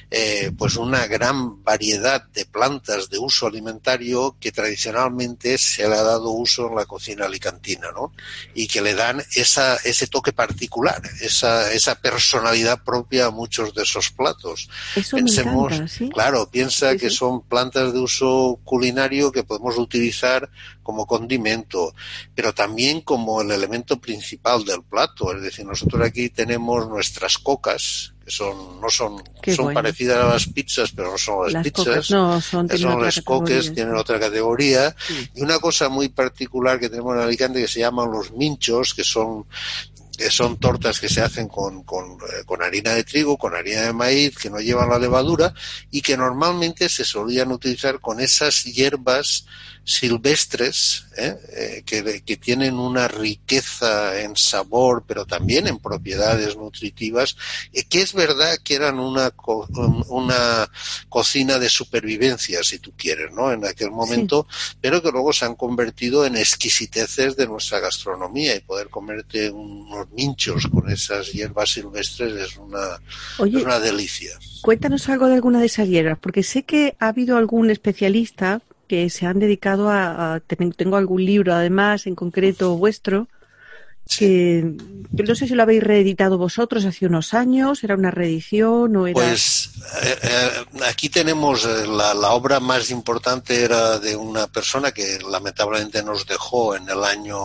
eh, 0.09 0.51
pues 0.57 0.77
una 0.77 1.05
gran 1.07 1.63
variedad 1.63 2.23
de 2.27 2.45
plantas 2.45 3.09
de 3.09 3.17
uso 3.17 3.47
alimentario 3.47 4.37
que 4.39 4.51
tradicionalmente 4.51 5.57
se 5.57 5.87
le 5.89 5.95
ha 5.95 6.03
dado 6.03 6.31
uso 6.31 6.69
en 6.69 6.75
la 6.75 6.85
cocina 6.85 7.25
alicantina, 7.25 7.91
¿no? 7.91 8.13
Y 8.53 8.67
que 8.67 8.81
le 8.81 8.93
dan 8.93 9.23
esa, 9.35 9.75
ese 9.77 10.07
toque 10.07 10.33
particular, 10.33 11.01
esa, 11.21 11.71
esa 11.73 11.95
personalidad 11.95 12.83
propia 12.83 13.25
a 13.25 13.31
muchos 13.31 13.73
de 13.73 13.83
esos 13.83 14.11
platos. 14.11 14.69
Eso 14.95 15.17
Pensemos, 15.17 15.73
claro, 16.13 16.49
piensa 16.49 16.95
que 16.95 17.09
son 17.09 17.41
plantas 17.41 17.91
de 17.91 17.99
uso 17.99 18.59
culinario 18.63 19.31
que 19.31 19.43
podemos 19.43 19.77
utilizar 19.77 20.49
como 20.83 21.07
condimento, 21.07 21.95
pero 22.35 22.53
también 22.53 23.01
como 23.01 23.41
el 23.41 23.51
elemento 23.51 23.99
principal 23.99 24.42
del 24.43 24.83
plato. 24.83 25.33
Es 25.33 25.41
decir, 25.41 25.65
nosotros 25.65 26.05
aquí 26.05 26.29
tenemos 26.29 26.87
nuestras 26.89 27.37
cocas, 27.37 28.13
que 28.23 28.29
son, 28.29 28.79
no 28.81 28.89
son, 28.89 29.23
son 29.55 29.73
parecidas 29.73 30.23
a 30.23 30.29
las 30.33 30.47
pizzas, 30.47 30.91
pero 30.91 31.11
no 31.11 31.17
son 31.17 31.51
las, 31.51 31.63
pizzas. 31.63 32.11
no, 32.11 32.41
son, 32.41 32.69
son 32.77 33.01
las 33.01 33.21
coques, 33.21 33.73
tienen 33.73 33.95
otra 33.95 34.19
categoría. 34.19 34.95
Y 35.33 35.41
una 35.41 35.59
cosa 35.59 35.89
muy 35.89 36.09
particular 36.09 36.79
que 36.79 36.89
tenemos 36.89 37.15
en 37.15 37.21
Alicante 37.21 37.61
que 37.61 37.67
se 37.67 37.79
llaman 37.79 38.11
los 38.11 38.31
minchos, 38.31 38.93
que 38.93 39.03
son 39.03 39.45
que 40.15 40.29
son 40.29 40.57
tortas 40.57 40.99
que 40.99 41.09
se 41.09 41.21
hacen 41.21 41.47
con, 41.47 41.83
con, 41.83 42.05
eh, 42.13 42.43
con, 42.45 42.61
harina 42.61 42.91
de 42.91 43.03
trigo, 43.03 43.35
con 43.35 43.55
harina 43.55 43.81
de 43.81 43.93
maíz, 43.93 44.37
que 44.37 44.51
no 44.51 44.59
llevan 44.59 44.89
la 44.89 44.99
levadura 44.99 45.55
y 45.89 46.01
que 46.01 46.15
normalmente 46.15 46.87
se 46.87 47.03
solían 47.03 47.51
utilizar 47.51 47.99
con 47.99 48.19
esas 48.19 48.63
hierbas 48.63 49.47
silvestres 49.85 51.07
¿eh? 51.17 51.35
Eh, 51.55 51.83
que, 51.85 52.21
que, 52.21 52.37
tienen 52.37 52.75
una 52.75 53.07
riqueza 53.07 54.21
en 54.21 54.35
sabor, 54.35 55.03
pero 55.05 55.25
también 55.25 55.67
en 55.67 55.77
propiedades 55.77 56.55
nutritivas, 56.55 57.35
y 57.73 57.83
que 57.83 58.01
es 58.01 58.13
verdad 58.13 58.57
que 58.63 58.75
eran 58.75 58.99
una, 58.99 59.33
una 60.07 60.69
cocina 61.09 61.59
de 61.59 61.69
supervivencia, 61.69 62.63
si 62.63 62.79
tú 62.79 62.93
quieres, 62.97 63.33
¿no? 63.33 63.51
En 63.51 63.65
aquel 63.65 63.91
momento, 63.91 64.47
pero 64.79 65.01
que 65.01 65.11
luego 65.11 65.33
se 65.33 65.45
han 65.45 65.55
convertido 65.55 66.25
en 66.25 66.37
exquisiteces 66.37 67.35
de 67.35 67.47
nuestra 67.47 67.79
gastronomía 67.79 68.55
y 68.55 68.61
poder 68.61 68.89
comerte 68.89 69.49
unos 69.49 70.09
minchos 70.11 70.67
con 70.67 70.89
esas 70.89 71.31
hierbas 71.31 71.71
silvestres 71.71 72.33
es 72.33 72.57
una, 72.57 73.01
es 73.45 73.53
una 73.53 73.79
delicia. 73.79 74.31
Cuéntanos 74.61 75.09
algo 75.09 75.27
de 75.27 75.35
alguna 75.35 75.59
de 75.59 75.65
esas 75.65 75.87
hierbas, 75.87 76.17
porque 76.19 76.43
sé 76.43 76.63
que 76.63 76.95
ha 76.99 77.09
habido 77.09 77.37
algún 77.37 77.69
especialista 77.69 78.61
que 78.93 79.09
se 79.09 79.25
han 79.25 79.39
dedicado 79.39 79.89
a, 79.89 80.39
tengo 80.77 80.97
algún 80.97 81.25
libro 81.25 81.51
además 81.51 82.05
en 82.05 82.13
concreto 82.13 82.77
vuestro 82.77 83.27
que 84.17 84.75
no 85.11 85.33
sé 85.33 85.47
si 85.47 85.55
lo 85.55 85.63
habéis 85.63 85.81
reeditado 85.81 86.37
vosotros 86.37 86.85
hace 86.85 87.07
unos 87.07 87.33
años, 87.33 87.83
era 87.83 87.95
una 87.95 88.11
reedición 88.11 88.95
o 88.95 89.07
era... 89.07 89.13
Pues 89.15 89.71
eh, 90.03 90.17
eh, 90.21 90.49
aquí 90.85 91.09
tenemos 91.09 91.65
eh, 91.65 91.87
la, 91.87 92.13
la, 92.13 92.33
obra 92.33 92.59
más 92.59 92.91
importante 92.91 93.63
era 93.63 93.97
de 93.97 94.15
una 94.15 94.45
persona 94.45 94.91
que 94.91 95.17
lamentablemente 95.27 96.03
nos 96.03 96.27
dejó 96.27 96.75
en 96.75 96.87
el 96.87 97.03
año 97.03 97.39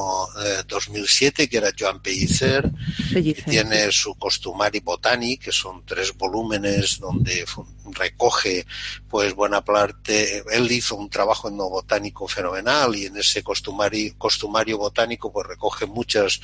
2007, 0.67 1.49
que 1.49 1.57
era 1.57 1.71
Joan 1.79 2.03
Pellicer, 2.03 2.71
Pellicer 3.11 3.45
tiene 3.45 3.91
su 3.91 4.17
Costumari 4.17 4.81
Botani, 4.81 5.39
que 5.39 5.53
son 5.53 5.87
tres 5.87 6.15
volúmenes 6.15 6.99
donde 6.99 7.47
recoge 7.95 8.67
pues 9.09 9.35
buena 9.35 9.65
parte, 9.65 10.43
él 10.51 10.71
hizo 10.71 10.97
un 10.97 11.09
trabajo 11.09 11.49
en 11.49 11.57
botánico 11.57 12.29
fenomenal 12.29 12.95
y 12.95 13.07
en 13.07 13.17
ese 13.17 13.43
costumario, 13.43 14.15
costumario 14.19 14.79
botánico 14.79 15.33
pues 15.33 15.47
recoge 15.47 15.87
muchas 15.87 16.41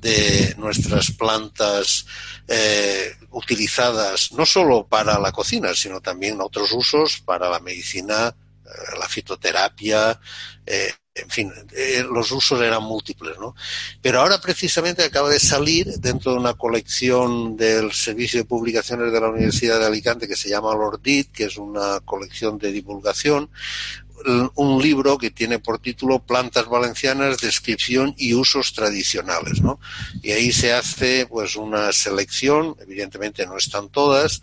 de 0.00 0.54
nuestras 0.58 1.10
plantas 1.10 2.06
eh, 2.48 3.16
utilizadas 3.30 4.32
no 4.32 4.46
solo 4.46 4.86
para 4.86 5.18
la 5.18 5.32
cocina, 5.32 5.74
sino 5.74 6.00
también 6.00 6.40
otros 6.40 6.72
usos 6.72 7.20
para 7.20 7.48
la 7.50 7.60
medicina, 7.60 8.34
eh, 8.64 8.98
la 8.98 9.08
fitoterapia, 9.08 10.20
eh, 10.66 10.92
en 11.14 11.30
fin, 11.30 11.52
eh, 11.76 12.04
los 12.10 12.32
usos 12.32 12.60
eran 12.60 12.82
múltiples, 12.82 13.38
¿no? 13.38 13.54
Pero 14.02 14.20
ahora 14.20 14.40
precisamente 14.40 15.04
acaba 15.04 15.30
de 15.30 15.38
salir 15.38 15.86
dentro 16.00 16.32
de 16.32 16.38
una 16.38 16.54
colección 16.54 17.56
del 17.56 17.92
Servicio 17.92 18.40
de 18.40 18.46
Publicaciones 18.46 19.12
de 19.12 19.20
la 19.20 19.28
Universidad 19.28 19.78
de 19.78 19.86
Alicante 19.86 20.26
que 20.26 20.34
se 20.34 20.48
llama 20.48 20.74
Lordit, 20.74 21.30
que 21.30 21.44
es 21.44 21.56
una 21.56 22.00
colección 22.00 22.58
de 22.58 22.72
divulgación, 22.72 23.48
un 24.54 24.82
libro 24.82 25.18
que 25.18 25.30
tiene 25.30 25.58
por 25.58 25.78
título 25.78 26.20
Plantas 26.20 26.66
Valencianas, 26.66 27.38
Descripción 27.38 28.14
y 28.16 28.34
Usos 28.34 28.72
Tradicionales, 28.72 29.60
¿no? 29.60 29.80
Y 30.22 30.32
ahí 30.32 30.52
se 30.52 30.72
hace 30.72 31.26
pues 31.26 31.56
una 31.56 31.92
selección, 31.92 32.76
evidentemente 32.80 33.46
no 33.46 33.56
están 33.56 33.88
todas, 33.88 34.40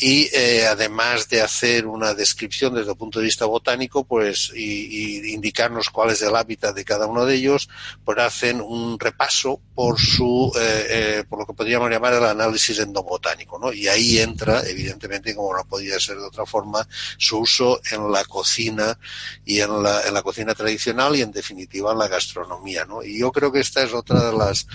y 0.00 0.28
eh, 0.32 0.66
además 0.66 1.28
de 1.28 1.42
hacer 1.42 1.86
una 1.86 2.14
descripción 2.14 2.74
desde 2.74 2.92
el 2.92 2.96
punto 2.96 3.18
de 3.18 3.26
vista 3.26 3.44
botánico, 3.44 4.04
pues 4.04 4.52
y, 4.54 5.18
y, 5.18 5.32
indicarnos 5.32 5.90
cuál 5.90 6.10
es 6.10 6.22
el 6.22 6.34
hábitat 6.34 6.74
de 6.74 6.84
cada 6.84 7.06
uno 7.06 7.26
de 7.26 7.34
ellos, 7.34 7.68
pues 8.04 8.18
hacen 8.18 8.60
un 8.60 8.98
repaso 8.98 9.60
por 9.74 9.98
su, 9.98 10.52
eh, 10.56 10.86
eh, 10.88 11.24
por 11.28 11.40
lo 11.40 11.46
que 11.46 11.54
podríamos 11.54 11.90
llamar 11.90 12.14
el 12.14 12.24
análisis 12.24 12.78
endobotánico, 12.78 13.58
¿no? 13.58 13.72
Y 13.72 13.88
ahí 13.88 14.18
entra, 14.18 14.62
evidentemente, 14.66 15.34
como 15.34 15.56
no 15.56 15.64
podía 15.64 15.98
ser 15.98 16.18
de 16.18 16.26
otra 16.26 16.46
forma, 16.46 16.86
su 17.18 17.38
uso 17.38 17.80
en 17.90 18.10
la 18.10 18.24
cocina 18.24 18.98
y 19.44 19.60
en 19.60 19.82
la, 19.82 20.06
en 20.06 20.14
la 20.14 20.22
cocina 20.22 20.54
tradicional 20.54 21.16
y 21.16 21.22
en 21.22 21.32
definitiva 21.32 21.92
en 21.92 21.98
la 21.98 22.08
gastronomía, 22.08 22.84
¿no? 22.84 23.02
Y 23.02 23.18
yo 23.18 23.32
creo 23.32 23.52
que 23.52 23.60
esta 23.60 23.82
es 23.82 23.92
otra 23.94 24.30
de 24.30 24.36
las 24.36 24.66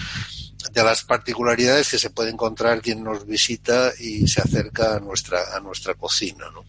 de 0.71 0.83
las 0.83 1.03
particularidades 1.03 1.89
que 1.89 1.99
se 1.99 2.09
puede 2.09 2.31
encontrar 2.31 2.81
quien 2.81 3.03
nos 3.03 3.25
visita 3.25 3.91
y 3.99 4.27
se 4.27 4.41
acerca 4.41 4.95
a 4.95 4.99
nuestra 4.99 5.55
a 5.55 5.59
nuestra 5.59 5.93
cocina, 5.93 6.45
¿no? 6.53 6.63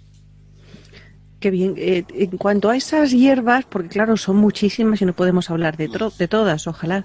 Qué 1.41 1.51
bien. 1.51 1.75
Eh, 1.77 2.05
en 2.09 2.39
cuanto 2.39 2.71
a 2.71 2.77
esas 2.77 3.11
hierbas, 3.11 3.65
porque 3.67 3.89
claro, 3.89 4.17
son 4.17 4.37
muchísimas 4.37 5.01
y 5.03 5.05
no 5.05 5.15
podemos 5.15 5.51
hablar 5.51 5.77
de, 5.77 5.89
de 6.19 6.29
todas, 6.29 6.67
ojalá. 6.67 7.05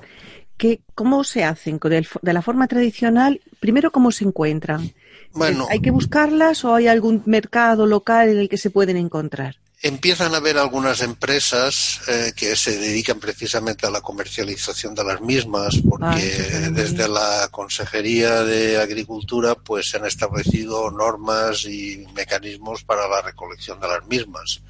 Que, 0.57 0.81
¿Cómo 0.95 1.23
se 1.23 1.43
hacen? 1.43 1.79
De 1.79 2.33
la 2.33 2.41
forma 2.41 2.67
tradicional, 2.67 3.41
primero, 3.59 3.91
¿cómo 3.91 4.11
se 4.11 4.25
encuentran? 4.25 4.93
Bueno, 5.33 5.65
¿Hay 5.69 5.79
que 5.79 5.91
buscarlas 5.91 6.63
o 6.65 6.75
hay 6.75 6.87
algún 6.87 7.23
mercado 7.25 7.85
local 7.85 8.29
en 8.29 8.37
el 8.37 8.49
que 8.49 8.57
se 8.57 8.69
pueden 8.69 8.97
encontrar? 8.97 9.60
Empiezan 9.81 10.33
a 10.33 10.37
haber 10.37 10.57
algunas 10.57 11.01
empresas 11.01 12.01
eh, 12.07 12.33
que 12.35 12.55
se 12.55 12.77
dedican 12.77 13.19
precisamente 13.19 13.87
a 13.87 13.91
la 13.91 14.01
comercialización 14.01 14.93
de 14.93 15.03
las 15.03 15.21
mismas, 15.21 15.79
porque 15.89 16.05
ah, 16.53 16.69
desde 16.71 17.07
la 17.07 17.47
Consejería 17.49 18.43
de 18.43 18.79
Agricultura 18.79 19.55
pues 19.55 19.89
se 19.89 19.97
han 19.97 20.05
establecido 20.05 20.91
normas 20.91 21.65
y 21.65 22.05
mecanismos 22.13 22.83
para 22.83 23.07
la 23.07 23.21
recolección 23.21 23.79
de 23.79 23.87
las 23.87 24.05
mismas. 24.05 24.61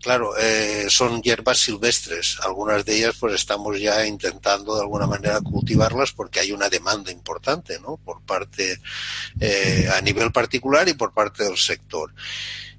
Claro, 0.00 0.36
eh, 0.38 0.86
son 0.88 1.20
hierbas 1.22 1.58
silvestres. 1.58 2.38
Algunas 2.44 2.84
de 2.84 2.96
ellas, 2.96 3.16
pues 3.18 3.34
estamos 3.34 3.80
ya 3.80 4.06
intentando 4.06 4.76
de 4.76 4.82
alguna 4.82 5.08
manera 5.08 5.40
cultivarlas 5.40 6.12
porque 6.12 6.38
hay 6.38 6.52
una 6.52 6.68
demanda 6.68 7.10
importante, 7.10 7.80
¿no? 7.80 7.96
Por 7.96 8.22
parte 8.22 8.80
eh, 9.40 9.88
a 9.92 10.00
nivel 10.00 10.30
particular 10.30 10.88
y 10.88 10.94
por 10.94 11.12
parte 11.12 11.42
del 11.42 11.56
sector. 11.56 12.12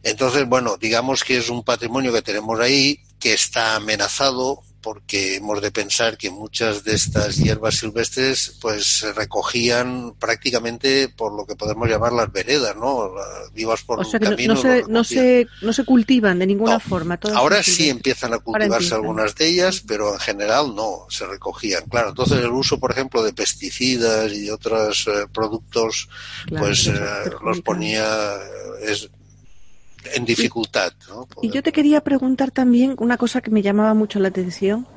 Entonces, 0.03 0.47
bueno, 0.47 0.77
digamos 0.77 1.23
que 1.23 1.37
es 1.37 1.49
un 1.49 1.63
patrimonio 1.63 2.13
que 2.13 2.21
tenemos 2.21 2.59
ahí 2.59 2.99
que 3.19 3.33
está 3.33 3.75
amenazado 3.75 4.63
porque 4.81 5.35
hemos 5.35 5.61
de 5.61 5.71
pensar 5.71 6.17
que 6.17 6.29
muchas 6.29 6.83
de 6.83 6.95
estas 6.95 7.37
hierbas 7.37 7.75
silvestres 7.75 8.57
pues 8.61 8.99
se 8.99 9.13
recogían 9.13 10.13
prácticamente 10.17 11.09
por 11.09 11.33
lo 11.35 11.45
que 11.45 11.55
podemos 11.55 11.89
llamar 11.89 12.13
las 12.13 12.31
veredas, 12.31 12.75
¿no? 12.75 13.11
Vivas 13.53 13.81
por 13.83 13.99
o 13.99 14.03
sea 14.03 14.19
que 14.19 14.47
No, 14.47 14.55
se, 14.55 14.83
no, 14.87 15.03
se, 15.03 15.47
no 15.61 15.73
se 15.73 15.83
cultivan 15.83 16.39
de 16.39 16.47
ninguna 16.47 16.79
forma. 16.79 17.19
Ahora 17.33 17.61
sí 17.61 17.89
empiezan 17.89 18.33
a 18.33 18.39
cultivarse 18.39 18.95
algunas 18.95 19.35
de 19.35 19.47
ellas, 19.47 19.83
pero 19.85 20.13
en 20.13 20.19
general 20.19 20.73
no, 20.75 21.05
se 21.09 21.25
recogían. 21.25 21.83
Claro, 21.89 22.09
entonces 22.09 22.39
el 22.39 22.51
uso, 22.51 22.79
por 22.79 22.91
ejemplo, 22.91 23.21
de 23.21 23.33
pesticidas 23.33 24.31
y 24.31 24.41
de 24.41 24.51
otros 24.51 25.07
eh, 25.07 25.25
productos, 25.33 26.09
pues 26.57 26.87
eh, 26.87 26.93
los 27.43 27.61
ponía... 27.61 28.37
Es, 28.81 29.09
en 30.13 30.25
dificultad. 30.25 30.91
¿no? 31.07 31.27
Y 31.41 31.49
yo 31.49 31.63
te 31.63 31.71
quería 31.71 32.01
preguntar 32.01 32.51
también 32.51 32.95
una 32.99 33.17
cosa 33.17 33.41
que 33.41 33.51
me 33.51 33.61
llamaba 33.61 33.93
mucho 33.93 34.19
la 34.19 34.29
atención, 34.29 34.87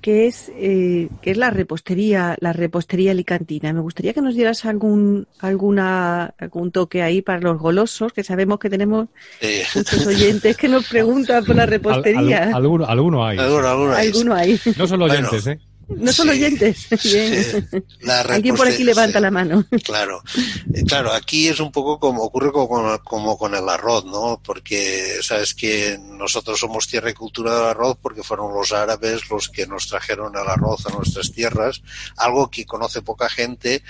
que 0.00 0.26
es, 0.26 0.50
eh, 0.56 1.08
que 1.22 1.30
es 1.30 1.36
la 1.36 1.50
repostería, 1.50 2.36
la 2.40 2.52
repostería 2.52 3.12
alicantina. 3.12 3.72
Me 3.72 3.80
gustaría 3.80 4.12
que 4.12 4.20
nos 4.20 4.34
dieras 4.34 4.64
algún, 4.64 5.28
alguna, 5.38 6.34
algún 6.38 6.72
toque 6.72 7.02
ahí 7.02 7.22
para 7.22 7.40
los 7.40 7.58
golosos, 7.58 8.12
que 8.12 8.24
sabemos 8.24 8.58
que 8.58 8.68
tenemos 8.68 9.08
muchos 9.74 10.06
oyentes 10.06 10.56
que 10.56 10.68
nos 10.68 10.88
preguntan 10.88 11.44
por 11.44 11.54
la 11.54 11.66
repostería. 11.66 12.50
alguno, 12.52 12.84
alguno, 12.84 13.24
hay. 13.24 13.38
Alguno, 13.38 14.34
hay. 14.34 14.60
No 14.76 14.86
son 14.86 15.02
oyentes, 15.02 15.46
¿eh? 15.46 15.60
No 15.88 16.12
son 16.12 16.30
oyentes. 16.30 16.86
Alguien 18.28 18.54
por 18.54 18.68
aquí 18.68 18.84
levanta 18.84 19.20
la 19.20 19.30
mano. 19.30 19.64
Claro, 19.82 20.22
eh, 20.72 20.84
claro. 20.84 21.12
Aquí 21.12 21.48
es 21.48 21.58
un 21.58 21.72
poco 21.72 21.98
como 21.98 22.22
ocurre 22.22 22.52
como, 22.52 22.98
como 23.00 23.36
con 23.36 23.54
el 23.54 23.68
arroz, 23.68 24.04
¿no? 24.04 24.40
Porque 24.42 25.18
sabes 25.22 25.54
que 25.54 25.98
nosotros 25.98 26.60
somos 26.60 26.86
tierra 26.86 27.10
y 27.10 27.14
cultura 27.14 27.54
del 27.54 27.64
arroz 27.64 27.98
porque 28.00 28.22
fueron 28.22 28.54
los 28.54 28.72
árabes 28.72 29.28
los 29.28 29.48
que 29.48 29.66
nos 29.66 29.88
trajeron 29.88 30.34
el 30.36 30.48
arroz 30.48 30.86
a 30.86 30.90
nuestras 30.90 31.32
tierras, 31.32 31.82
algo 32.16 32.48
que 32.50 32.64
conoce 32.64 33.02
poca 33.02 33.28
gente. 33.28 33.74
Eh, 33.74 33.82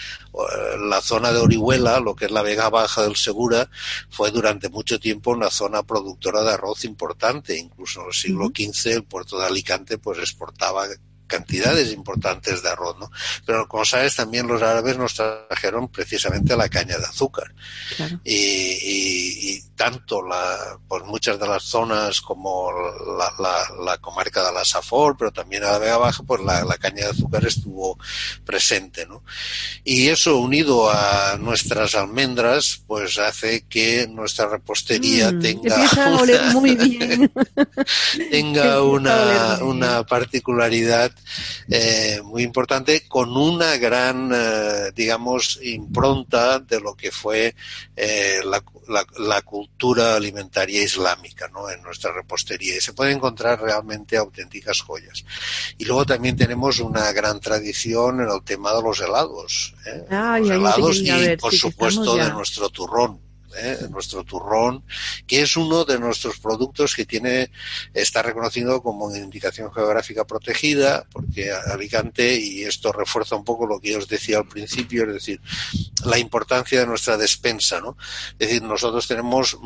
la 0.88 1.00
zona 1.02 1.30
de 1.30 1.40
Orihuela, 1.40 2.00
lo 2.00 2.16
que 2.16 2.24
es 2.24 2.30
la 2.30 2.42
Vega 2.42 2.70
Baja 2.70 3.02
del 3.02 3.16
Segura, 3.16 3.68
fue 4.08 4.30
durante 4.30 4.68
mucho 4.70 4.98
tiempo 4.98 5.32
una 5.32 5.50
zona 5.50 5.82
productora 5.82 6.42
de 6.42 6.52
arroz 6.52 6.84
importante. 6.84 7.58
Incluso 7.58 8.00
en 8.00 8.06
el 8.08 8.14
siglo 8.14 8.46
XV 8.46 8.92
el 8.92 9.04
puerto 9.04 9.38
de 9.38 9.46
Alicante 9.46 9.98
pues 9.98 10.18
exportaba 10.18 10.86
cantidades 11.32 11.92
importantes 11.92 12.62
de 12.62 12.68
arroz, 12.68 12.98
¿no? 12.98 13.10
Pero 13.46 13.66
como 13.66 13.86
sabes, 13.86 14.16
también 14.16 14.46
los 14.46 14.60
árabes 14.60 14.98
nos 14.98 15.14
trajeron 15.14 15.88
precisamente 15.88 16.54
la 16.56 16.68
caña 16.68 16.98
de 16.98 17.06
azúcar. 17.06 17.54
Y, 18.22 18.34
y, 18.34 19.50
y, 19.50 19.62
tanto 19.74 20.22
la, 20.22 20.78
pues 20.86 21.02
muchas 21.04 21.40
de 21.40 21.48
las 21.48 21.64
zonas 21.64 22.20
como 22.20 22.70
la, 23.18 23.32
la, 23.38 23.84
la 23.84 23.98
comarca 23.98 24.44
de 24.44 24.52
la 24.52 24.64
Safor, 24.64 25.16
pero 25.16 25.32
también 25.32 25.64
a 25.64 25.72
la 25.72 25.78
Vega 25.78 25.96
Baja, 25.96 26.22
pues 26.22 26.42
la, 26.42 26.64
la, 26.64 26.76
caña 26.76 27.06
de 27.06 27.10
azúcar 27.10 27.44
estuvo 27.46 27.98
presente, 28.44 29.06
¿no? 29.06 29.24
Y 29.82 30.08
eso 30.08 30.36
unido 30.36 30.90
a 30.90 31.36
nuestras 31.40 31.94
almendras, 31.94 32.82
pues 32.86 33.18
hace 33.18 33.66
que 33.66 34.06
nuestra 34.06 34.46
repostería 34.48 35.32
mm, 35.32 35.40
tenga, 35.40 35.76
una, 36.22 36.52
muy 36.52 36.76
bien. 36.76 37.32
tenga 38.30 38.82
una, 38.82 39.58
una 39.62 40.04
particularidad 40.04 41.12
eh, 41.70 42.20
muy 42.24 42.42
importante 42.42 43.06
con 43.08 43.36
una 43.36 43.76
gran, 43.76 44.30
eh, 44.34 44.92
digamos, 44.94 45.58
impronta 45.62 46.58
de 46.58 46.80
lo 46.80 46.94
que 46.94 47.10
fue 47.10 47.54
eh, 47.96 48.40
la, 48.44 48.62
la, 48.88 49.06
la, 49.18 49.42
cultura 49.42 50.16
alimentaria 50.16 50.82
islámica 50.82 51.48
¿no? 51.48 51.70
en 51.70 51.82
nuestra 51.82 52.12
repostería 52.12 52.76
y 52.76 52.80
se 52.80 52.92
pueden 52.92 53.16
encontrar 53.16 53.60
realmente 53.60 54.16
auténticas 54.16 54.80
joyas. 54.80 55.24
Y 55.78 55.84
luego 55.84 56.04
también 56.04 56.36
tenemos 56.36 56.80
una 56.80 57.12
gran 57.12 57.40
tradición 57.40 58.20
en 58.20 58.28
el 58.28 58.42
tema 58.42 58.72
de 58.74 58.82
los 58.82 59.00
helados. 59.00 59.74
Ay, 60.10 60.42
los 60.42 60.50
helados 60.50 60.96
y, 60.98 61.10
ver, 61.10 61.38
por 61.38 61.52
sí, 61.52 61.58
supuesto, 61.58 62.16
de 62.16 62.30
nuestro 62.30 62.68
turrón 62.70 63.21
¿eh? 63.56 63.78
nuestro 63.90 64.24
turrón, 64.24 64.84
que 65.26 65.42
es 65.42 65.56
uno 65.56 65.84
de 65.84 65.98
nuestros 65.98 66.38
productos 66.38 66.94
que 66.94 67.04
tiene, 67.04 67.50
está 67.94 68.22
reconocido 68.22 68.82
como 68.82 69.14
indicación 69.14 69.72
geográfica 69.72 70.24
protegida, 70.24 71.06
porque 71.12 71.52
Alicante, 71.52 72.38
y 72.38 72.62
esto 72.62 72.92
refuerza 72.92 73.36
un 73.36 73.44
poco 73.44 73.66
lo 73.66 73.80
que 73.80 73.92
yo 73.92 73.98
os 73.98 74.08
decía 74.08 74.38
al 74.38 74.48
principio, 74.48 75.04
es 75.04 75.14
decir, 75.14 75.40
la 76.04 76.18
importancia 76.18 76.80
de 76.80 76.86
nuestra 76.86 77.16
despensa, 77.16 77.80
¿no? 77.80 77.96
Es 78.38 78.48
decir, 78.48 78.62
nosotros 78.62 79.06
tenemos, 79.06 79.56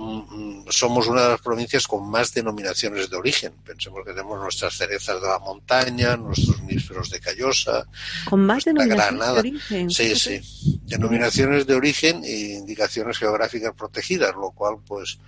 somos 0.68 1.06
una 1.06 1.22
de 1.22 1.28
las 1.30 1.40
provincias 1.40 1.86
con 1.86 2.08
más 2.08 2.32
denominaciones 2.34 3.10
de 3.10 3.16
origen. 3.16 3.52
Pensemos 3.64 4.04
que 4.04 4.12
tenemos 4.12 4.40
nuestras 4.40 4.76
cerezas 4.76 5.20
de 5.20 5.28
la 5.28 5.38
montaña, 5.38 6.16
nuestros 6.16 6.60
nísperos 6.62 7.10
de 7.10 7.20
Callosa. 7.20 7.86
Con 8.28 8.44
más 8.44 8.64
denominaciones 8.64 9.32
de 9.32 9.38
origen. 9.38 9.90
Sí, 9.90 10.16
sí. 10.16 10.40
Denominaciones 10.84 11.66
de 11.66 11.74
origen 11.74 12.22
e 12.24 12.58
indicaciones 12.58 13.18
geográficas 13.18 13.72
protegidas, 13.76 14.34
lo 14.34 14.50
cual 14.50 14.76
pues 14.86 15.18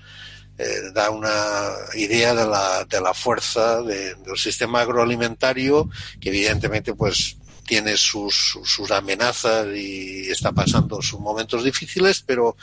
eh, 0.59 0.90
da 0.92 1.11
una 1.11 1.70
idea 1.94 2.34
de 2.34 2.46
la, 2.46 2.84
de 2.84 3.01
la 3.01 3.14
fuerza 3.14 3.80
de, 3.82 4.14
del 4.16 4.36
sistema 4.36 4.80
agroalimentario 4.80 5.88
que 6.20 6.30
evidentemente 6.30 6.94
pues 6.94 7.36
tiene 7.68 7.99
sus, 7.99 8.59
sus 8.64 8.90
amenazas 8.90 9.68
y 9.76 10.30
está 10.30 10.53
pasando 10.53 11.03
sus 11.03 11.20
momentos 11.20 11.62
difíciles, 11.62 12.24
pero 12.26 12.57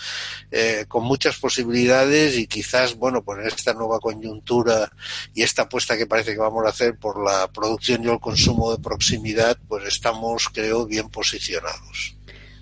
eh, 0.51 0.85
con 0.87 1.03
muchas 1.03 1.37
posibilidades 1.37 2.35
y 2.37 2.47
quizás, 2.47 2.95
bueno, 2.95 3.23
pues 3.23 3.53
esta 3.53 3.75
nueva 3.75 3.99
coyuntura 3.99 4.91
y 5.35 5.43
esta 5.43 5.61
apuesta 5.61 5.95
que 5.95 6.07
parece 6.07 6.33
que 6.33 6.39
vamos 6.39 6.65
a 6.65 6.69
hacer 6.69 6.97
por 6.97 7.23
la 7.23 7.47
producción 7.47 8.03
y 8.03 8.09
el 8.09 8.19
consumo 8.19 8.71
de 8.71 8.79
proximidad, 8.79 9.57
pues 9.67 9.85
estamos, 9.85 10.49
creo, 10.51 10.87
bien 10.87 11.07
posicionados. 11.09 12.14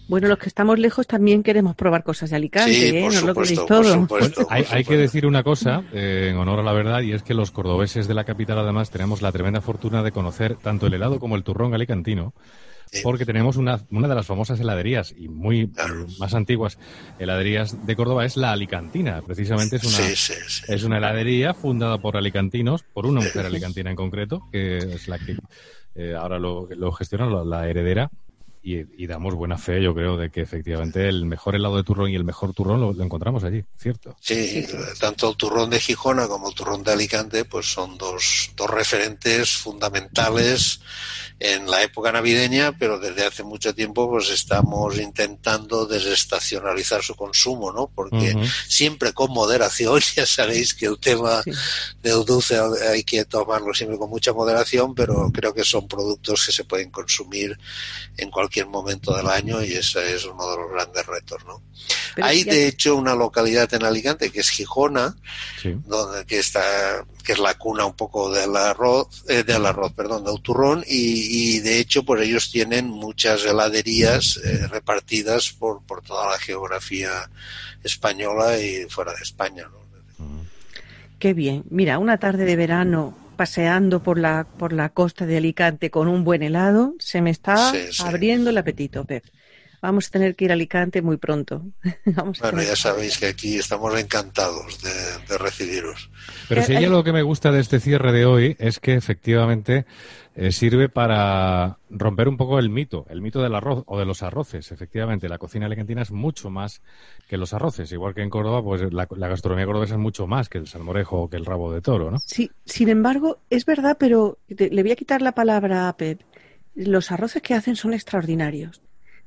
Bueno, 0.07 0.27
los 0.27 0.37
que 0.37 0.47
estamos 0.47 0.79
lejos 0.79 1.07
también 1.07 1.43
queremos 1.43 1.75
probar 1.75 2.03
cosas 2.03 2.29
de 2.29 2.35
Alicante, 2.35 2.99
¿eh? 2.99 3.09
no 3.09 3.21
lo 3.21 3.33
todo. 3.65 4.07
hay, 4.49 4.83
que 4.83 4.97
decir 4.97 5.25
una 5.25 5.43
cosa, 5.43 5.83
eh, 5.93 6.29
en 6.31 6.37
honor 6.37 6.59
a 6.59 6.63
la 6.63 6.73
verdad, 6.73 7.01
y 7.01 7.13
es 7.13 7.23
que 7.23 7.33
los 7.33 7.51
cordobeses 7.51 8.07
de 8.07 8.13
la 8.13 8.25
capital, 8.25 8.59
además, 8.59 8.89
tenemos 8.89 9.21
la 9.21 9.31
tremenda 9.31 9.61
fortuna 9.61 10.03
de 10.03 10.11
conocer 10.11 10.55
tanto 10.55 10.87
el 10.87 10.93
helado 10.93 11.19
como 11.19 11.35
el 11.35 11.43
turrón 11.43 11.73
alicantino, 11.73 12.33
porque 13.01 13.25
tenemos 13.25 13.57
una, 13.57 13.79
una 13.89 14.07
de 14.07 14.15
las 14.15 14.27
famosas 14.27 14.59
heladerías 14.59 15.15
y 15.17 15.27
muy 15.27 15.71
más 16.19 16.35
antiguas 16.35 16.77
heladerías 17.17 17.87
de 17.87 17.95
Córdoba 17.95 18.23
es 18.25 18.37
la 18.37 18.51
Alicantina. 18.51 19.21
Precisamente 19.23 19.77
es 19.77 19.83
una, 19.83 20.75
es 20.75 20.83
una 20.83 20.97
heladería 20.97 21.55
fundada 21.55 21.97
por 21.97 22.17
alicantinos, 22.17 22.83
por 22.83 23.07
una 23.07 23.21
mujer 23.21 23.47
alicantina 23.47 23.89
en 23.89 23.95
concreto, 23.95 24.47
que 24.51 24.77
es 24.77 25.07
la 25.07 25.17
que 25.17 25.37
eh, 25.95 26.13
ahora 26.15 26.37
lo, 26.37 26.67
lo 26.69 26.91
gestiona 26.91 27.25
la 27.43 27.67
heredera 27.67 28.11
y, 28.65 29.07
damos 29.07 29.35
buena 29.35 29.57
fe, 29.57 29.83
yo 29.83 29.93
creo, 29.93 30.15
de 30.15 30.29
que 30.29 30.39
efectivamente 30.39 31.09
el 31.09 31.25
mejor 31.25 31.55
helado 31.55 31.75
de 31.75 31.83
turrón 31.83 32.09
y 32.09 32.15
el 32.15 32.23
mejor 32.23 32.53
turrón 32.53 32.79
lo, 32.79 33.03
encontramos 33.03 33.43
allí, 33.43 33.65
¿cierto? 33.77 34.15
Sí, 34.21 34.65
tanto 34.99 35.29
el 35.29 35.35
turrón 35.35 35.69
de 35.69 35.81
Gijona 35.81 36.27
como 36.27 36.47
el 36.47 36.55
turrón 36.55 36.81
de 36.81 36.93
Alicante, 36.93 37.43
pues 37.43 37.65
son 37.65 37.97
dos, 37.97 38.51
dos 38.55 38.69
referentes 38.69 39.51
fundamentales 39.57 40.79
en 41.43 41.69
la 41.69 41.83
época 41.83 42.09
navideña, 42.09 42.71
pero 42.77 42.97
desde 42.97 43.25
hace 43.25 43.43
mucho 43.43 43.75
tiempo 43.75 44.09
pues 44.09 44.29
estamos 44.29 44.97
intentando 44.97 45.85
desestacionalizar 45.85 47.03
su 47.03 47.15
consumo, 47.15 47.73
¿no? 47.73 47.91
Porque 47.93 48.33
siempre 48.69 49.11
con 49.11 49.29
moderación, 49.31 49.99
ya 50.15 50.25
sabéis 50.25 50.73
que 50.73 50.85
el 50.85 50.97
tema 50.99 51.43
del 52.01 52.23
dulce 52.23 52.57
hay 52.89 53.03
que 53.03 53.25
tomarlo 53.25 53.73
siempre 53.73 53.97
con 53.97 54.09
mucha 54.09 54.31
moderación, 54.31 54.95
pero 54.95 55.29
creo 55.33 55.53
que 55.53 55.65
son 55.65 55.85
productos 55.85 56.45
que 56.45 56.53
se 56.53 56.63
pueden 56.63 56.89
consumir 56.89 57.57
en 58.15 58.31
cualquier 58.31 58.67
momento 58.67 59.13
del 59.13 59.27
año 59.27 59.61
y 59.61 59.73
ese 59.73 60.15
es 60.15 60.23
uno 60.23 60.49
de 60.49 60.55
los 60.55 60.71
grandes 60.71 61.05
retos, 61.05 61.43
¿no? 61.45 61.61
Hay 62.21 62.43
de 62.43 62.67
hecho 62.67 62.95
una 62.95 63.15
localidad 63.15 63.73
en 63.73 63.83
Alicante 63.83 64.31
que 64.31 64.41
es 64.41 64.49
Gijona, 64.49 65.15
donde 65.85 66.25
que 66.25 66.39
está 66.39 67.05
que 67.23 67.33
es 67.33 67.39
la 67.39 67.55
cuna 67.55 67.85
un 67.85 67.95
poco 67.95 68.31
del 68.31 68.55
arroz, 68.55 69.23
eh, 69.29 69.43
del 69.43 69.65
arroz, 69.65 69.93
perdón, 69.93 70.25
del 70.25 70.41
turrón 70.41 70.83
y, 70.85 71.59
de 71.59 71.79
hecho 71.79 72.03
pues 72.03 72.21
ellos 72.21 72.51
tienen 72.51 72.89
muchas 72.89 73.45
heladerías 73.45 74.39
eh, 74.43 74.67
repartidas 74.67 75.51
por, 75.51 75.81
por 75.83 76.03
toda 76.03 76.31
la 76.31 76.37
geografía 76.37 77.29
española 77.83 78.59
y 78.59 78.85
fuera 78.89 79.13
de 79.13 79.23
España, 79.23 79.63
¿no? 79.71 79.83
Qué 81.19 81.33
bien. 81.33 81.63
Mira, 81.69 81.99
una 81.99 82.17
tarde 82.17 82.43
de 82.43 82.57
verano 82.57 83.17
paseando 83.37 84.03
por 84.03 84.19
la 84.19 84.45
por 84.57 84.73
la 84.73 84.89
costa 84.89 85.25
de 85.25 85.37
Alicante 85.37 85.89
con 85.89 86.09
un 86.09 86.25
buen 86.25 86.43
helado, 86.43 86.95
se 86.99 87.21
me 87.21 87.29
está 87.29 87.71
abriendo 87.99 88.49
el 88.49 88.57
apetito, 88.57 89.05
Pep 89.05 89.23
vamos 89.83 90.07
a 90.07 90.11
tener 90.11 90.35
que 90.35 90.45
ir 90.45 90.51
a 90.51 90.53
Alicante 90.53 91.01
muy 91.01 91.17
pronto. 91.17 91.61
bueno, 92.05 92.63
ya 92.63 92.75
sabéis 92.75 93.17
que 93.17 93.27
aquí 93.27 93.57
estamos 93.57 93.93
encantados 93.99 94.81
de, 94.81 95.37
recibiros. 95.37 96.09
Pero 96.47 96.63
si 96.63 96.73
hay 96.73 96.85
algo 96.85 97.03
que 97.03 97.11
me 97.11 97.21
gusta 97.21 97.51
de 97.51 97.59
este 97.59 97.81
cierre 97.81 98.13
de 98.13 98.25
hoy 98.25 98.55
es 98.59 98.79
que 98.79 98.93
efectivamente 98.93 99.85
eh, 100.35 100.53
sirve 100.53 100.87
para 100.87 101.79
romper 101.89 102.29
un 102.29 102.37
poco 102.37 102.59
el 102.59 102.69
mito, 102.69 103.05
el 103.09 103.21
mito 103.21 103.41
del 103.41 103.53
arroz 103.55 103.83
o 103.85 103.99
de 103.99 104.05
los 104.05 104.23
arroces. 104.23 104.71
Efectivamente, 104.71 105.27
la 105.27 105.37
cocina 105.37 105.65
alicantina 105.65 106.01
es 106.01 106.11
mucho 106.11 106.49
más 106.49 106.81
que 107.27 107.35
los 107.35 107.53
arroces, 107.53 107.91
igual 107.91 108.15
que 108.15 108.21
en 108.21 108.29
Córdoba, 108.29 108.63
pues 108.63 108.81
la, 108.93 109.05
gastronomía 109.05 109.65
cordobesa 109.65 109.95
es 109.95 109.99
mucho 109.99 110.27
más 110.27 110.47
que 110.47 110.59
el 110.59 110.67
salmorejo 110.67 111.23
o 111.23 111.29
que 111.29 111.35
el 111.35 111.45
rabo 111.45 111.73
de 111.73 111.81
toro, 111.81 112.09
¿no? 112.09 112.19
Sí, 112.19 112.49
sin 112.63 112.87
embargo, 112.87 113.39
es 113.49 113.65
verdad, 113.65 113.97
pero 113.99 114.37
le 114.47 114.81
voy 114.81 114.93
a 114.93 114.95
quitar 114.95 115.21
la 115.21 115.33
palabra 115.33 115.89
a 115.89 115.97
Pep. 115.97 116.21
Los 116.73 117.11
arroces 117.11 117.41
que 117.41 117.53
hacen 117.53 117.75
son 117.75 117.93
extraordinarios. 117.93 118.81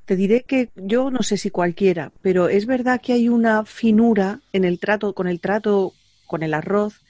Te 0.07 0.17
diré 0.17 0.45
que 0.45 0.71
yo 0.77 1.11
no 1.11 1.23
sé 1.23 1.37
si 1.37 1.51
cualquiera, 1.51 2.13
pero 2.23 2.49
es 2.49 2.67
verdad 2.67 3.01
que 3.01 3.13
hay 3.13 3.29
una 3.29 3.65
finura 3.65 4.41
en 4.53 4.65
el 4.65 4.79
trato, 4.79 5.15
con 5.15 5.27
el 5.27 5.41
trato 5.41 5.93
con 6.27 6.43
el 6.43 6.55
arroz, 6.55 7.01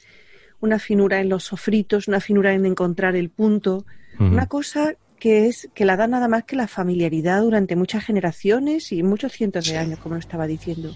una 0.61 0.79
finura 0.79 1.21
en 1.21 1.29
los 1.29 1.45
sofritos, 1.45 2.09
una 2.09 2.21
finura 2.21 2.55
en 2.55 2.67
encontrar 2.67 3.17
el 3.17 3.31
punto, 3.31 3.85
una 4.19 4.47
cosa 4.47 4.95
que 5.19 5.47
es 5.47 5.69
que 5.75 5.85
la 5.85 5.97
da 5.97 6.07
nada 6.07 6.29
más 6.29 6.45
que 6.45 6.57
la 6.57 6.69
familiaridad 6.69 7.43
durante 7.43 7.77
muchas 7.77 8.05
generaciones 8.05 8.93
y 8.93 9.03
muchos 9.03 9.33
cientos 9.33 9.67
de 9.67 9.77
años, 9.77 9.99
como 9.99 10.15
lo 10.15 10.21
estaba 10.21 10.47
diciendo. 10.47 10.95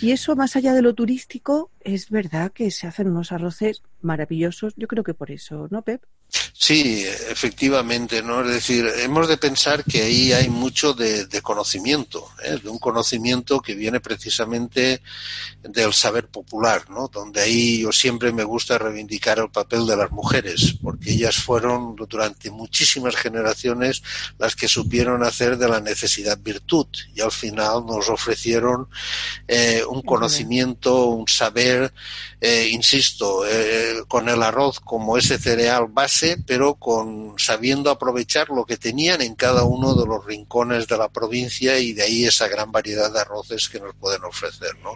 Y 0.00 0.12
eso, 0.12 0.34
más 0.34 0.56
allá 0.56 0.72
de 0.72 0.82
lo 0.82 0.94
turístico, 0.94 1.70
es 1.80 2.10
verdad 2.10 2.52
que 2.52 2.70
se 2.70 2.86
hacen 2.86 3.08
unos 3.08 3.32
arroces 3.32 3.82
maravillosos. 4.00 4.74
Yo 4.76 4.88
creo 4.88 5.04
que 5.04 5.14
por 5.14 5.30
eso, 5.30 5.68
¿no, 5.70 5.82
Pep? 5.82 6.02
Sí, 6.62 7.06
efectivamente, 7.30 8.22
¿no? 8.22 8.42
Es 8.42 8.52
decir, 8.52 8.86
hemos 8.98 9.28
de 9.28 9.38
pensar 9.38 9.82
que 9.82 10.02
ahí 10.02 10.34
hay 10.34 10.50
mucho 10.50 10.92
de, 10.92 11.26
conocimiento, 11.40 12.28
¿eh? 12.44 12.58
de 12.62 12.68
un 12.68 12.78
conocimiento 12.78 13.62
que 13.62 13.74
viene 13.74 13.98
precisamente 13.98 15.00
del 15.62 15.94
saber 15.94 16.28
popular, 16.28 16.90
¿no? 16.90 17.08
Donde 17.08 17.40
ahí 17.40 17.80
yo 17.80 17.92
siempre 17.92 18.30
me 18.30 18.44
gusta 18.44 18.76
reivindicar 18.76 19.38
el 19.38 19.48
papel 19.48 19.86
de 19.86 19.96
las 19.96 20.10
mujeres, 20.10 20.76
porque 20.82 21.12
ellas 21.12 21.36
fueron 21.36 21.96
durante 21.96 22.50
muchísimas 22.50 23.16
generaciones 23.16 24.02
las 24.38 24.54
que 24.54 24.68
supieron 24.68 25.22
hacer 25.22 25.56
de 25.56 25.66
la 25.66 25.80
necesidad 25.80 26.38
virtud 26.38 26.88
y 27.14 27.22
al 27.22 27.32
final 27.32 27.86
nos 27.86 28.10
ofrecieron 28.10 28.86
eh, 29.48 29.82
un 29.88 30.02
conocimiento, 30.02 31.06
un 31.06 31.26
saber, 31.26 31.90
eh, 32.40 32.68
insisto, 32.70 33.42
con 34.08 34.28
el 34.28 34.42
arroz 34.42 34.80
como 34.80 35.16
ese 35.16 35.38
cereal 35.38 35.86
base 35.88 36.38
pero 36.46 36.74
con 36.74 37.34
sabiendo 37.38 37.90
aprovechar 37.90 38.48
lo 38.48 38.64
que 38.64 38.76
tenían 38.76 39.22
en 39.22 39.34
cada 39.34 39.64
uno 39.64 39.94
de 39.94 40.06
los 40.06 40.24
rincones 40.24 40.86
de 40.86 40.98
la 40.98 41.08
provincia 41.08 41.78
y 41.78 41.92
de 41.92 42.02
ahí 42.02 42.24
esa 42.24 42.48
gran 42.48 42.72
variedad 42.72 43.12
de 43.12 43.20
arroces 43.20 43.68
que 43.68 43.80
nos 43.80 43.94
pueden 43.94 44.24
ofrecer, 44.24 44.76
¿no? 44.82 44.94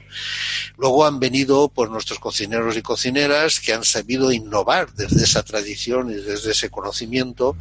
Luego 0.76 1.04
han 1.04 1.20
venido 1.20 1.68
pues 1.68 1.90
nuestros 1.90 2.18
cocineros 2.18 2.76
y 2.76 2.82
cocineras 2.82 3.60
que 3.60 3.72
han 3.72 3.84
sabido 3.84 4.32
innovar 4.32 4.92
desde 4.94 5.24
esa 5.24 5.42
tradición 5.42 6.10
y 6.10 6.14
desde 6.14 6.52
ese 6.52 6.70
conocimiento, 6.70 7.56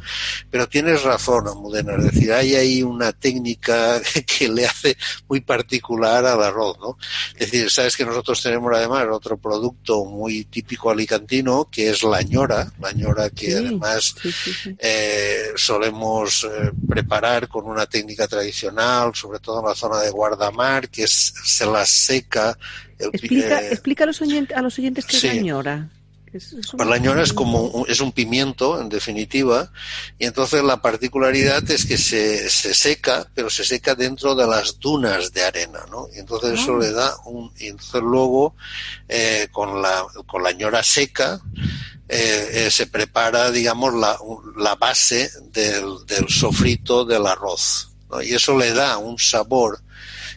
pero 0.50 0.68
tienes 0.68 1.02
razón, 1.02 1.48
Amudena, 1.48 1.94
es 1.96 2.04
decir, 2.04 2.32
hay 2.32 2.54
ahí 2.54 2.82
una 2.82 3.12
técnica 3.12 4.00
que 4.26 4.48
le 4.48 4.66
hace 4.66 4.96
muy 5.28 5.40
particular 5.40 6.26
al 6.26 6.42
arroz, 6.42 6.78
¿no? 6.80 6.98
Es 7.36 7.50
decir, 7.50 7.70
sabes 7.70 7.96
que 7.96 8.04
nosotros 8.04 8.42
tenemos 8.42 8.72
además 8.74 9.06
otro 9.10 9.36
producto 9.36 9.73
muy 10.04 10.44
típico 10.44 10.90
alicantino 10.90 11.68
que 11.70 11.90
es 11.90 12.02
la 12.02 12.22
ñora, 12.22 12.72
la 12.80 12.92
ñora 12.92 13.30
que 13.30 13.56
además 13.56 14.14
eh, 14.78 15.48
solemos 15.56 16.44
eh, 16.44 16.72
preparar 16.88 17.48
con 17.48 17.66
una 17.66 17.86
técnica 17.86 18.26
tradicional, 18.26 19.14
sobre 19.14 19.38
todo 19.38 19.60
en 19.60 19.66
la 19.66 19.74
zona 19.74 20.00
de 20.00 20.10
guardamar, 20.10 20.88
que 20.88 21.04
es, 21.04 21.34
se 21.44 21.66
la 21.66 21.84
seca. 21.86 22.56
explica, 22.98 23.60
eh, 23.60 23.68
explica 23.72 24.04
a, 24.04 24.06
los 24.06 24.20
oyentes, 24.22 24.56
a 24.56 24.62
los 24.62 24.78
oyentes 24.78 25.04
qué 25.04 25.16
es 25.16 25.24
la 25.24 25.34
ñora. 25.34 25.90
Pues 26.76 26.88
la 26.88 26.98
ñora 26.98 27.22
es 27.22 27.32
como 27.32 27.62
un, 27.62 27.88
es 27.88 28.00
un 28.00 28.12
pimiento, 28.12 28.80
en 28.80 28.88
definitiva, 28.88 29.70
y 30.18 30.26
entonces 30.26 30.62
la 30.62 30.82
particularidad 30.82 31.68
es 31.70 31.86
que 31.86 31.96
se, 31.96 32.50
se 32.50 32.74
seca, 32.74 33.28
pero 33.34 33.50
se 33.50 33.64
seca 33.64 33.94
dentro 33.94 34.34
de 34.34 34.46
las 34.46 34.78
dunas 34.80 35.32
de 35.32 35.44
arena, 35.44 35.80
¿no? 35.90 36.08
Y 36.14 36.18
entonces 36.18 36.60
eso 36.60 36.76
ah. 36.76 36.80
le 36.80 36.92
da 36.92 37.14
un, 37.24 37.52
y 37.58 37.68
entonces 37.68 38.02
luego 38.02 38.54
con 39.52 39.80
la 39.80 40.04
con 40.26 40.42
la 40.42 40.52
ñora 40.52 40.82
seca 40.82 41.40
eh, 42.06 42.66
eh, 42.66 42.70
se 42.70 42.86
prepara, 42.86 43.50
digamos, 43.50 43.94
la, 43.94 44.18
la 44.58 44.74
base 44.74 45.30
del, 45.52 46.04
del, 46.06 46.28
sofrito 46.28 47.04
del 47.04 47.26
arroz. 47.26 47.90
Y 48.22 48.34
eso 48.34 48.56
le 48.58 48.72
da 48.72 48.98
un 48.98 49.18
sabor 49.18 49.80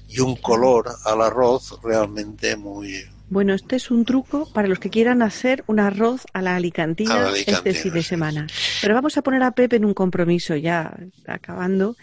y 0.07 0.21
un 0.21 0.37
color 0.37 0.95
al 1.03 1.21
arroz 1.21 1.77
realmente 1.83 2.55
muy... 2.55 3.05
Bueno, 3.29 3.53
este 3.53 3.75
es 3.75 3.91
un 3.91 4.05
truco 4.05 4.49
para 4.53 4.67
los 4.67 4.79
que 4.79 4.89
quieran 4.89 5.21
hacer 5.21 5.63
un 5.67 5.79
arroz 5.79 6.25
a 6.33 6.41
la 6.41 6.55
alicantina, 6.55 7.29
este 7.35 7.73
fin 7.73 7.93
de 7.93 8.03
semana. 8.03 8.47
Pero 8.81 8.93
vamos 8.93 9.17
a 9.17 9.21
poner 9.21 9.43
a 9.43 9.51
Pepe 9.51 9.75
en 9.75 9.85
un 9.85 9.93
compromiso 9.93 10.55
ya 10.55 10.97
acabando 11.27 11.97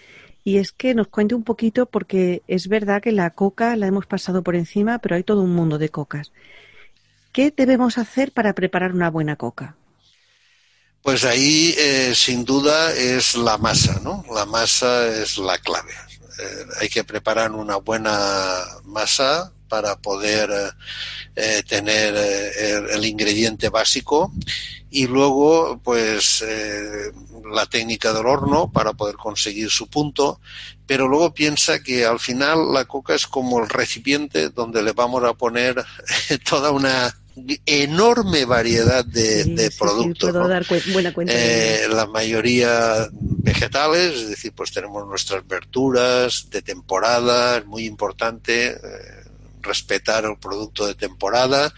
y 0.44 0.58
es 0.58 0.72
que 0.72 0.94
nos 0.94 1.08
cuente 1.08 1.34
un 1.34 1.42
poquito 1.42 1.86
porque 1.86 2.42
es 2.46 2.68
verdad 2.68 3.02
que 3.02 3.12
la 3.12 3.30
coca 3.30 3.74
la 3.76 3.86
hemos 3.86 4.06
pasado 4.06 4.42
por 4.42 4.54
encima, 4.54 4.98
pero 4.98 5.16
hay 5.16 5.22
todo 5.22 5.40
un 5.40 5.54
mundo 5.54 5.78
de 5.78 5.88
cocas. 5.88 6.32
¿Qué 7.32 7.52
debemos 7.56 7.96
hacer 7.96 8.30
para 8.30 8.52
preparar 8.52 8.92
una 8.92 9.10
buena 9.10 9.36
coca? 9.36 9.76
Pues 11.02 11.24
ahí, 11.24 11.74
eh, 11.78 12.12
sin 12.14 12.44
duda, 12.44 12.92
es 12.92 13.34
la 13.34 13.56
masa, 13.56 14.00
¿no? 14.04 14.24
La 14.32 14.44
masa 14.44 15.06
es 15.06 15.38
la 15.38 15.58
clave. 15.58 15.92
Eh, 16.38 16.64
hay 16.80 16.88
que 16.88 17.04
preparar 17.04 17.52
una 17.52 17.76
buena 17.76 18.60
masa 18.84 19.52
para 19.74 19.96
poder 19.96 20.50
eh, 21.34 21.64
tener 21.68 22.14
el, 22.14 23.04
ingrediente 23.04 23.70
básico 23.70 24.32
y 24.88 25.08
luego 25.08 25.80
pues 25.82 26.44
eh, 26.46 27.10
la 27.52 27.66
técnica 27.66 28.12
del 28.12 28.24
horno 28.24 28.70
para 28.70 28.92
poder 28.92 29.16
conseguir 29.16 29.68
su 29.70 29.88
punto, 29.88 30.40
pero 30.86 31.08
luego 31.08 31.34
piensa 31.34 31.82
que 31.82 32.04
al 32.04 32.20
final 32.20 32.72
la 32.72 32.84
coca 32.84 33.16
es 33.16 33.26
como 33.26 33.60
el 33.60 33.68
recipiente 33.68 34.50
donde 34.50 34.80
le 34.80 34.92
vamos 34.92 35.24
a 35.24 35.34
poner 35.34 35.84
toda 36.48 36.70
una 36.70 37.12
enorme 37.66 38.44
variedad 38.44 39.04
de, 39.04 39.70
productos. 39.78 40.32
Eh, 41.26 41.86
la 41.90 42.06
mayoría 42.06 43.08
vegetales, 43.10 44.14
es 44.14 44.28
decir, 44.30 44.52
pues 44.54 44.72
tenemos 44.72 45.06
nuestras 45.06 45.46
verduras 45.46 46.48
de 46.50 46.62
temporada, 46.62 47.58
es 47.58 47.66
muy 47.66 47.86
importante 47.86 48.68
eh, 48.68 49.23
respetar 49.64 50.24
el 50.24 50.38
producto 50.38 50.86
de 50.86 50.94
temporada 50.94 51.72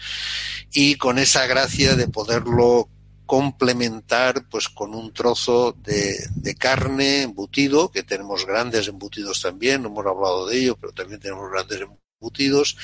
y 0.71 0.95
con 0.95 1.17
esa 1.17 1.47
gracia 1.47 1.95
de 1.95 2.07
poderlo 2.07 2.89
complementar 3.27 4.47
pues 4.49 4.69
con 4.69 4.95
un 4.95 5.13
trozo 5.13 5.73
de, 5.83 6.55
carne 6.57 7.23
embutido, 7.23 7.91
que 7.91 8.01
tenemos 8.01 8.45
grandes 8.45 8.87
embutidos 8.87 9.41
también, 9.41 9.83
no 9.83 9.89
hemos 9.89 10.05
hablado 10.05 10.47
de 10.47 10.57
ello, 10.57 10.77
pero 10.79 10.93
también 10.93 11.19
tenemos 11.19 11.51
grandes 11.51 11.81
embutidos, 12.19 12.77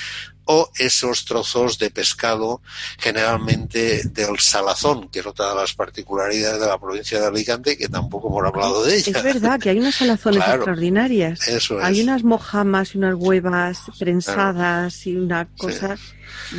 o 0.45 0.69
esos 0.77 1.25
trozos 1.25 1.79
de 1.79 1.89
pescado 1.89 2.61
generalmente 2.99 4.03
del 4.09 4.39
salazón, 4.39 5.09
que 5.09 5.19
es 5.19 5.25
otra 5.25 5.49
de 5.49 5.55
las 5.55 5.73
particularidades 5.73 6.59
de 6.59 6.67
la 6.67 6.77
provincia 6.77 7.19
de 7.19 7.27
Alicante, 7.27 7.77
que 7.77 7.87
tampoco 7.87 8.27
hemos 8.27 8.45
hablado 8.45 8.83
de 8.83 8.97
ella. 8.97 9.17
Es 9.17 9.23
verdad 9.23 9.59
que 9.59 9.69
hay 9.69 9.79
unas 9.79 9.95
salazones 9.95 10.43
extraordinarias. 10.45 11.47
Eso 11.47 11.79
Hay 11.81 12.01
unas 12.01 12.23
mojamas 12.23 12.93
y 12.93 12.97
unas 12.97 13.15
huevas 13.17 13.79
prensadas 13.97 15.07
y 15.07 15.15
una 15.15 15.47
cosa... 15.57 15.97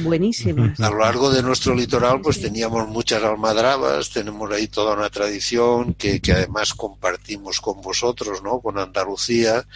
Buenísimas. 0.03 0.79
A 0.81 0.91
lo 0.91 0.99
largo 0.99 1.31
de 1.31 1.43
nuestro 1.43 1.75
litoral, 1.75 2.21
pues 2.21 2.41
teníamos 2.41 2.89
muchas 2.89 3.23
almadrabas, 3.23 4.11
tenemos 4.11 4.51
ahí 4.51 4.69
toda 4.69 4.95
una 4.95 5.11
tradición 5.11 5.95
que, 5.95 6.21
que 6.21 6.33
además 6.33 6.75
compartimos 6.75 7.61
con 7.61 7.81
vosotros, 7.81 8.43
¿no? 8.43 8.61
Con 8.61 8.79
Andalucía, 8.79 9.67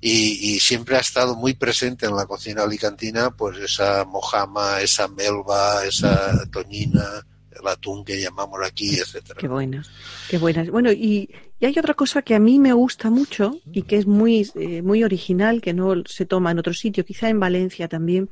y, 0.00 0.54
y, 0.54 0.60
siempre 0.60 0.96
ha 0.96 1.00
estado 1.00 1.36
muy 1.36 1.54
presente 1.54 2.06
en 2.06 2.16
la 2.16 2.26
cocina 2.26 2.62
alicantina, 2.62 3.30
pues 3.30 3.58
esa 3.58 4.04
mojama, 4.04 4.80
esa 4.80 5.08
melva, 5.08 5.84
esa 5.84 6.44
toñina, 6.50 7.24
el 7.50 7.66
atún 7.66 8.04
que 8.04 8.20
llamamos 8.20 8.60
aquí, 8.64 8.96
etcétera. 8.96 9.38
Qué 9.38 9.48
buenas, 9.48 9.90
qué 10.28 10.38
buenas. 10.38 10.70
Bueno, 10.70 10.92
y, 10.92 11.30
y, 11.60 11.66
hay 11.66 11.78
otra 11.78 11.94
cosa 11.94 12.22
que 12.22 12.34
a 12.34 12.38
mí 12.38 12.58
me 12.58 12.72
gusta 12.72 13.10
mucho 13.10 13.58
y 13.72 13.82
que 13.82 13.96
es 13.96 14.06
muy, 14.06 14.50
eh, 14.54 14.82
muy 14.82 15.04
original, 15.04 15.60
que 15.60 15.72
no 15.72 16.02
se 16.06 16.26
toma 16.26 16.50
en 16.50 16.58
otro 16.58 16.74
sitio, 16.74 17.04
quizá 17.04 17.28
en 17.28 17.40
Valencia 17.40 17.88
también, 17.88 18.30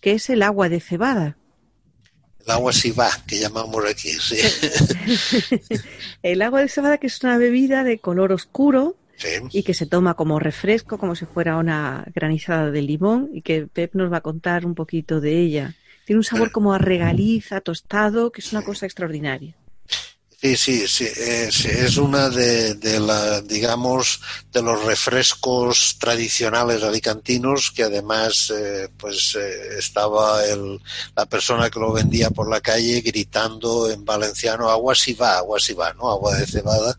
que 0.00 0.12
es 0.12 0.30
el 0.30 0.42
agua 0.42 0.68
de 0.68 0.80
cebada. 0.80 1.36
El 2.44 2.50
agua 2.50 2.72
va, 2.98 3.10
que 3.26 3.38
llamamos 3.38 3.84
aquí, 3.88 4.10
sí. 4.10 4.36
el 6.22 6.42
agua 6.42 6.60
de 6.60 6.68
cebada, 6.68 6.98
que 6.98 7.06
es 7.06 7.22
una 7.22 7.38
bebida 7.38 7.84
de 7.84 7.98
color 7.98 8.32
oscuro 8.32 8.96
y 9.50 9.62
que 9.62 9.74
se 9.74 9.86
toma 9.86 10.14
como 10.14 10.38
refresco, 10.38 10.98
como 10.98 11.14
si 11.14 11.24
fuera 11.24 11.56
una 11.56 12.04
granizada 12.14 12.70
de 12.70 12.82
limón, 12.82 13.30
y 13.32 13.42
que 13.42 13.66
Pep 13.66 13.94
nos 13.94 14.12
va 14.12 14.18
a 14.18 14.22
contar 14.22 14.66
un 14.66 14.74
poquito 14.74 15.20
de 15.20 15.40
ella. 15.40 15.74
Tiene 16.04 16.18
un 16.18 16.24
sabor 16.24 16.50
como 16.50 16.74
a 16.74 16.78
regaliza, 16.78 17.60
tostado, 17.60 18.30
que 18.30 18.40
es 18.40 18.52
una 18.52 18.62
cosa 18.62 18.86
extraordinaria. 18.86 19.54
Sí, 20.44 20.58
sí, 20.58 20.86
sí, 20.86 21.04
es, 21.04 21.64
es 21.64 21.96
una 21.96 22.28
de, 22.28 22.74
de, 22.74 23.00
la, 23.00 23.40
digamos, 23.40 24.20
de 24.52 24.60
los 24.60 24.84
refrescos 24.84 25.96
tradicionales 25.98 26.82
alicantinos 26.82 27.70
que 27.70 27.84
además, 27.84 28.52
eh, 28.54 28.90
pues, 28.98 29.38
eh, 29.40 29.78
estaba 29.78 30.44
el, 30.44 30.82
la 31.16 31.24
persona 31.24 31.70
que 31.70 31.80
lo 31.80 31.94
vendía 31.94 32.28
por 32.28 32.50
la 32.50 32.60
calle 32.60 33.00
gritando 33.00 33.90
en 33.90 34.04
valenciano 34.04 34.68
agua 34.68 34.94
si 34.94 35.14
va, 35.14 35.38
agua 35.38 35.58
si 35.58 35.72
va, 35.72 35.94
¿no? 35.94 36.10
Agua 36.10 36.36
de 36.36 36.46
cebada. 36.46 36.98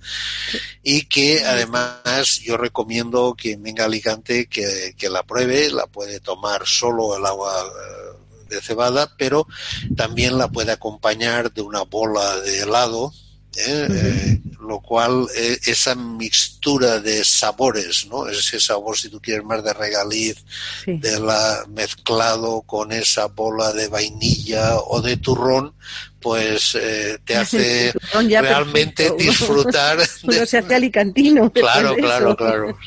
Y 0.82 1.06
que 1.06 1.46
además 1.46 2.40
yo 2.40 2.58
recomiendo 2.58 3.36
que 3.38 3.58
venga 3.58 3.84
a 3.84 3.86
Alicante 3.86 4.48
que, 4.48 4.96
que 4.98 5.08
la 5.08 5.22
pruebe, 5.22 5.70
la 5.70 5.86
puede 5.86 6.20
tomar 6.20 6.66
solo 6.66 7.16
el 7.16 7.24
agua 7.24 7.54
eh, 7.64 8.25
de 8.56 8.62
cebada, 8.62 9.12
pero 9.18 9.48
también 9.96 10.38
la 10.38 10.48
puede 10.48 10.72
acompañar 10.72 11.52
de 11.54 11.62
una 11.62 11.84
bola 11.84 12.40
de 12.40 12.62
helado 12.62 13.12
¿eh? 13.58 13.88
Eh, 13.90 14.40
lo 14.62 14.80
cual 14.82 15.28
eh, 15.36 15.58
esa 15.66 15.96
mixtura 15.96 17.00
de 17.00 17.24
sabores, 17.24 18.08
¿no? 18.08 18.28
Ese 18.28 18.60
sabor, 18.60 18.98
si 18.98 19.10
tú 19.10 19.22
quieres 19.22 19.46
más 19.46 19.64
de 19.64 19.74
regaliz, 19.74 20.44
de 20.86 21.20
la 21.20 21.66
mezclado 21.70 22.62
con 22.62 22.92
esa 22.92 23.28
bola 23.28 23.74
de 23.74 23.88
vainilla 23.88 24.78
o 24.78 25.02
de 25.02 25.18
turrón, 25.18 25.74
pues 26.20 26.78
te 27.24 27.36
hace 27.38 27.94
realmente 28.14 29.12
disfrutar. 29.18 30.00
De... 30.24 30.46
se 30.46 30.58
hace 30.58 30.76
alicantino. 30.76 31.52
Claro, 31.52 31.96
claro, 31.96 32.36
claro. 32.36 32.78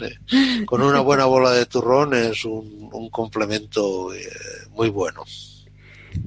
Con 0.67 0.83
una 0.83 1.01
buena 1.01 1.27
bola 1.27 1.53
de 1.53 1.67
turrón 1.67 2.15
es 2.15 2.45
un, 2.45 2.89
un 2.93 3.09
complemento 3.11 4.11
muy 4.71 4.89
bueno. 4.89 5.25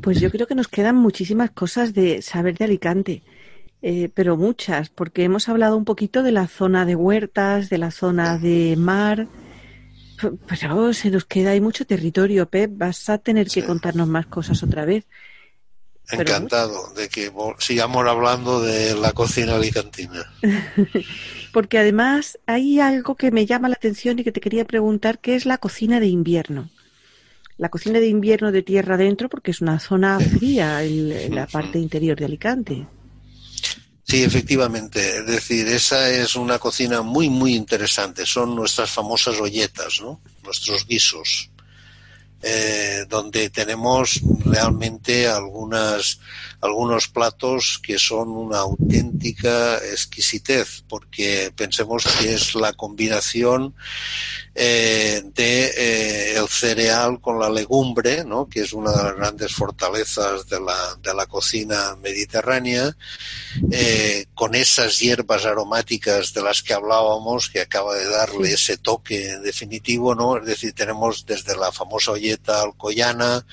Pues 0.01 0.19
yo 0.19 0.31
creo 0.31 0.47
que 0.47 0.55
nos 0.55 0.67
quedan 0.67 0.95
muchísimas 0.95 1.51
cosas 1.51 1.93
de 1.93 2.21
saber 2.21 2.57
de 2.57 2.65
Alicante. 2.65 3.23
Eh, 3.83 4.09
pero 4.13 4.37
muchas, 4.37 4.89
porque 4.89 5.23
hemos 5.23 5.49
hablado 5.49 5.75
un 5.75 5.85
poquito 5.85 6.21
de 6.21 6.31
la 6.31 6.47
zona 6.47 6.85
de 6.85 6.95
huertas, 6.95 7.69
de 7.69 7.79
la 7.79 7.89
zona 7.89 8.37
de 8.37 8.75
mar, 8.77 9.27
pero 10.47 10.93
se 10.93 11.09
nos 11.09 11.25
queda 11.25 11.51
hay 11.51 11.61
mucho 11.61 11.85
territorio, 11.85 12.47
Pep. 12.47 12.71
Vas 12.75 13.09
a 13.09 13.17
tener 13.17 13.47
que 13.47 13.65
contarnos 13.65 14.07
más 14.07 14.27
cosas 14.27 14.61
otra 14.61 14.85
vez. 14.85 15.05
Encantado 16.11 16.93
de 16.93 17.09
que 17.09 17.31
sigamos 17.57 18.05
hablando 18.07 18.61
de 18.61 18.95
la 18.95 19.13
cocina 19.13 19.55
alicantina. 19.55 20.31
porque 21.53 21.77
además 21.77 22.37
hay 22.45 22.79
algo 22.79 23.15
que 23.15 23.31
me 23.31 23.45
llama 23.45 23.69
la 23.69 23.75
atención 23.75 24.19
y 24.19 24.23
que 24.23 24.31
te 24.31 24.41
quería 24.41 24.65
preguntar, 24.65 25.19
¿qué 25.19 25.35
es 25.35 25.45
la 25.45 25.57
cocina 25.57 25.99
de 25.99 26.07
invierno? 26.07 26.69
La 27.61 27.69
cocina 27.69 27.99
de 27.99 28.07
invierno 28.07 28.51
de 28.51 28.63
tierra 28.63 28.95
adentro, 28.95 29.29
porque 29.29 29.51
es 29.51 29.61
una 29.61 29.79
zona 29.79 30.19
fría 30.19 30.83
en 30.83 31.35
la 31.35 31.45
parte 31.45 31.77
interior 31.77 32.17
de 32.17 32.25
Alicante. 32.25 32.87
Sí, 34.03 34.23
efectivamente. 34.23 35.19
Es 35.19 35.27
decir, 35.27 35.67
esa 35.67 36.09
es 36.09 36.35
una 36.35 36.57
cocina 36.57 37.03
muy, 37.03 37.29
muy 37.29 37.53
interesante. 37.53 38.25
Son 38.25 38.55
nuestras 38.55 38.89
famosas 38.89 39.39
olletas, 39.39 40.01
¿no? 40.01 40.21
Nuestros 40.43 40.87
guisos. 40.87 41.51
Eh, 42.41 43.05
donde 43.07 43.51
tenemos 43.51 44.19
realmente 44.43 45.27
algunas, 45.27 46.19
algunos 46.61 47.07
platos 47.07 47.79
que 47.83 47.97
son 47.97 48.29
una 48.29 48.59
auténtica 48.59 49.77
exquisitez, 49.77 50.83
porque 50.87 51.51
pensemos 51.55 52.05
que 52.19 52.33
es 52.35 52.55
la 52.55 52.73
combinación 52.73 53.73
eh, 54.53 55.23
de 55.33 55.65
eh, 55.77 56.37
el 56.37 56.47
cereal 56.47 57.19
con 57.19 57.39
la 57.39 57.49
legumbre, 57.49 58.23
¿no? 58.23 58.47
que 58.47 58.61
es 58.61 58.73
una 58.73 58.91
de 58.91 59.03
las 59.03 59.15
grandes 59.15 59.53
fortalezas 59.53 60.47
de 60.47 60.59
la, 60.59 60.97
de 61.01 61.13
la 61.13 61.25
cocina 61.25 61.95
mediterránea, 61.95 62.95
eh, 63.71 64.25
con 64.35 64.53
esas 64.53 64.99
hierbas 64.99 65.45
aromáticas 65.45 66.33
de 66.33 66.43
las 66.43 66.61
que 66.61 66.73
hablábamos, 66.73 67.49
que 67.49 67.61
acaba 67.61 67.95
de 67.95 68.07
darle 68.07 68.53
ese 68.53 68.77
toque 68.77 69.37
definitivo, 69.39 70.13
¿no? 70.15 70.37
Es 70.37 70.45
decir, 70.45 70.73
tenemos 70.73 71.25
desde 71.25 71.55
la 71.55 71.71
famosa 71.71 72.11
olleta 72.11 72.61
alcoyana 72.61 73.45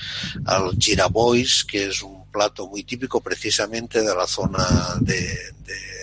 al 0.44 0.76
girabois, 0.78 1.64
que 1.64 1.86
es 1.86 2.02
un 2.02 2.17
plato 2.28 2.66
muy 2.68 2.84
típico 2.84 3.20
precisamente 3.20 4.00
de 4.00 4.14
la 4.14 4.26
zona 4.26 4.66
de, 5.00 5.14
de 5.64 5.98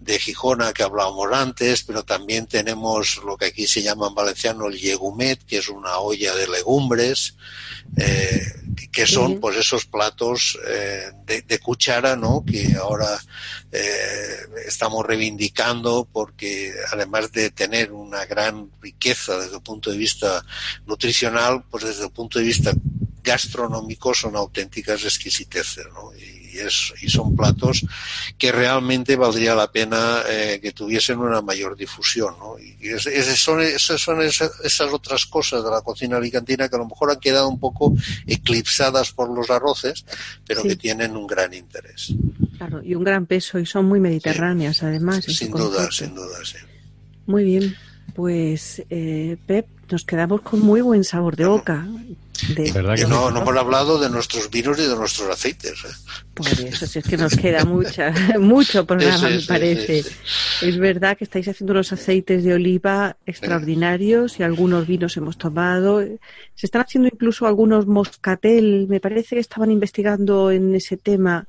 de, 0.00 0.18
Gijona 0.18 0.72
que 0.72 0.82
hablábamos 0.82 1.28
antes, 1.32 1.82
pero 1.82 2.04
también 2.04 2.46
tenemos 2.46 3.20
lo 3.24 3.36
que 3.36 3.46
aquí 3.46 3.66
se 3.66 3.82
llama 3.82 4.08
en 4.08 4.14
valenciano 4.14 4.66
el 4.66 4.78
yegumet, 4.78 5.44
que 5.44 5.58
es 5.58 5.68
una 5.68 5.98
olla 5.98 6.34
de 6.34 6.48
legumbres, 6.48 7.36
eh, 7.96 8.42
que 8.92 9.06
son 9.06 9.40
pues 9.40 9.56
esos 9.56 9.86
platos 9.86 10.58
eh, 10.66 11.10
de, 11.24 11.58
cuchara, 11.58 12.16
¿no? 12.16 12.44
Que 12.44 12.74
ahora 12.76 13.20
eh, 13.70 14.38
estamos 14.66 15.04
reivindicando 15.04 16.08
porque 16.10 16.72
además 16.92 17.30
de 17.32 17.50
tener 17.50 17.92
una 17.92 18.24
gran 18.24 18.70
riqueza 18.80 19.38
desde 19.38 19.56
el 19.56 19.62
punto 19.62 19.90
de 19.90 19.98
vista 19.98 20.44
nutricional, 20.86 21.64
pues 21.70 21.84
desde 21.84 22.04
el 22.04 22.10
punto 22.10 22.38
de 22.38 22.46
vista 22.46 22.72
gastronómico 23.28 24.14
son 24.14 24.34
auténticas 24.36 25.04
exquisiteces, 25.04 25.86
¿no? 25.94 26.12
y, 26.16 27.08
son 27.08 27.36
platos 27.36 27.84
que 28.36 28.50
realmente 28.50 29.16
valdría 29.16 29.54
la 29.54 29.70
pena 29.70 30.22
eh, 30.28 30.58
que 30.60 30.72
tuviesen 30.72 31.18
una 31.18 31.40
mayor 31.40 31.76
difusión. 31.76 32.34
¿no? 32.38 32.56
Y 32.58 32.98
son 32.98 33.60
esas, 33.60 34.80
otras 34.92 35.26
cosas 35.26 35.62
de 35.62 35.70
la 35.70 35.82
cocina 35.82 36.16
alicantina 36.16 36.68
que 36.68 36.76
a 36.76 36.78
lo 36.78 36.88
mejor 36.88 37.10
han 37.10 37.20
quedado 37.20 37.48
un 37.48 37.60
poco 37.60 37.94
eclipsadas 38.26 39.12
por 39.12 39.30
los 39.30 39.50
arroces, 39.50 40.04
pero 40.46 40.62
que 40.62 40.76
tienen 40.76 41.16
un 41.16 41.26
gran 41.26 41.54
interés. 41.54 42.14
Claro, 42.56 42.82
y 42.82 42.94
un 42.94 43.04
gran 43.04 43.26
peso 43.26 43.58
y 43.58 43.66
son 43.66 43.86
muy 43.86 44.00
mediterráneas 44.00 44.82
además. 44.82 45.24
Sin 45.24 45.52
duda, 45.52 45.88
sin 45.90 46.14
duda, 46.14 46.38
sí. 46.44 46.58
Muy 47.26 47.44
bien. 47.44 47.76
pues 48.14 48.82
eh, 48.90 49.36
Pep, 49.46 49.66
nos 49.90 50.04
quedamos 50.04 50.42
con 50.42 50.60
muy 50.60 50.80
buen 50.80 51.04
sabor 51.04 51.36
de 51.36 51.46
boca. 51.46 51.86
¿Verdad 52.72 52.94
que 52.94 53.06
no, 53.06 53.30
no, 53.30 53.42
hemos 53.42 53.56
hablado 53.56 53.98
de 53.98 54.08
nuestros 54.08 54.48
vinos 54.50 54.78
y 54.78 54.82
de 54.82 54.94
nuestros 54.94 55.28
aceites. 55.28 55.84
¿eh? 55.84 56.12
Por 56.34 56.46
eso, 56.46 56.86
si 56.86 56.98
es 57.00 57.04
que 57.04 57.16
nos 57.16 57.36
queda 57.36 57.64
mucha, 57.64 58.12
mucho 58.38 58.86
programa, 58.86 59.28
me 59.28 59.40
parece. 59.40 60.04
es 60.62 60.78
verdad 60.78 61.16
que 61.16 61.24
estáis 61.24 61.48
haciendo 61.48 61.72
unos 61.72 61.92
aceites 61.92 62.44
de 62.44 62.54
oliva 62.54 63.16
extraordinarios 63.26 64.38
y 64.38 64.44
algunos 64.44 64.86
vinos 64.86 65.16
hemos 65.16 65.36
tomado. 65.36 66.00
Se 66.54 66.66
están 66.66 66.82
haciendo 66.82 67.08
incluso 67.12 67.46
algunos 67.46 67.86
moscatel. 67.86 68.86
Me 68.88 69.00
parece 69.00 69.36
que 69.36 69.40
estaban 69.40 69.70
investigando 69.70 70.50
en 70.50 70.74
ese 70.74 70.96
tema 70.96 71.44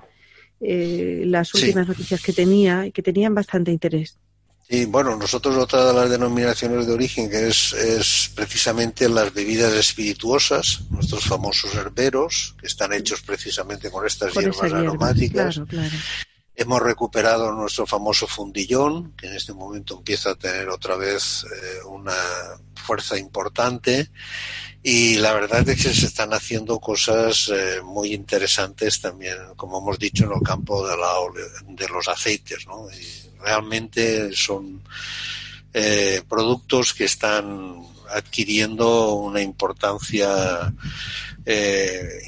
eh, 0.60 1.24
las 1.26 1.54
últimas 1.54 1.88
noticias 1.88 2.22
que 2.22 2.34
tenía 2.34 2.88
y 2.88 2.92
que 2.92 3.04
tenían 3.04 3.36
bastante 3.36 3.72
interés. 3.72 4.18
Y 4.72 4.86
bueno, 4.86 5.16
nosotros 5.16 5.58
otra 5.58 5.84
de 5.84 5.94
las 5.94 6.12
denominaciones 6.12 6.86
de 6.86 6.94
origen 6.94 7.28
que 7.28 7.48
es, 7.48 7.74
es 7.74 8.32
precisamente 8.36 9.10
las 9.10 9.34
bebidas 9.34 9.74
espirituosas, 9.74 10.82
nuestros 10.92 11.26
famosos 11.26 11.74
herberos, 11.74 12.56
que 12.62 12.68
están 12.68 12.94
hechos 12.94 13.24
precisamente 13.24 13.90
con 13.90 14.06
estas 14.06 14.32
hierbas 14.36 14.72
aromáticas. 14.72 15.60
Hemos 16.56 16.84
recuperado 16.84 17.52
nuestro 17.52 17.88
famoso 17.88 18.28
fundillón, 18.28 19.14
que 19.14 19.26
en 19.26 19.36
este 19.38 19.54
momento 19.54 19.98
empieza 19.98 20.32
a 20.32 20.36
tener 20.36 20.70
otra 20.70 20.98
vez 20.98 21.46
eh, 21.46 21.86
una 21.88 22.14
fuerza 22.76 23.18
importante. 23.18 24.12
Y 24.82 25.16
la 25.16 25.34
verdad 25.34 25.68
es 25.68 25.84
que 25.84 25.94
se 25.94 26.06
están 26.06 26.34
haciendo 26.34 26.80
cosas 26.80 27.52
eh, 27.54 27.82
muy 27.84 28.14
interesantes 28.14 29.02
también, 29.02 29.38
como 29.58 29.80
hemos 29.80 30.00
dicho, 30.00 30.26
en 30.26 30.32
el 30.32 30.42
campo 30.42 30.88
de, 30.88 30.96
la, 30.96 31.16
de 31.68 31.88
los 31.90 32.08
aceites. 32.08 32.66
¿no? 32.66 32.88
realmente 33.42 34.34
son 34.34 34.82
eh, 35.74 36.22
productos 36.28 36.94
que 36.94 37.06
están 37.06 37.82
adquiriendo 38.10 39.14
una 39.14 39.42
importancia 39.42 40.74
eh, 41.46 42.22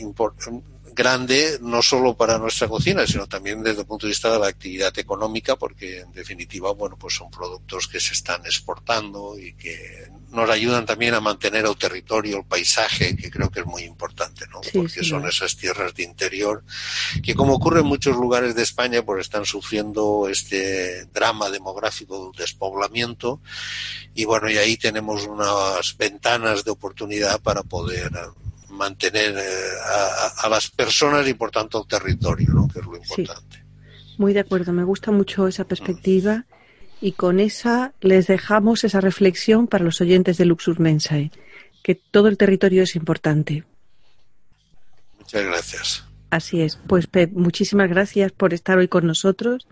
grande 0.94 1.58
no 1.62 1.82
solo 1.82 2.16
para 2.16 2.38
nuestra 2.38 2.68
cocina, 2.68 3.06
sino 3.08 3.28
también 3.28 3.64
desde 3.64 3.82
el 3.82 3.88
punto 3.88 4.06
de 4.06 4.12
vista 4.12 4.32
de 4.32 4.40
la 4.40 4.48
actividad 4.48 4.98
económica, 4.98 5.56
porque 5.56 6.00
en 6.02 6.12
definitiva, 6.12 6.72
bueno, 6.74 6.98
pues 6.98 7.16
son 7.16 7.30
productos 7.32 7.88
que 7.88 8.00
se 8.00 8.14
están 8.14 8.46
exportando 8.46 9.38
y 9.38 9.54
que 9.54 10.10
nos 10.32 10.50
ayudan 10.50 10.86
también 10.86 11.14
a 11.14 11.20
mantener 11.20 11.66
el 11.66 11.76
territorio, 11.76 12.38
el 12.38 12.46
paisaje, 12.46 13.16
que 13.16 13.30
creo 13.30 13.50
que 13.50 13.62
es 13.62 13.66
muy 13.66 13.84
importante, 13.84 14.46
¿no? 14.48 14.62
Porque 14.74 15.04
son 15.04 15.28
esas 15.28 15.58
tierras 15.58 15.94
de 15.94 16.04
interior 16.04 16.64
que, 17.22 17.36
como 17.36 17.54
ocurre 17.54 17.82
en 17.82 17.88
muchos 17.88 18.16
lugares 18.16 18.56
de 18.56 18.64
España, 18.64 19.04
pues 19.04 19.22
están 19.22 19.46
sufriendo 19.46 20.28
este 20.30 21.06
drama 21.06 21.50
demográfico 21.50 22.32
del 22.32 22.38
despoblamiento 22.38 23.42
y 24.14 24.26
bueno, 24.26 24.50
y 24.50 24.58
ahí 24.58 24.78
tenemos 24.78 25.26
unas 25.26 25.98
ventanas 25.98 26.64
de 26.64 26.72
oportunidad 26.72 27.40
para 27.42 27.64
poder 27.64 28.12
mantener 28.82 29.36
eh, 29.38 29.44
a, 30.44 30.50
las 30.50 30.72
personas 30.72 31.28
y 31.28 31.36
por 31.36 31.52
tanto 31.52 31.82
el 31.82 31.88
territorio, 31.88 32.50
¿no? 32.52 32.68
que 32.68 32.80
es 32.80 32.86
lo 32.86 32.96
importante. 32.96 33.64
Muy 34.18 34.34
de 34.34 34.40
acuerdo, 34.40 34.74
me 34.74 34.84
gusta 34.84 35.12
mucho 35.12 35.48
esa 35.48 35.66
perspectiva 35.66 36.46
y 37.00 37.12
con 37.12 37.40
esa 37.40 37.94
les 38.02 38.26
dejamos 38.26 38.84
esa 38.84 39.00
reflexión 39.00 39.68
para 39.68 39.84
los 39.84 40.02
oyentes 40.02 40.38
de 40.38 40.46
Luxus 40.46 40.80
Mensae, 40.80 41.32
que 41.84 41.94
todo 41.94 42.28
el 42.28 42.38
territorio 42.38 42.82
es 42.82 42.96
importante. 42.96 43.66
Muchas 45.20 45.46
gracias. 45.46 46.06
Así 46.32 46.62
es. 46.62 46.78
Pues 46.88 47.06
Pep, 47.06 47.32
muchísimas 47.34 47.88
gracias 47.88 48.32
por 48.32 48.54
estar 48.56 48.80
hoy 48.80 48.88
con 48.88 49.06
nosotros. 49.06 49.68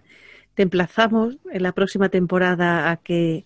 Te 0.53 0.61
emplazamos 0.61 1.37
en 1.51 1.63
la 1.63 1.71
próxima 1.71 2.09
temporada 2.09 2.91
a 2.91 2.97
que 2.97 3.45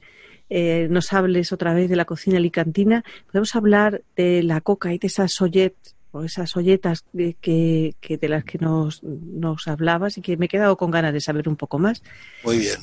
eh, 0.50 0.88
nos 0.90 1.14
hables 1.14 1.52
otra 1.52 1.74
vez 1.74 1.90
de 1.90 1.96
la 1.96 2.06
cocina 2.06 2.38
alicantina. 2.38 3.04
Podemos 3.28 3.56
hablar 3.56 4.04
de 4.16 4.44
la 4.44 4.62
coca 4.62 4.94
y 4.94 4.98
de 4.98 5.08
esas 5.08 5.42
olletas 5.42 5.96
o 6.12 6.24
esas 6.24 6.56
olletas 6.56 7.06
de, 7.12 7.36
que, 7.42 7.96
de 8.08 8.30
las 8.30 8.44
que 8.44 8.60
nos, 8.60 9.02
nos 9.04 9.68
hablabas 9.68 10.18
y 10.18 10.22
que 10.22 10.38
me 10.38 10.46
he 10.46 10.50
quedado 10.50 10.78
con 10.78 10.92
ganas 10.92 11.12
de 11.12 11.20
saber 11.20 11.50
un 11.50 11.56
poco 11.56 11.80
más. 11.80 12.04
Muy 12.44 12.60
bien. 12.60 12.80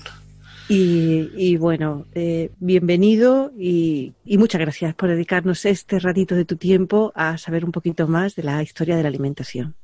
Y, 0.72 1.56
bueno, 1.56 2.06
eh, 2.14 2.52
bienvenido 2.60 3.50
y, 3.58 4.12
muchas 4.24 4.60
gracias 4.60 4.94
por 4.94 5.08
dedicarnos 5.08 5.64
este 5.64 5.98
ratito 5.98 6.36
de 6.36 6.44
tu 6.44 6.56
tiempo 6.56 7.12
a 7.16 7.38
saber 7.38 7.64
un 7.64 7.72
poquito 7.72 8.06
más 8.06 8.36
de 8.36 8.44
la 8.44 8.62
historia 8.62 8.96
de 8.96 9.02
la 9.02 9.08
alimentación. 9.08 9.74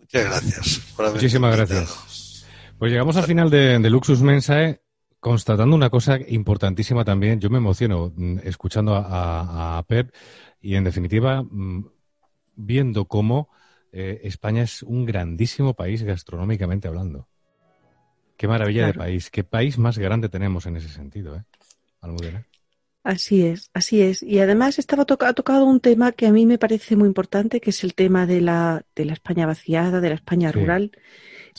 Muchas 0.00 0.24
gracias. 0.24 0.82
Muchísimas 1.12 1.56
gracias. 1.56 2.46
Pues 2.78 2.90
llegamos 2.90 3.16
al 3.16 3.24
final 3.24 3.48
de, 3.50 3.78
de 3.78 3.90
Luxus 3.90 4.20
Mensae 4.20 4.80
constatando 5.20 5.74
una 5.74 5.90
cosa 5.90 6.18
importantísima 6.28 7.04
también. 7.04 7.40
Yo 7.40 7.50
me 7.50 7.58
emociono 7.58 8.12
mm, 8.14 8.38
escuchando 8.44 8.94
a, 8.94 9.84
Pep 9.86 10.14
y, 10.60 10.74
en 10.74 10.84
definitiva, 10.84 11.42
mm, 11.42 11.86
viendo 12.56 13.06
cómo 13.06 13.48
eh, 13.92 14.20
España 14.24 14.62
es 14.62 14.82
un 14.82 15.04
grandísimo 15.04 15.74
país 15.74 16.02
gastronómicamente 16.02 16.88
hablando. 16.88 17.28
Qué 18.36 18.46
maravilla 18.46 18.86
de 18.86 18.94
país. 18.94 19.30
Qué 19.30 19.42
país 19.42 19.78
más 19.78 19.98
grande 19.98 20.28
tenemos 20.28 20.66
en 20.66 20.76
ese 20.76 20.88
sentido, 20.88 21.34
¿eh? 21.34 21.44
Almudena. 22.00 22.46
Así 23.02 23.44
es, 23.44 23.70
así 23.74 24.02
es. 24.02 24.22
Y 24.22 24.38
además 24.38 24.78
estaba 24.78 25.02
ha 25.02 25.32
tocado 25.32 25.64
un 25.64 25.80
tema 25.80 26.12
que 26.12 26.26
a 26.26 26.32
mí 26.32 26.46
me 26.46 26.58
parece 26.58 26.94
muy 26.94 27.08
importante, 27.08 27.60
que 27.60 27.70
es 27.70 27.82
el 27.82 27.94
tema 27.94 28.26
de 28.26 28.40
la, 28.40 28.84
de 28.94 29.06
la 29.06 29.14
España 29.14 29.46
vaciada, 29.46 30.00
de 30.00 30.10
la 30.10 30.14
España 30.14 30.52
rural, 30.52 30.92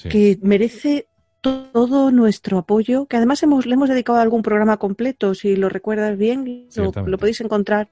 que 0.09 0.37
merece 0.41 1.08
todo 1.41 2.11
nuestro 2.11 2.57
apoyo, 2.57 3.05
que 3.05 3.17
además 3.17 3.41
hemos, 3.43 3.65
le 3.65 3.73
hemos 3.73 3.89
dedicado 3.89 4.19
a 4.19 4.21
algún 4.21 4.41
programa 4.41 4.77
completo, 4.77 5.33
si 5.35 5.55
lo 5.55 5.69
recuerdas 5.69 6.17
bien, 6.17 6.67
lo, 6.75 7.17
podéis 7.17 7.41
encontrar, 7.41 7.89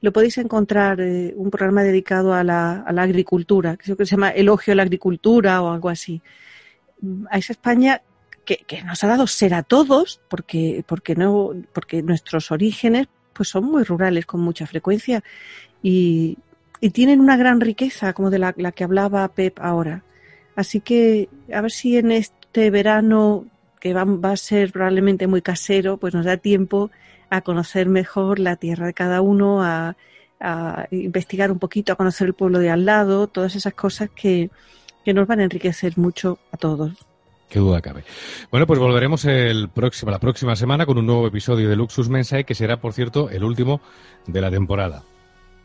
lo 0.00 0.12
podéis 0.12 0.38
encontrar 0.38 1.00
eh, 1.00 1.32
un 1.36 1.50
programa 1.50 1.82
dedicado 1.82 2.34
a 2.34 2.42
la, 2.42 2.80
a 2.80 2.92
la 2.92 3.02
agricultura, 3.02 3.76
que 3.76 3.94
se 3.94 4.04
llama 4.04 4.30
Elogio 4.30 4.72
a 4.72 4.76
la 4.76 4.82
Agricultura 4.82 5.62
o 5.62 5.72
algo 5.72 5.88
así. 5.88 6.20
A 7.30 7.38
esa 7.38 7.52
España 7.52 8.02
que, 8.44 8.58
que, 8.66 8.82
nos 8.82 9.02
ha 9.04 9.08
dado 9.08 9.26
ser 9.26 9.54
a 9.54 9.62
todos, 9.62 10.20
porque, 10.28 10.84
porque 10.86 11.14
no, 11.14 11.52
porque 11.72 12.02
nuestros 12.02 12.50
orígenes 12.50 13.08
pues 13.32 13.48
son 13.48 13.64
muy 13.64 13.84
rurales 13.84 14.26
con 14.26 14.40
mucha 14.40 14.66
frecuencia 14.66 15.22
y, 15.82 16.36
y 16.80 16.90
tienen 16.90 17.20
una 17.20 17.36
gran 17.36 17.60
riqueza, 17.60 18.12
como 18.12 18.30
de 18.30 18.38
la, 18.38 18.54
la 18.56 18.72
que 18.72 18.84
hablaba 18.84 19.28
Pep 19.28 19.58
ahora. 19.60 20.02
Así 20.56 20.80
que 20.80 21.28
a 21.54 21.60
ver 21.60 21.70
si 21.70 21.96
en 21.96 22.10
este 22.10 22.39
este 22.50 22.68
verano, 22.70 23.46
que 23.78 23.94
va, 23.94 24.04
a 24.22 24.36
ser 24.36 24.72
probablemente 24.72 25.28
muy 25.28 25.40
casero, 25.40 25.98
pues 25.98 26.14
nos 26.14 26.24
da 26.24 26.36
tiempo 26.36 26.90
a 27.30 27.42
conocer 27.42 27.88
mejor 27.88 28.40
la 28.40 28.56
tierra 28.56 28.86
de 28.86 28.92
cada 28.92 29.20
uno, 29.20 29.62
a, 29.62 29.94
investigar 30.90 31.52
un 31.52 31.60
poquito, 31.60 31.92
a 31.92 31.96
conocer 31.96 32.26
el 32.26 32.34
pueblo 32.34 32.58
de 32.58 32.70
al 32.70 32.86
lado, 32.86 33.28
todas 33.28 33.54
esas 33.54 33.74
cosas 33.74 34.10
que, 34.10 34.50
nos 35.06 35.26
van 35.26 35.40
a 35.40 35.44
enriquecer 35.44 35.96
mucho 35.96 36.38
a 36.50 36.56
todos. 36.56 36.92
Qué 37.48 37.58
duda 37.58 37.80
cabe. 37.80 38.04
Bueno, 38.50 38.66
pues 38.66 38.78
volveremos 38.78 39.24
el 39.24 39.68
próximo, 39.68 40.10
la 40.10 40.20
próxima 40.20 40.56
semana 40.56 40.86
con 40.86 40.98
un 40.98 41.06
nuevo 41.06 41.26
episodio 41.26 41.68
de 41.68 41.76
Luxus 41.76 42.08
Mensae, 42.08 42.44
que 42.44 42.54
será, 42.54 42.80
por 42.80 42.92
cierto, 42.92 43.28
el 43.28 43.44
último 43.44 43.80
de 44.26 44.40
la 44.40 44.50
temporada. 44.50 45.02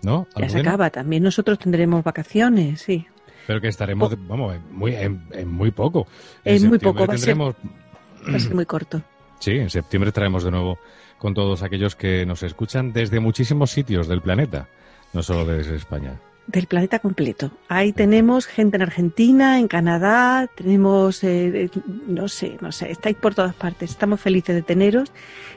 ¿No? 0.03 0.27
Ya 0.37 0.49
se 0.49 0.59
acaba. 0.59 0.89
También 0.89 1.23
nosotros 1.23 1.57
tendremos 1.57 2.03
vacaciones, 2.03 2.81
sí. 2.81 3.07
Pero 3.47 3.61
que 3.61 3.67
estaremos, 3.67 4.15
vamos, 4.27 4.55
en 4.55 4.75
muy, 4.75 4.95
en, 4.95 5.47
muy 5.47 5.71
poco. 5.71 6.07
En, 6.43 6.67
muy 6.67 6.79
poco, 6.79 7.05
va 7.05 7.13
a, 7.13 7.17
ser, 7.17 7.35
muy 7.35 8.65
corto. 8.65 9.01
Sí, 9.37 9.51
en 9.51 9.69
septiembre 9.69 10.13
traemos 10.13 10.45
de 10.45 10.49
nuevo 10.49 10.79
con 11.17 11.33
todos 11.33 11.61
aquellos 11.61 11.95
que 11.95 12.25
nos 12.25 12.41
escuchan 12.41 12.93
desde 12.93 13.19
muchísimos 13.19 13.69
sitios 13.69 14.07
del 14.07 14.21
planeta, 14.21 14.69
no 15.13 15.21
solo 15.21 15.45
desde 15.45 15.75
España. 15.75 16.19
Del 16.47 16.67
planeta 16.67 16.99
completo. 16.99 17.51
Ahí 17.67 17.91
tenemos 17.91 18.47
gente 18.47 18.77
en 18.77 18.83
Argentina, 18.83 19.59
en 19.59 19.67
Canadá, 19.67 20.47
tenemos, 20.55 21.23
eh, 21.23 21.65
eh, 21.65 21.69
no 22.07 22.27
sé, 22.29 22.57
no 22.61 22.71
sé, 22.71 22.91
estáis 22.91 23.17
por 23.17 23.35
todas 23.35 23.53
partes. 23.53 23.91
Estamos 23.91 24.21
felices 24.21 24.55
de 24.55 24.61
teneros 24.61 25.11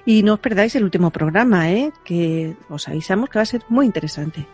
y 0.04 0.22
no 0.22 0.34
os 0.34 0.40
perdáis 0.40 0.74
el 0.74 0.84
último 0.84 1.10
programa, 1.10 1.70
¿eh? 1.70 1.92
que 2.04 2.56
os 2.68 2.88
avisamos 2.88 3.30
que 3.30 3.38
va 3.38 3.42
a 3.42 3.46
ser 3.46 3.62
muy 3.68 3.86
interesante. 3.86 4.46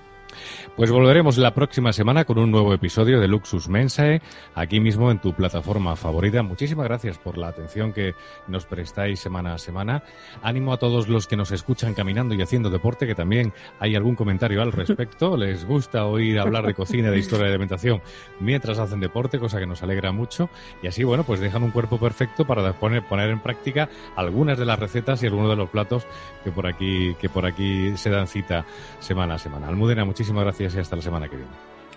Pues 0.77 0.91
volveremos 0.91 1.39
la 1.39 1.55
próxima 1.55 1.93
semana 1.93 2.25
con 2.25 2.39
un 2.39 2.51
nuevo 2.51 2.73
episodio 2.75 3.21
de 3.21 3.29
Luxus 3.29 3.69
Mensae, 3.69 4.21
aquí 4.55 4.81
mismo 4.81 5.11
en 5.11 5.21
tu 5.21 5.35
plataforma 5.35 5.97
favorita. 5.97 6.43
Muchísimas 6.43 6.87
gracias 6.87 7.19
por 7.19 7.39
la 7.39 7.49
atención 7.49 7.93
que 7.93 8.15
nos 8.49 8.67
prestáis 8.67 9.21
semana 9.21 9.55
a 9.55 9.59
semana. 9.59 10.03
Ánimo 10.43 10.73
a 10.73 10.79
todos 10.79 11.09
los 11.09 11.27
que 11.27 11.37
nos 11.37 11.53
escuchan 11.53 11.95
caminando 11.95 12.35
y 12.35 12.43
haciendo 12.43 12.71
deporte, 12.71 13.07
que 13.07 13.15
también 13.15 13.53
hay 13.81 13.95
algún 13.95 14.17
comentario 14.17 14.63
al 14.63 14.73
respecto. 14.73 15.37
Les 15.37 15.65
gusta 15.65 16.07
oír 16.07 16.39
hablar 16.39 16.67
de 16.67 16.75
cocina, 16.75 17.11
de 17.11 17.19
historia 17.19 17.47
de 17.47 17.53
alimentación 17.53 18.03
mientras 18.41 18.79
hacen 18.79 19.01
deporte, 19.01 19.39
cosa 19.39 19.59
que 19.59 19.67
nos 19.67 19.83
alegra 19.83 20.13
mucho. 20.13 20.49
Y 20.83 20.87
así, 20.87 21.05
bueno, 21.05 21.25
pues 21.25 21.41
dejan 21.41 21.63
un 21.63 21.71
cuerpo 21.71 21.99
perfecto 21.99 22.45
para 22.47 22.73
poner, 22.75 23.07
poner 23.07 23.31
en 23.31 23.41
práctica 23.41 23.89
algunas 24.17 24.59
de 24.59 24.65
las 24.65 24.79
recetas 24.79 25.23
y 25.23 25.27
algunos 25.27 25.51
de 25.51 25.57
los 25.57 25.71
platos 25.71 26.07
que 26.43 26.51
por 26.51 26.67
aquí, 26.67 27.15
que 27.21 27.29
por 27.29 27.47
aquí 27.47 27.97
se 27.97 28.11
dan 28.11 28.27
cita 28.27 28.65
semana 29.01 29.35
a 29.35 29.39
semana. 29.39 29.69
Almudena, 29.69 30.05
muchísimas 30.25 30.45
gracias 30.45 30.75
y 30.75 30.79
hasta 30.79 30.97
la 30.97 31.03
semana 31.03 31.29
que 31.29 31.37
viene. 31.37 31.53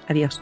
Adiós. 0.10 0.42